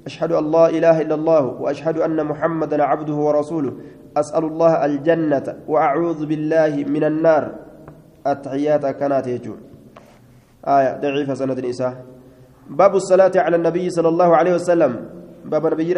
أشهد 0.06 0.32
أن 0.32 0.52
لا 0.52 0.68
إله 0.68 1.00
إلا 1.08 1.14
الله 1.14 1.44
وأشهد 1.64 1.98
أن 2.04 2.20
محمدا 2.20 2.84
عبده 2.84 3.14
ورسوله. 3.14 3.72
أسأل 4.16 4.44
الله 4.44 4.84
الجنة 4.84 5.46
وأعوذ 5.68 6.26
بالله 6.26 6.84
من 6.84 7.04
النار. 7.04 7.44
التحيات 8.26 8.86
كانت 8.86 9.26
يجون 9.26 9.58
آية 10.68 11.00
ضعيفة 11.00 11.34
سند 11.34 11.64
نساء. 11.64 12.04
باب 12.68 12.92
الصلاة 12.96 13.32
على 13.40 13.56
النبي 13.56 13.90
صلى 13.90 14.08
الله 14.08 14.36
عليه 14.36 14.54
وسلم. 14.54 14.92
باب 15.48 15.66
نبي 15.66 15.96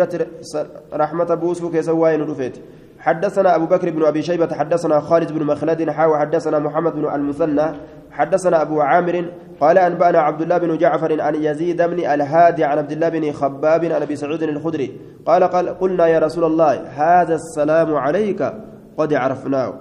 رحمة 0.94 1.30
بوسو 1.34 1.70
كيسوين 1.74 2.22
رفيت 2.22 2.56
حدثنا 3.00 3.56
أبو 3.56 3.66
بكر 3.66 3.90
بن 3.90 4.04
أبي 4.04 4.22
شيبة 4.22 4.54
حدثنا 4.54 5.00
خالد 5.00 5.32
بن 5.32 5.46
مخلد 5.46 5.90
حاو 5.90 6.16
حدثنا 6.16 6.58
محمد 6.58 6.92
بن 6.92 7.14
المثنى 7.14 7.76
حدثنا 8.10 8.62
أبو 8.62 8.80
عامر 8.80 9.24
قال 9.60 9.78
أنبأنا 9.78 10.18
عبد 10.18 10.42
الله 10.42 10.58
بن 10.58 10.78
جعفر 10.78 11.20
عن 11.20 11.34
يزيد 11.34 11.82
بن 11.82 11.98
الهادي 11.98 12.64
عن 12.64 12.78
عبد 12.78 12.92
الله 12.92 13.08
بن 13.08 13.32
خباب 13.32 13.84
عن 13.84 14.02
أبي 14.02 14.16
سعود 14.16 14.42
الخدري 14.42 15.00
قال, 15.26 15.44
قال 15.44 15.68
قلنا 15.68 16.06
يا 16.06 16.18
رسول 16.18 16.44
الله 16.44 16.72
هذا 16.88 17.34
السلام 17.34 17.94
عليك 17.94 18.52
قد 18.98 19.14
عرفناه. 19.14 19.74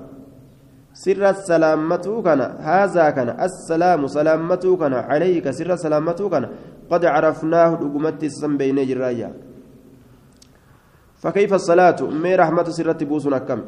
سر 0.93 1.30
السلامة 1.30 2.22
كان 2.26 2.41
هذا 2.59 3.09
كان 3.09 3.30
السلام 3.30 4.07
سلامة 4.07 4.78
كان 4.80 4.93
عليك 4.93 5.49
سر 5.49 5.76
سلامة 5.76 6.30
كان 6.32 6.49
قد 6.89 7.05
عرفناه 7.05 7.72
لقمت 7.74 8.24
السم 8.24 8.57
بين 8.57 8.88
جرايا 8.88 9.34
فكيف 11.20 11.53
الصلاة؟ 11.53 11.99
مي 12.01 12.36
رحمة 12.36 12.63
سرت 12.63 13.03
بوسنا 13.03 13.38
كم؟ 13.38 13.61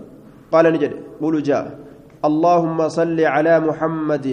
قال 0.51 0.65
نجد 0.73 0.93
قولوا 1.21 1.39
جاء. 1.39 1.79
اللهم 2.25 2.79
صل 2.89 3.19
على 3.19 3.59
محمد 3.59 4.27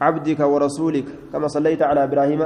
عبدك 0.00 0.40
ورسولك 0.40 1.04
كما 1.32 1.48
صليت 1.48 1.82
على 1.82 2.04
إبراهيم 2.04 2.40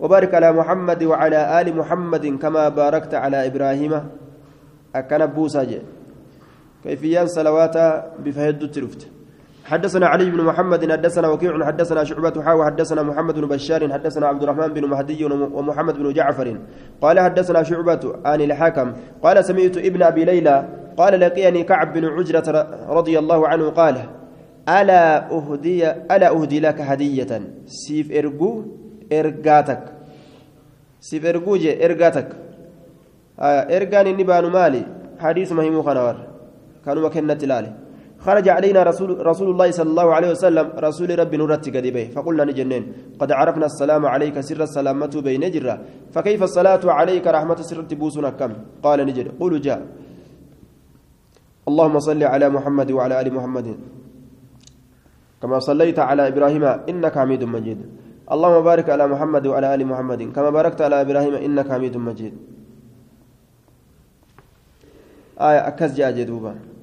وبارك 0.00 0.34
على 0.34 0.52
محمد 0.52 1.00
وعلى 1.04 1.60
آل 1.60 1.76
محمد 1.76 2.26
كما 2.42 2.68
باركت 2.68 3.14
على 3.14 3.46
إبراهيم. 3.46 3.92
أكن 4.94 5.26
بوسا 5.26 5.66
كيفيا 6.84 7.26
صلوات 7.26 7.76
بفهد 8.24 8.62
التلفت 8.62 9.15
حدثنا 9.66 10.06
علي 10.06 10.30
بن 10.30 10.40
محمد 10.44 10.92
حدثنا 10.92 11.28
وكيع 11.28 11.66
حدثنا 11.66 12.04
شعبة 12.04 12.42
حاوى 12.42 12.64
حدثنا 12.66 13.02
محمد 13.02 13.34
بن 13.34 13.46
بشار 13.46 13.92
حدثنا 13.92 14.26
عبد 14.26 14.42
الرحمن 14.42 14.68
بن 14.68 14.84
مهدي 14.84 15.24
ومحمد 15.24 15.94
بن 15.94 16.12
جعفر 16.12 16.58
قال 17.02 17.20
حدثنا 17.20 17.62
شعبة 17.62 18.02
آن 18.26 18.40
الحكم 18.40 18.92
قال 19.22 19.44
سمعت 19.44 19.76
ابن 19.76 20.02
أبي 20.02 20.24
ليلى 20.24 20.68
قال 20.96 21.20
لقيني 21.20 21.62
كعب 21.62 21.92
بن 21.92 22.04
عجرة 22.04 22.48
رضي 22.88 23.18
الله 23.18 23.48
عنه 23.48 23.70
قال 23.70 23.96
ألا 24.68 25.30
أهدي 25.30 25.90
ألا 25.90 26.28
أهدي 26.30 26.60
لك 26.60 26.80
هدية؟ 26.80 27.42
سيف 27.66 28.12
إرجو 28.12 28.64
إرجاتك. 29.12 29.82
سيف 31.00 31.26
إرجو 31.26 31.54
إرجاتك. 31.84 32.28
آه 33.40 33.76
إرجاني 33.76 34.12
نبان 34.12 34.44
مالي. 34.46 34.82
حديث 35.20 35.52
مهم 35.52 35.82
خنوار. 35.82 36.16
كانوا 36.84 37.02
مكنة 37.08 37.34
لالي 37.34 37.85
خرج 38.26 38.46
علينا 38.56 38.80
رسول 38.90 39.10
رسول 39.30 39.48
الله 39.54 39.68
صلى 39.78 39.90
الله 39.92 40.08
عليه 40.16 40.30
وسلم 40.34 40.66
رسول 40.86 41.10
ربي 41.18 41.36
نورتي 41.36 41.70
قديبه 41.70 42.04
فقلنا 42.14 42.44
نجنين 42.50 42.84
قد 43.20 43.30
عرفنا 43.38 43.66
السلام 43.72 44.02
عليك 44.06 44.36
سر 44.40 44.62
السلامة 44.68 45.14
بين 45.26 45.44
جرة. 45.54 45.74
فكيف 46.14 46.40
الصلاة 46.42 46.82
عليك؟ 46.98 47.26
رحمة 47.26 47.58
سر 47.68 47.82
تبوسنا 47.90 48.30
كم؟ 48.30 48.52
قال 48.82 48.98
نجر 49.06 49.26
قولوا 49.40 49.58
جاء. 49.66 49.80
اللهم 51.70 51.96
صل 51.98 52.22
على 52.22 52.46
محمد 52.56 52.88
وعلى 52.90 53.14
آل 53.20 53.28
محمد. 53.34 53.68
كما 55.42 55.58
صليت 55.58 55.98
على 55.98 56.22
إبراهيم 56.28 56.64
إنك 56.90 57.14
حميد 57.18 57.42
مجيد. 57.44 57.80
اللهم 58.34 58.56
بارك 58.70 58.86
على 58.90 59.06
محمد 59.06 59.44
وعلى 59.46 59.66
آل 59.74 59.86
محمد. 59.86 60.20
كما 60.34 60.50
باركت 60.50 60.80
على 60.82 60.96
إبراهيم 61.00 61.34
إنك 61.46 61.66
حميد 61.70 61.94
مجيد. 61.96 62.34
آية 65.38 65.60
أكز 65.70 65.90
جاء 65.94 66.10
جدوبا. 66.18 66.75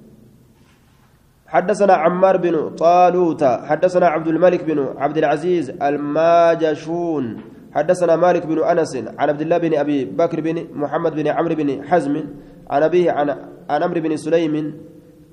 حدثنا 1.54 1.94
عمار 1.94 2.38
بن 2.38 2.70
طالوت 2.70 3.44
حدثنا 3.44 4.08
عبد 4.08 4.28
الملك 4.28 4.64
بن 4.64 4.88
عبد 4.98 5.18
العزيز 5.18 5.70
الماجشون 5.70 7.38
حدثنا 7.74 8.16
مالك 8.16 8.46
بن 8.46 8.64
أنس 8.64 8.96
عن 8.96 9.30
عبد 9.30 9.42
الله 9.42 9.58
بن 9.58 9.74
أبي 9.78 10.06
بكر 10.06 10.42
بن 10.42 10.68
محمد 10.74 11.16
بن 11.16 11.28
عمرو 11.28 11.56
بن 11.56 11.84
حزم 11.84 12.24
عن 12.70 12.84
أبيه 12.84 13.12
عن 13.12 13.30
عن 13.70 13.84
عمرو 13.84 14.02
بن 14.02 14.18
سليم 14.18 14.74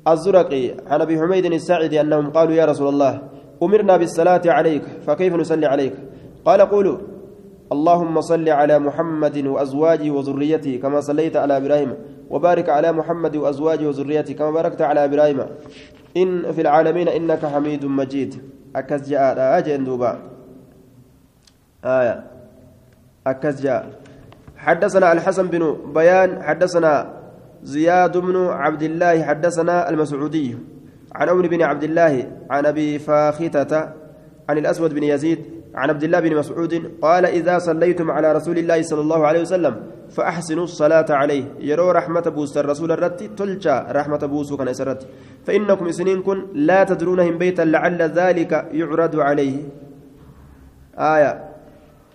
الزرقي 0.09 0.71
عن 0.87 1.01
أبي 1.01 1.21
حميد 1.21 1.45
الساعدي 1.45 2.01
أنهم 2.01 2.31
قالوا 2.31 2.53
يا 2.53 2.65
رسول 2.65 2.89
الله 2.89 3.23
أمرنا 3.63 3.97
بالصلاة 3.97 4.43
عليك 4.47 4.83
فكيف 5.07 5.35
نصلي 5.35 5.67
عليك؟ 5.67 5.95
قال 6.45 6.61
قولوا 6.61 6.99
اللهم 7.73 8.21
صل 8.21 8.49
على 8.49 8.79
محمد 8.79 9.47
وأزواجه 9.47 10.11
وذريته 10.11 10.77
كما 10.83 11.01
صليت 11.01 11.37
على 11.37 11.57
إبراهيم 11.57 11.95
وبارك 12.31 12.69
على 12.69 12.93
محمد 12.93 13.37
وأزواجه 13.37 13.89
وذريته 13.89 14.35
كما 14.35 14.51
باركت 14.51 14.83
على 14.83 15.05
إبراهيم. 15.05 15.39
إن 16.17 16.53
في 16.53 16.61
العالمين 16.61 17.09
إنك 17.09 17.47
حميد 17.47 17.85
مجيد. 17.85 18.43
أكز 18.77 19.09
جاء 19.11 19.59
أجن 19.59 19.85
دوبا. 19.85 20.19
آية. 21.85 22.25
أكز 23.27 23.63
جاء. 23.63 23.91
حدثنا 24.57 25.13
الحسن 25.13 25.47
بن 25.47 25.93
بيان 25.95 26.43
حدثنا 26.43 27.21
زياد 27.63 28.17
بن 28.19 28.47
عبد 28.47 28.83
الله 28.83 29.23
حدثنا 29.23 29.91
المسعودي. 29.91 30.57
عن 31.15 31.29
عمر 31.29 31.47
بن 31.47 31.63
عبد 31.63 31.85
الله 31.85 32.33
عن 32.51 32.67
أبي 32.67 32.99
فاختة 32.99 33.93
عن 34.49 34.59
الأسود 34.59 34.95
بن 34.95 35.03
يزيد 35.03 35.60
عن 35.75 35.91
عبد 35.91 36.03
الله 36.03 36.21
بن 36.21 36.37
مسعود 36.37 36.75
قال 37.03 37.27
إذا 37.27 37.59
صليتم 37.59 38.11
على 38.11 38.33
رسول 38.33 38.59
الله 38.59 38.83
صلى 38.83 39.01
الله 39.01 39.27
عليه 39.27 39.41
وسلم 39.41 39.75
فأحسنوا 40.11 40.65
الصلاة 40.65 41.07
عليه. 41.11 41.45
يروا 41.59 41.93
رحمة 41.93 42.21
بوس 42.21 42.59
الرسول 42.59 42.93
الرتي 42.93 43.29
تلجأ 43.39 43.87
رحمة 43.91 44.19
بوس 44.19 44.53
كان 44.53 44.69
يسرت. 44.69 45.07
فإنكم 45.47 45.91
سنين 45.91 46.23
كن 46.23 46.47
لا 46.55 46.85
تدرونهم 46.85 47.39
بيتا 47.39 47.63
لعل 47.63 48.03
ذلك 48.03 48.53
يعرض 48.73 49.21
عليه. 49.21 49.57
آية. 50.99 51.33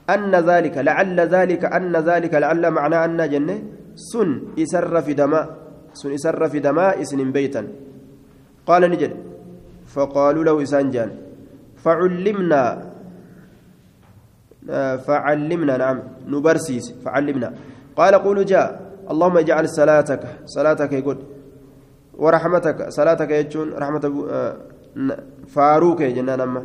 أن 0.09 0.35
ذلك 0.35 0.77
لعل 0.77 1.19
ذلك 1.19 1.65
أن 1.65 1.95
ذلك 1.95 2.33
لعل 2.33 2.71
معنى 2.71 2.97
أن 3.05 3.29
جنة. 3.29 3.57
سن 3.95 4.41
يسر 4.57 5.01
في 5.01 5.13
دماء 5.13 5.45
سن 5.93 6.11
يسر 6.11 6.49
في 6.49 6.59
دماء 6.59 7.03
سنين 7.03 7.31
بيتا. 7.31 7.67
قال 8.67 8.81
نجد. 8.91 9.13
فقالوا 9.85 10.43
له 10.43 10.63
إسانجان 10.63 11.09
فعلمنا 11.77 12.61
فعلمنا 14.97 15.77
نعم 15.77 15.97
نبرسيس 16.27 16.85
فعلمنا. 17.05 17.53
قال 17.95 18.13
قولوا 18.15 18.43
جاء 18.43 18.81
اللهم 19.11 19.37
اجعل 19.37 19.69
صلاتك 19.69 20.19
صلاتك 20.45 20.91
يقول 20.93 21.17
ورحمتك 22.17 22.89
صلاتك 22.89 23.31
يجون 23.31 23.73
رحمة 23.73 24.03
آه، 24.31 24.57
فاروك 25.47 26.01
جنان 26.01 26.41
أما 26.41 26.61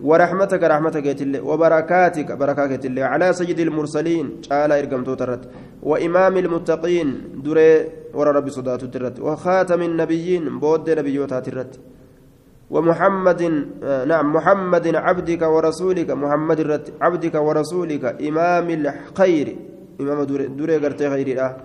ورحمتك 0.00 0.62
رحمتك 0.62 1.06
يتلي 1.06 1.40
وبركاتك 1.40 2.32
بركاتك 2.32 2.70
يتلي 2.70 3.02
على 3.02 3.32
سيد 3.32 3.60
المرسلين 3.60 4.26
قال 4.50 4.72
إرقم 4.72 5.04
توترت. 5.04 5.42
وإمام 5.82 6.36
المتقين 6.36 7.08
دري 7.44 7.88
ورى 8.14 8.30
ربي 8.30 8.50
صداته 8.50 8.86
ترت. 8.86 9.20
وخاتم 9.20 9.82
النبيين 9.82 10.58
بود 10.58 10.90
نبيوتها 10.90 11.40
ترت. 11.40 11.72
ومحمد 12.70 13.42
آه، 13.82 14.04
نعم 14.04 14.32
محمد 14.32 14.94
عبدك 14.94 15.42
ورسولك 15.42 16.10
محمد 16.10 16.80
عبدك 17.00 17.34
ورسولك 17.34 18.04
إمام 18.22 18.70
الخير 18.70 19.56
إمام 20.00 20.22
دوري 20.58 20.76
قرتي 20.76 21.10
خير 21.10 21.56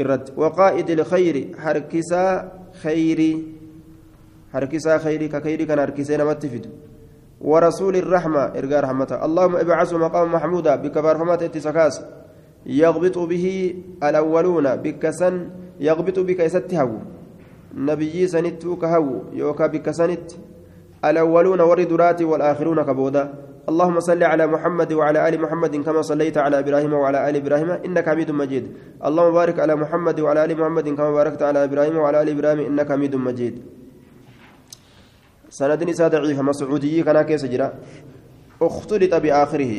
الرد 0.00 0.30
وقائد 0.36 0.90
الخير 0.90 1.56
حركسا 1.58 2.52
خيري 2.82 3.32
حركسا 4.52 4.98
خيري 4.98 5.28
كخيري 5.28 5.64
كان 5.64 5.80
حركسين 5.80 6.24
متفد 6.24 6.66
ورسول 7.40 7.96
الرحمة 7.96 8.40
إرقى 8.40 8.80
رحمته 8.82 9.24
اللهم 9.24 9.56
ابعثه 9.56 9.98
مقام 9.98 10.32
محمودا 10.32 10.76
بكبار 10.76 11.18
فمات 11.18 11.42
اتسكاس 11.42 12.02
يغبط 12.66 13.18
به 13.18 13.74
الأولون 14.02 14.76
بكسن 14.76 15.48
يغبط 15.80 16.18
بك 16.18 16.40
يستهو 16.40 16.90
نبيي 17.74 18.26
سنت 18.26 18.66
كهو 18.66 19.32
يوكا 19.32 19.66
بك 19.66 19.90
سنت. 19.90 20.32
الأولون 21.04 21.60
والردرات 21.60 22.22
والآخرون 22.22 22.82
كبودا. 22.82 23.34
اللهم 23.68 24.00
صل 24.00 24.22
على 24.22 24.46
محمد 24.46 24.92
وعلى 24.92 25.28
آل 25.28 25.40
محمد 25.40 25.76
كما 25.76 26.02
صليت 26.02 26.38
على 26.38 26.58
إبراهيم 26.58 26.92
وعلى 26.92 27.30
آل 27.30 27.36
إبراهيم 27.36 27.70
إنك 27.70 28.08
حميد 28.08 28.30
مجيد. 28.30 28.64
اللهم 29.06 29.32
بارك 29.32 29.60
على 29.60 29.74
محمد 29.76 30.20
وعلى 30.20 30.44
آل 30.44 30.60
محمد 30.60 30.88
كما 30.88 31.10
باركت 31.10 31.42
على 31.42 31.64
إبراهيم 31.64 31.96
وعلى 31.96 32.22
آل 32.22 32.28
إبراهيم 32.28 32.60
إنك 32.60 32.92
حميد 32.92 33.16
مجيد. 33.16 33.54
سند 35.50 35.84
نساء 35.84 36.08
ضعيف 36.08 36.40
مسعودي 36.40 37.02
كان 37.02 37.22
كيس 37.22 37.44
جرا. 37.44 37.72
اختلط 38.62 39.14
بآخره. 39.14 39.74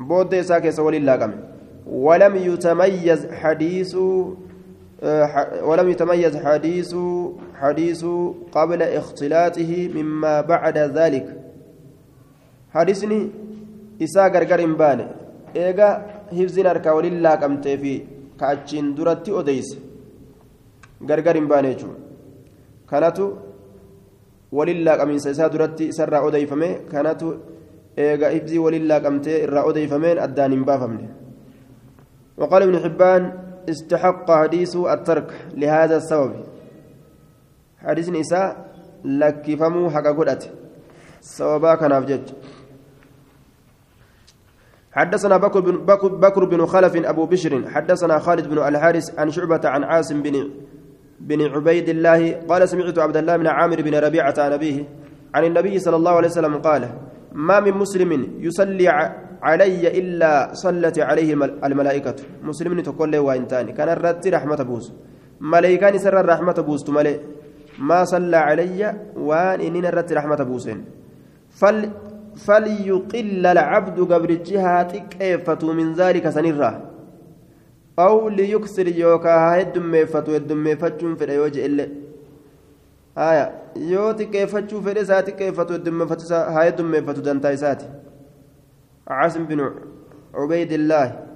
بود 0.00 0.40
ساكس 0.40 0.78
ولله 0.78 1.30
ولم 1.86 2.36
يتميز 2.36 3.26
حديث 3.26 3.96
ولم 5.62 5.88
يتميز 5.88 6.36
حديث 6.36 6.96
حديث 7.54 8.04
قبل 8.52 8.82
اختلاطه 8.82 9.72
مما 9.94 10.40
بعد 10.40 10.78
ذلك. 10.78 11.26
حديثني 12.74 13.20
إساء 14.02 14.32
غرغر 14.34 14.60
بان 14.80 15.00
إيغا 15.56 15.88
حفظنا 16.32 16.70
أركا 16.70 16.90
ولله 16.96 17.34
قمت 17.42 17.68
في 17.68 17.92
كأتشين 18.40 18.94
درتي 18.94 19.30
أديس 19.38 19.68
غرغر 21.08 21.36
بان 21.50 21.64
يجو 21.64 21.90
كانت 22.90 23.18
ولله 24.52 24.92
isaa 25.16 25.48
duratti 25.52 25.88
isarraa 25.92 26.22
odeeyfame 26.28 26.68
kanatu 26.90 27.34
eega 27.96 28.30
ibzii 28.38 28.58
walillaa 28.58 29.00
qabtee 29.00 29.42
irraa 29.46 29.64
odeeyfameen 29.70 30.18
addaan 30.26 30.52
hin 30.52 30.64
baafamne 30.64 31.08
وقال 32.36 32.62
ابن 32.62 32.76
حبان 32.84 33.22
استحق 33.68 34.30
حديث 34.30 34.76
الترك 34.76 35.28
لهذا 35.54 35.96
السبب. 35.96 36.32
حديث 37.78 38.08
نساء 38.08 38.74
لك 39.04 39.56
فمو 39.58 39.90
حق 39.90 40.06
قدت 40.18 40.42
سببا 41.20 41.74
كان 41.74 41.92
أفجج. 41.92 42.20
حدثنا 44.92 45.36
بكر 45.36 45.60
بن, 45.60 45.76
بكر 46.20 46.44
بن 46.44 46.66
خلف 46.66 46.96
أبو 46.96 47.26
بشر. 47.26 47.68
حدثنا 47.68 48.18
خالد 48.18 48.48
بن 48.48 48.58
الحارث 48.58 49.18
عن 49.18 49.30
شعبة 49.30 49.60
عن 49.64 49.84
عاصم 49.84 50.22
بن 50.22 50.50
بن 51.20 51.40
عبيد 51.42 51.88
الله 51.88 52.32
قال 52.48 52.68
سمعت 52.68 52.98
عبد 52.98 53.16
الله 53.16 53.36
بن 53.36 53.46
عامر 53.46 53.82
بن 53.82 53.94
ربيعة 53.94 54.34
عن 54.38 54.52
أبيه 54.52 54.84
عن 55.34 55.44
النبي 55.44 55.78
صلى 55.78 55.96
الله 55.96 56.10
عليه 56.10 56.28
وسلم 56.28 56.54
قال 56.58 56.88
ما 57.32 57.60
من 57.60 57.72
مسلم 57.72 58.36
يصلي 58.40 58.88
علي 59.42 59.98
إلا 59.98 60.54
صلت 60.54 60.98
عليه 60.98 61.34
الملائكة. 61.64 62.16
مسلم 62.42 62.80
تقول 62.80 63.12
له 63.12 63.20
وإن 63.20 63.48
تاني؟ 63.48 63.72
كان 63.72 63.88
الرد 63.88 64.28
رحمة 64.28 64.60
بوس. 64.62 64.92
ملائكان 65.40 65.98
سر 65.98 66.20
الرحمة 66.20 66.58
بوس 66.66 66.84
تملي. 66.84 67.20
ما 67.78 68.04
صلى 68.04 68.36
علي 68.36 68.94
وان 69.16 69.60
إننا 69.60 69.88
الرد 69.88 70.12
رحمة 70.12 70.40
بوسين. 70.48 70.84
فل 71.50 71.90
فليقل 72.36 73.46
العبد 73.46 73.98
قبل 74.12 74.30
الجهات 74.30 74.92
كيفة 74.96 75.62
من 75.72 75.94
ذلك 75.94 76.28
سنرة. 76.28 76.70
أو 77.98 78.28
ليكسر 78.28 78.88
يوكا 78.88 79.34
هدم 79.60 80.04
فتو 80.12 80.34
هدم 80.34 80.74
فتشون 80.74 81.14
في 81.16 81.24
الأيوج 81.24 81.58
إلا 81.58 81.86
آية. 83.18 83.46
yoo 83.76 84.12
xiqqeeffachuu 84.18 84.80
fedhe 84.80 85.00
isaa 85.04 85.20
xiqqeeffatu 85.20 85.72
haa 86.32 86.62
heddummeeffatu 86.64 87.20
dantaa 87.26 87.52
isaati 87.52 87.84
عاصم 89.08 89.44
بن 89.44 89.60
عبيد 90.34 90.72
الله. 90.72 91.26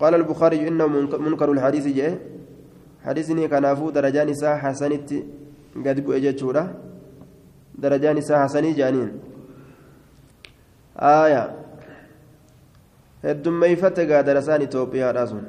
قال 0.00 0.14
البخاري 0.14 0.68
إنه 0.68 0.86
منكر 1.18 1.52
الحديث 1.52 1.86
جاء. 1.86 2.18
حديثني 3.04 3.48
كنافو 3.48 3.90
درجان 3.90 4.28
إساء 4.28 4.56
حسنت 4.56 5.10
قد 5.86 5.96
بؤجتشورا 6.04 6.62
درجان 7.74 8.16
إساء 8.18 8.38
حسني 8.44 8.72
جانين. 8.72 9.10
آية. 10.96 11.60
heddummeeyfatte 13.20 14.06
gaa 14.08 14.22
darasaan 14.26 14.62
itoophiyaadha 14.64 15.26
sun 15.30 15.42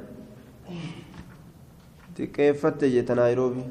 xiqqeeffatte 2.15 2.89
jette 2.95 3.15
naayiroobii 3.19 3.67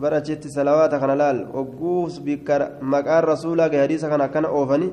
bara 0.00 0.20
salawaata 0.24 1.00
kana 1.00 1.14
laal? 1.16 1.38
Ogguus 1.54 2.20
maqaan 2.80 3.24
rasuulaa 3.24 3.68
gahe 3.68 3.80
hadiisa 3.88 4.08
kana 4.08 4.24
akkana 4.28 4.48
oofani 4.48 4.90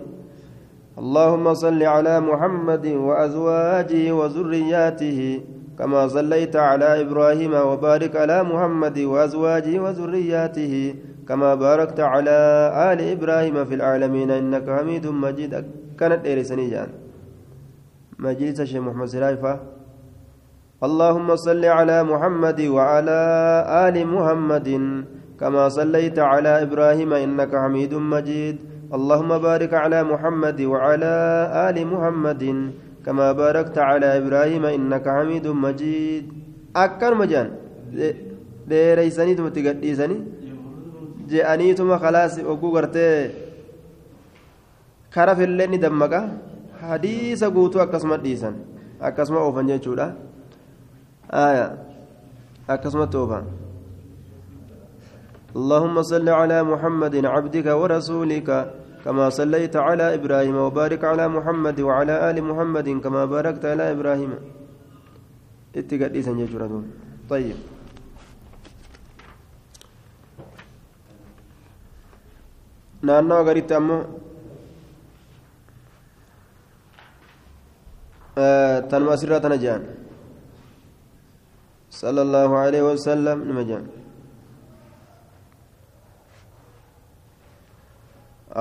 اللهم 0.98 1.54
صل 1.54 1.82
على 1.84 2.20
محمد 2.22 2.86
وأزواجه 2.88 4.12
وذرياته 4.14 5.20
كما 5.80 6.08
صليت 6.08 6.56
على 6.56 7.02
إبراهيم 7.02 7.54
وبارك 7.54 8.16
على 8.16 8.44
محمد 8.44 8.98
وأزواجه 9.00 9.80
وذرياته 9.80 10.96
كما 11.28 11.56
باركت 11.56 12.00
على 12.00 12.38
آل 12.94 13.00
إبراهيم 13.16 13.66
في 13.66 13.74
العالمين 13.76 14.32
إنك 14.32 14.70
حميد 14.70 15.06
مجيد 15.08 15.54
كانت 16.00 16.22
إيرسني 16.26 16.70
جان 16.70 16.90
مجلس 18.20 18.60
الشيخ 18.62 18.82
محمد 18.82 19.08
سلايفة 19.08 19.54
اللهم 20.88 21.28
صل 21.48 21.64
على 21.66 21.98
محمد 22.12 22.60
وعلى 22.76 23.22
آل 23.88 23.96
محمد 24.16 24.70
كما 25.40 25.64
صليت 25.80 26.18
على 26.20 26.52
إبراهيم 26.66 27.12
إنك 27.26 27.52
حميد 27.56 27.94
مجيد. 28.14 28.56
اللهم 28.98 29.32
بارك 29.48 29.74
على 29.84 30.00
محمد 30.04 30.60
وعلى 30.72 31.14
آل 31.68 31.78
محمد 31.94 32.44
كما 33.06 33.28
باركت 33.32 33.78
على 33.90 34.08
إبراهيم 34.20 34.64
إنك 34.66 35.06
حميد 35.18 35.48
مجيد. 35.48 36.24
أكر 36.76 37.12
مجان 37.16 37.48
ديريسني 38.68 39.34
ثم 39.38 39.48
تقديسني؟ 39.48 40.18
جاءني 41.32 41.68
ثم 41.80 41.92
خلاص 42.04 42.34
أقو 42.40 42.70
كرف 45.16 45.38
اللي 45.48 45.78
دمك 45.84 46.14
حديث 46.84 47.42
قوتو 47.56 47.80
أكسمت 47.86 48.20
ديسن. 48.20 48.54
أكسمت 49.02 49.38
أوفن 49.38 49.68
جيشودا 49.72 50.08
آية. 51.34 51.68
أكسمت 52.70 53.16
أوفن 53.16 53.46
اللهم 55.56 56.02
صل 56.02 56.30
على 56.30 56.64
محمد 56.64 57.26
عبدك 57.26 57.66
ورسولك 57.66 58.74
كما 59.06 59.30
صليت 59.30 59.76
على 59.76 60.16
إبراهيم 60.16 60.56
وبارك 60.56 61.04
على 61.04 61.28
محمد 61.28 61.78
وعلى 61.82 62.30
آل 62.30 62.44
محمد 62.44 62.90
كما 63.04 63.26
باركت 63.26 63.66
على 63.66 63.92
إبراهيم. 63.92 64.32
اتقديسا 65.76 66.32
يجردون 66.32 66.86
طيب. 67.30 67.58
naannoo 73.04 73.44
garitti 73.44 73.74
ammoo 73.76 74.04
tanuma 78.90 79.12
asirraa 79.16 79.44
tana 79.44 79.58
jedhan 79.64 79.84
allahu 82.02 82.54
alaihi 82.64 82.86
wasalam 82.90 83.46
nima 83.50 83.64
jedhan 83.70 84.04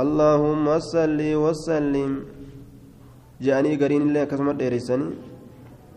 اللهم 0.03 0.66
صل 0.93 1.20
وسلم 1.20 2.11
جاني 3.45 3.72
قرين 3.76 4.03
الله 4.09 4.24
كسمة 4.24 4.57
ديرسني 4.57 5.09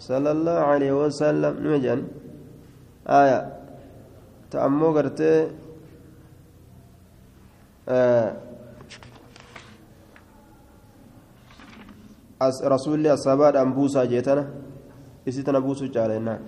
صلى 0.08 0.30
الله 0.36 0.58
عليه 0.72 0.92
وسلم 0.92 1.54
نما 1.64 1.80
جاني 1.80 2.04
آية 3.08 3.40
تأمو 4.52 4.88
قرتي 4.96 5.32
as 12.40 12.56
rasuulli 12.74 13.10
asaabaadhaan 13.10 13.74
buusaa 13.74 14.06
jeetana 14.12 14.44
isi 15.30 15.44
tana 15.44 15.62
buusuu 15.62 15.90
caalennaan 15.96 16.42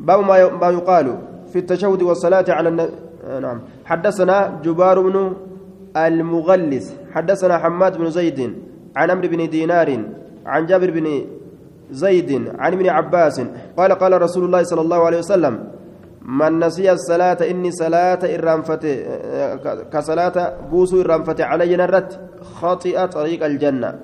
باب 0.00 0.20
ما 0.62 0.68
يقال 0.70 1.18
في 1.52 1.58
التشهد 1.58 2.02
والصلاة 2.02 2.44
على 2.48 2.68
النبي 2.68 2.92
نعم. 3.40 3.60
حدثنا 3.84 4.60
جبار 4.64 5.00
بن 5.00 5.36
المغلس 5.96 6.94
حدثنا 7.12 7.58
حماد 7.58 7.98
بن 7.98 8.10
زيد 8.10 8.54
عن 8.96 9.10
عمرو 9.10 9.28
بن 9.28 9.48
دينار 9.48 10.04
عن 10.46 10.66
جابر 10.66 10.90
بن 10.90 11.24
زيد 11.90 12.30
عن 12.58 12.72
ابن 12.72 12.88
عباس 12.88 13.40
قال 13.76 13.92
قال 13.92 14.22
رسول 14.22 14.44
الله 14.44 14.62
صلى 14.62 14.80
الله 14.80 15.04
عليه 15.06 15.18
وسلم 15.18 15.54
من 16.22 16.58
نسي 16.58 16.92
الصلاة 16.92 17.38
إني 17.50 17.70
صلاة 17.70 18.18
إرانفت 18.34 18.86
كصلاة 19.92 20.56
بوسو 20.70 21.00
إرانفت 21.00 21.40
علي 21.40 21.76
نرت 21.76 22.20
خاطئة 22.42 23.06
طريق 23.06 23.44
الجنة. 23.44 23.98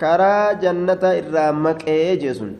كرا 0.00 0.52
جنة 0.52 1.02
إرامك 1.02 1.88
إيجسون 1.88 2.56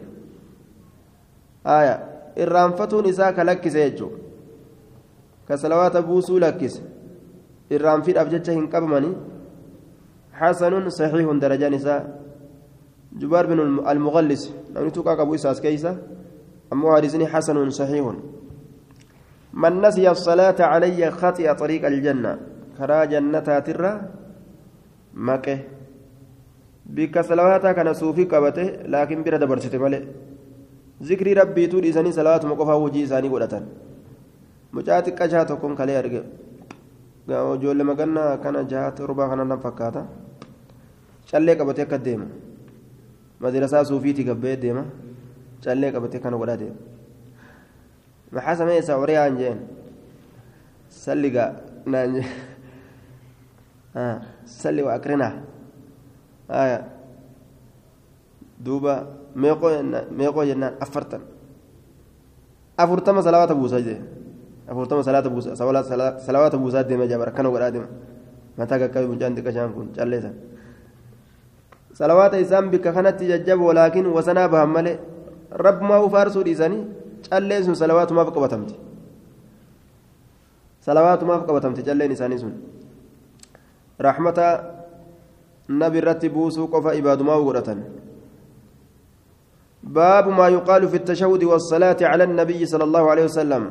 آية. 1.67 2.12
إرانفتون 2.39 3.07
إساك 3.09 3.39
لكس 3.39 3.77
إيجو 3.77 4.09
كصلوات 5.49 5.97
بوسو 5.97 6.39
لكس 6.39 6.75
إرانفت 7.73 8.17
أبجتش 8.17 8.51
هنقبمني 8.51 9.11
حسن 10.33 10.89
صحيح 10.89 11.27
درجة 11.33 11.69
نساء 11.69 12.23
جبار 13.21 13.47
بن 13.47 13.59
المغلس 13.89 14.55
لم 14.75 14.87
يتوقع 14.87 15.23
أبو 15.23 15.35
إساس 15.35 15.61
كيسة 15.61 15.99
أمو 16.73 16.97
حديثني 16.97 17.27
حسن 17.27 17.71
صحيح 17.71 18.05
من 19.53 19.81
نسي 19.83 20.11
الصلاة 20.11 20.57
علي 20.61 21.11
خطئ 21.11 21.55
طريق 21.55 21.87
الجنة 21.87 22.39
كرا 22.79 23.05
جنة 23.05 23.59
ترى 23.67 23.93
مكه 25.15 25.59
بك 26.87 27.21
صلواتا 27.21 27.73
كان 27.73 27.93
صوفي 27.93 28.25
قبته 28.25 28.67
لكن 28.93 29.23
بira 29.25 29.39
dabarsite 29.39 29.79
malee. 29.79 30.32
Zikrii 31.09 31.35
rabbiituu 31.35 31.81
dhiisanii 31.85 32.13
salaatuma 32.19 32.57
qofaa 32.61 32.79
hojii 32.85 33.03
isaanii 33.09 33.29
godhatan 33.35 33.65
mucaa 34.73 35.01
xiqqashaa 35.07 35.45
tokkoon 35.51 35.77
kalee 35.81 35.97
arge 36.03 36.23
ijoollee 37.57 37.87
magannaa 37.91 38.37
kana 38.45 38.63
jaha 38.73 38.91
torbaa 38.99 39.29
kana 39.33 39.45
nan 39.45 39.61
fakkaata 39.65 40.03
callee 41.31 41.57
qabatee 41.61 41.85
akka 41.87 41.99
deema 42.07 42.27
madirasaa 43.41 43.85
suufiitii 43.91 44.25
gabbee 44.31 44.57
deema 44.65 44.85
callee 45.65 45.93
qabatee 45.97 46.21
kana 46.25 46.37
godhaa 46.43 46.57
deema 46.63 46.77
maxaa 48.39 48.57
sameeysa 48.63 48.97
horeyaan 49.03 49.37
jeen 49.43 49.59
salliga 51.03 51.45
naan 51.87 52.15
jeen 52.17 52.31
salli 54.45 54.83
wa 54.83 54.95
akrinaa 54.99 55.33
aya 56.49 56.79
duuba 58.65 58.95
meeqoo 59.35 60.45
jennaan 60.45 60.75
affartan 60.81 61.21
afurtama 62.77 63.23
salawaata 63.23 63.55
buusaa 63.55 63.81
jee 63.81 63.99
afurtama 64.69 65.03
salaata 65.03 65.31
buusaa 65.31 65.57
salawaata 66.27 66.59
buusaa 66.59 66.83
deema 66.89 67.07
jaa 67.07 67.19
barakana 67.19 67.51
godhaa 67.51 67.71
deema 67.75 67.89
mataa 68.59 68.79
qaqqabe 68.83 69.07
mucaan 69.13 69.35
xiqqashaan 69.37 69.73
kun 69.77 69.89
calleessan 69.97 70.35
salawaata 71.99 72.37
isaan 72.45 72.71
bikka 72.71 72.93
kanatti 72.93 73.25
jajjaboo 73.31 73.73
laakiin 73.75 74.07
wasanaa 74.17 74.49
bahan 74.49 74.71
malee 74.77 74.97
rabbumaa 75.65 76.01
ufaarsuu 76.07 76.45
dhiisanii 76.45 76.83
calleen 77.31 77.65
sun 77.65 77.77
salawaatumaaf 77.77 78.29
qabatamti 78.35 78.75
salawaatumaaf 80.87 81.43
qabatamti 81.49 81.83
calleen 81.87 82.13
isaanii 82.13 82.39
sun 82.43 82.55
rahmata 83.99 84.47
nabi 85.69 85.99
irratti 86.03 86.29
buusuu 86.29 86.67
qofa 86.73 86.95
ibaadumaa 87.01 87.39
godhatan 87.47 87.79
باب 89.83 90.29
ما 90.29 90.49
يقال 90.49 90.89
في 90.89 90.97
التشهد 90.97 91.45
والصلاة 91.45 91.97
على 92.03 92.25
النبي 92.25 92.67
صلى 92.67 92.85
الله 92.85 93.11
عليه 93.11 93.25
وسلم. 93.25 93.71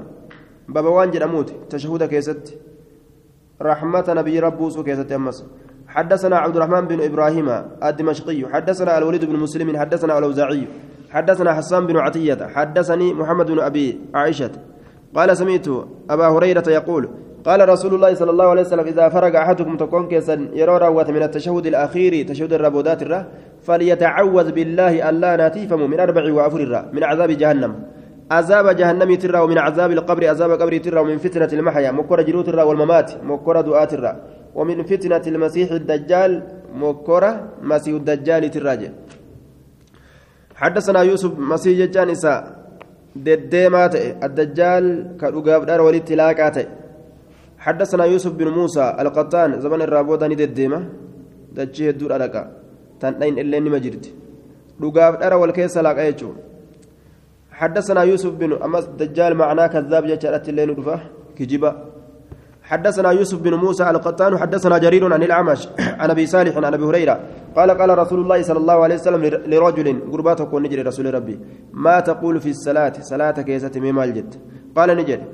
باب 0.70 0.86
وانجل 0.86 1.24
أموت. 1.24 1.54
تشهد 1.70 2.04
كيست. 2.04 2.58
رحمة 3.62 4.06
نبي 4.08 4.40
ربوس 4.40 4.80
كيست 4.80 5.12
أمس 5.12 5.46
حدثنا 5.88 6.38
عبد 6.38 6.56
الرحمن 6.56 6.88
بن 6.88 7.02
إبراهيم 7.02 7.50
الدمشقي. 7.84 8.46
حدثنا 8.54 8.98
الوليد 8.98 9.26
بن 9.26 9.36
مسلم. 9.36 9.78
حدثنا 9.78 10.18
الأوزاعي. 10.18 10.68
حدثنا 11.10 11.54
حسان 11.54 11.88
بن 11.88 11.98
عطية. 11.98 12.48
حدثني 12.56 13.14
محمد 13.14 13.52
بن 13.52 13.60
أبي 13.60 14.00
عائشة. 14.16 14.52
قال 15.16 15.38
سمعت 15.38 15.68
أبا 16.10 16.28
هريرة 16.28 16.64
يقول 16.68 17.10
قال 17.46 17.70
رسول 17.70 17.94
الله 17.94 18.14
صلى 18.14 18.32
الله 18.32 18.46
عليه 18.46 18.62
وسلم 18.62 18.88
إذا 18.88 19.10
فرغ 19.10 19.38
أحدكم 19.38 19.78
تكون 19.78 20.08
كيسا 20.08 20.50
يرى 20.54 20.78
روة 20.78 21.12
من 21.12 21.24
التشهد 21.24 21.66
الأخير 21.66 22.28
تشهد 22.28 22.54
الربودات 22.54 23.02
الره 23.02 23.28
فليتعوذ 23.64 24.52
بالله 24.52 25.10
ألا 25.10 25.36
ناتيفم 25.36 25.82
من 25.92 26.00
أربع 26.00 26.34
وأفر 26.34 26.86
من 26.94 27.04
عذاب 27.04 27.32
جهنم. 27.32 27.74
عذاب 28.32 28.76
جهنم 28.76 29.16
ترى 29.16 29.40
ومن 29.40 29.58
عذاب 29.58 29.92
القبر 29.92 30.28
عذاب 30.28 30.52
قبر 30.52 30.78
ترى 30.78 31.00
ومن 31.00 31.18
فتنة 31.18 31.50
المحيا 31.54 31.92
مكر 31.92 32.22
جلوت 32.22 32.48
الرا 32.50 32.64
والممات 32.64 33.24
مكر 33.24 33.62
دعاة 33.62 33.92
الرا. 33.94 34.14
ومن 34.56 34.84
فتنة 34.84 35.22
المسيح 35.28 35.72
الدجال 35.72 36.32
مكر 36.76 37.24
مسيح 37.62 37.94
الدجال 37.96 38.52
تراجع 38.52 38.90
حدثنا 40.56 41.02
يوسف 41.02 41.40
مسيح 41.40 41.90
جان 41.90 42.10
إساء 42.10 42.62
دديمات 43.16 43.96
الدجال 44.28 44.84
كالوغاف 45.20 45.64
دار 45.64 45.82
ولد 45.82 46.04
تلاقات 46.04 46.58
حدثنا 47.66 48.04
يوسف 48.06 48.32
بن 48.40 48.48
موسى 48.48 48.86
القطان 49.00 49.50
زمن 49.64 49.82
الرابوداني 49.82 50.36
دديمة 50.42 50.80
دجيه 51.56 51.90
الدور 51.94 52.12
ألقى 52.16 52.44
تنين 53.02 53.34
إلا 53.42 53.60
نما 53.60 53.78
جرت 53.86 54.06
لغاف 54.82 55.14
دار 55.22 55.34
والكيس 55.42 55.76
يجو 55.78 56.32
حدثنا 57.60 58.02
يوسف 58.10 58.32
بن 58.42 58.52
أمس 58.66 58.86
دجال 59.00 59.32
معناه 59.42 59.68
كذاب 59.74 60.04
جاءت 60.24 60.50
الليل 60.50 60.70
رفاه 60.80 61.02
كجبا 61.38 61.72
حدثنا 62.70 63.10
يوسف 63.12 63.40
بن 63.46 63.54
موسى 63.54 63.90
القطان 63.90 64.38
حدثنا 64.38 64.78
جرير 64.78 65.14
عن 65.14 65.24
الأعمش 65.24 65.62
عن 66.02 66.10
أبي 66.10 66.26
صالح 66.26 66.58
عن 66.58 66.74
أبي 66.74 66.84
هريرة 66.84 67.20
قال 67.56 67.72
قال 67.72 67.98
رسول 67.98 68.20
الله 68.20 68.42
صلى 68.42 68.60
الله 68.64 68.78
عليه 68.84 68.96
وسلم 68.96 69.24
لرجل 69.52 69.88
قرباتك 70.12 70.54
ونجري 70.54 70.82
رسول 70.82 71.14
ربي 71.14 71.40
ما 71.74 72.00
تقول 72.00 72.40
في 72.40 72.50
الصلاة؟ 72.50 72.94
صلاة 73.02 73.38
كيسة 73.48 73.72
مما 73.76 74.04
الجد 74.04 74.36
قال 74.76 74.90
نجري 74.98 75.26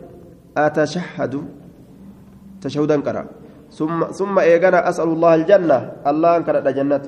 أتشهد 0.58 1.34
تشهدا 2.62 3.02
كرا. 3.02 3.24
ثم 3.72 4.00
ثم 4.16 4.40
إيقنا 4.40 4.90
أسأل 4.90 5.10
الله 5.10 5.36
الجنة 5.36 5.78
الله 6.08 6.38
أنكر 6.38 6.56
جنة. 6.72 7.04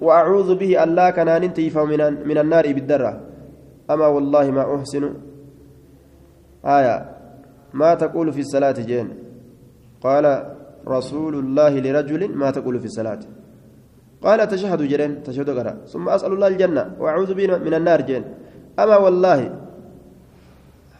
وأعوذ 0.00 0.54
به 0.54 0.84
الله 0.84 1.10
كان 1.10 1.28
ننتيف 1.42 1.78
من, 1.78 2.00
من 2.28 2.38
النار 2.38 2.66
بالدرة. 2.72 3.12
أما 3.90 4.06
والله 4.06 4.50
ما 4.50 4.64
أحسن. 4.76 5.04
آية. 6.64 6.96
ما 7.74 7.94
تقول 7.94 8.32
في 8.32 8.40
الصلاة 8.40 8.78
جين؟ 8.78 9.08
قال 10.02 10.24
رسول 10.88 11.34
الله 11.34 11.72
لرجل 11.80 12.22
ما 12.34 12.50
تقول 12.50 12.80
في 12.80 12.86
الصلاة. 12.86 13.22
قال 14.22 14.48
تشهد 14.48 14.82
جرين 14.82 15.22
تشهد 15.22 15.50
قرأ 15.50 15.74
ثم 15.86 16.08
أسأل 16.08 16.32
الله 16.32 16.46
الجنة. 16.46 16.84
وأعوذ 17.00 17.34
به 17.34 17.46
من 17.58 17.74
النار 17.74 18.00
جين. 18.00 18.24
أما 18.78 18.96
والله 18.96 19.40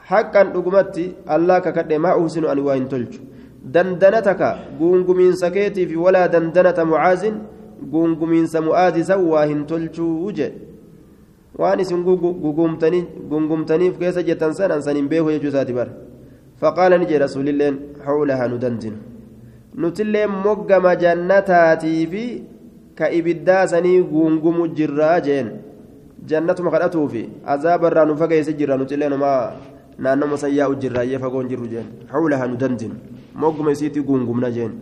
حقا 0.04 0.42
أقمتي 0.42 1.06
الله 1.30 1.58
ككد 1.58 1.92
ما 1.92 2.10
أحسن 2.22 2.44
أن 2.44 2.58
وإن 2.58 2.88
تلج. 2.88 3.33
دندنتك 3.64 4.42
قنقمين 4.80 5.32
سكيتي 5.42 5.86
في 5.86 5.96
ولا 5.96 6.26
دندنة 6.26 6.84
معاذ 6.84 7.22
قنقمين 7.92 8.46
سمؤاذ 8.46 9.02
سوى 9.02 9.40
هن 9.52 9.66
تلجو 9.66 10.26
وجه 10.26 10.52
waan 11.58 11.78
isin 11.78 12.02
gungumtaniif 13.30 13.94
keessa 13.98 14.22
jettan 14.26 14.54
san 14.58 14.72
ansanin 14.74 15.06
beeku 15.08 15.30
jechuu 15.30 15.50
isaati 15.54 15.72
bar 15.72 15.88
faqaala 16.60 16.98
ni 16.98 17.06
jedhe 17.06 17.22
rasuulilleen 17.24 17.76
hawlaha 18.06 18.48
nu 18.50 18.58
dandinu 18.64 18.98
nutillee 19.82 20.26
moggama 20.26 20.96
jannataatii 21.02 22.06
fi 22.12 22.24
ka 22.98 23.06
ibiddaa 23.18 23.66
sanii 23.72 24.02
gungumu 24.12 24.66
jirraa 24.78 25.20
jeen 25.26 25.48
jannatuma 26.30 26.70
kadhatuu 26.74 27.06
fi 27.14 27.22
azaabarraa 27.54 28.04
nu 28.10 28.16
fageesse 28.16 28.52
jirra 28.58 28.76
nutillee 28.76 29.08
numaa 29.14 29.52
naannoma 29.98 30.36
sayyaa'u 30.36 30.74
jirraayyee 30.82 31.18
fagoon 31.18 31.48
jirru 31.48 31.66
jeen 31.68 31.86
hawlaha 32.12 32.46
nu 32.48 32.56
dandinu 32.56 32.94
mogguma 33.34 33.72
isiitti 33.72 34.00
gungumna 34.02 34.50
jeen 34.50 34.72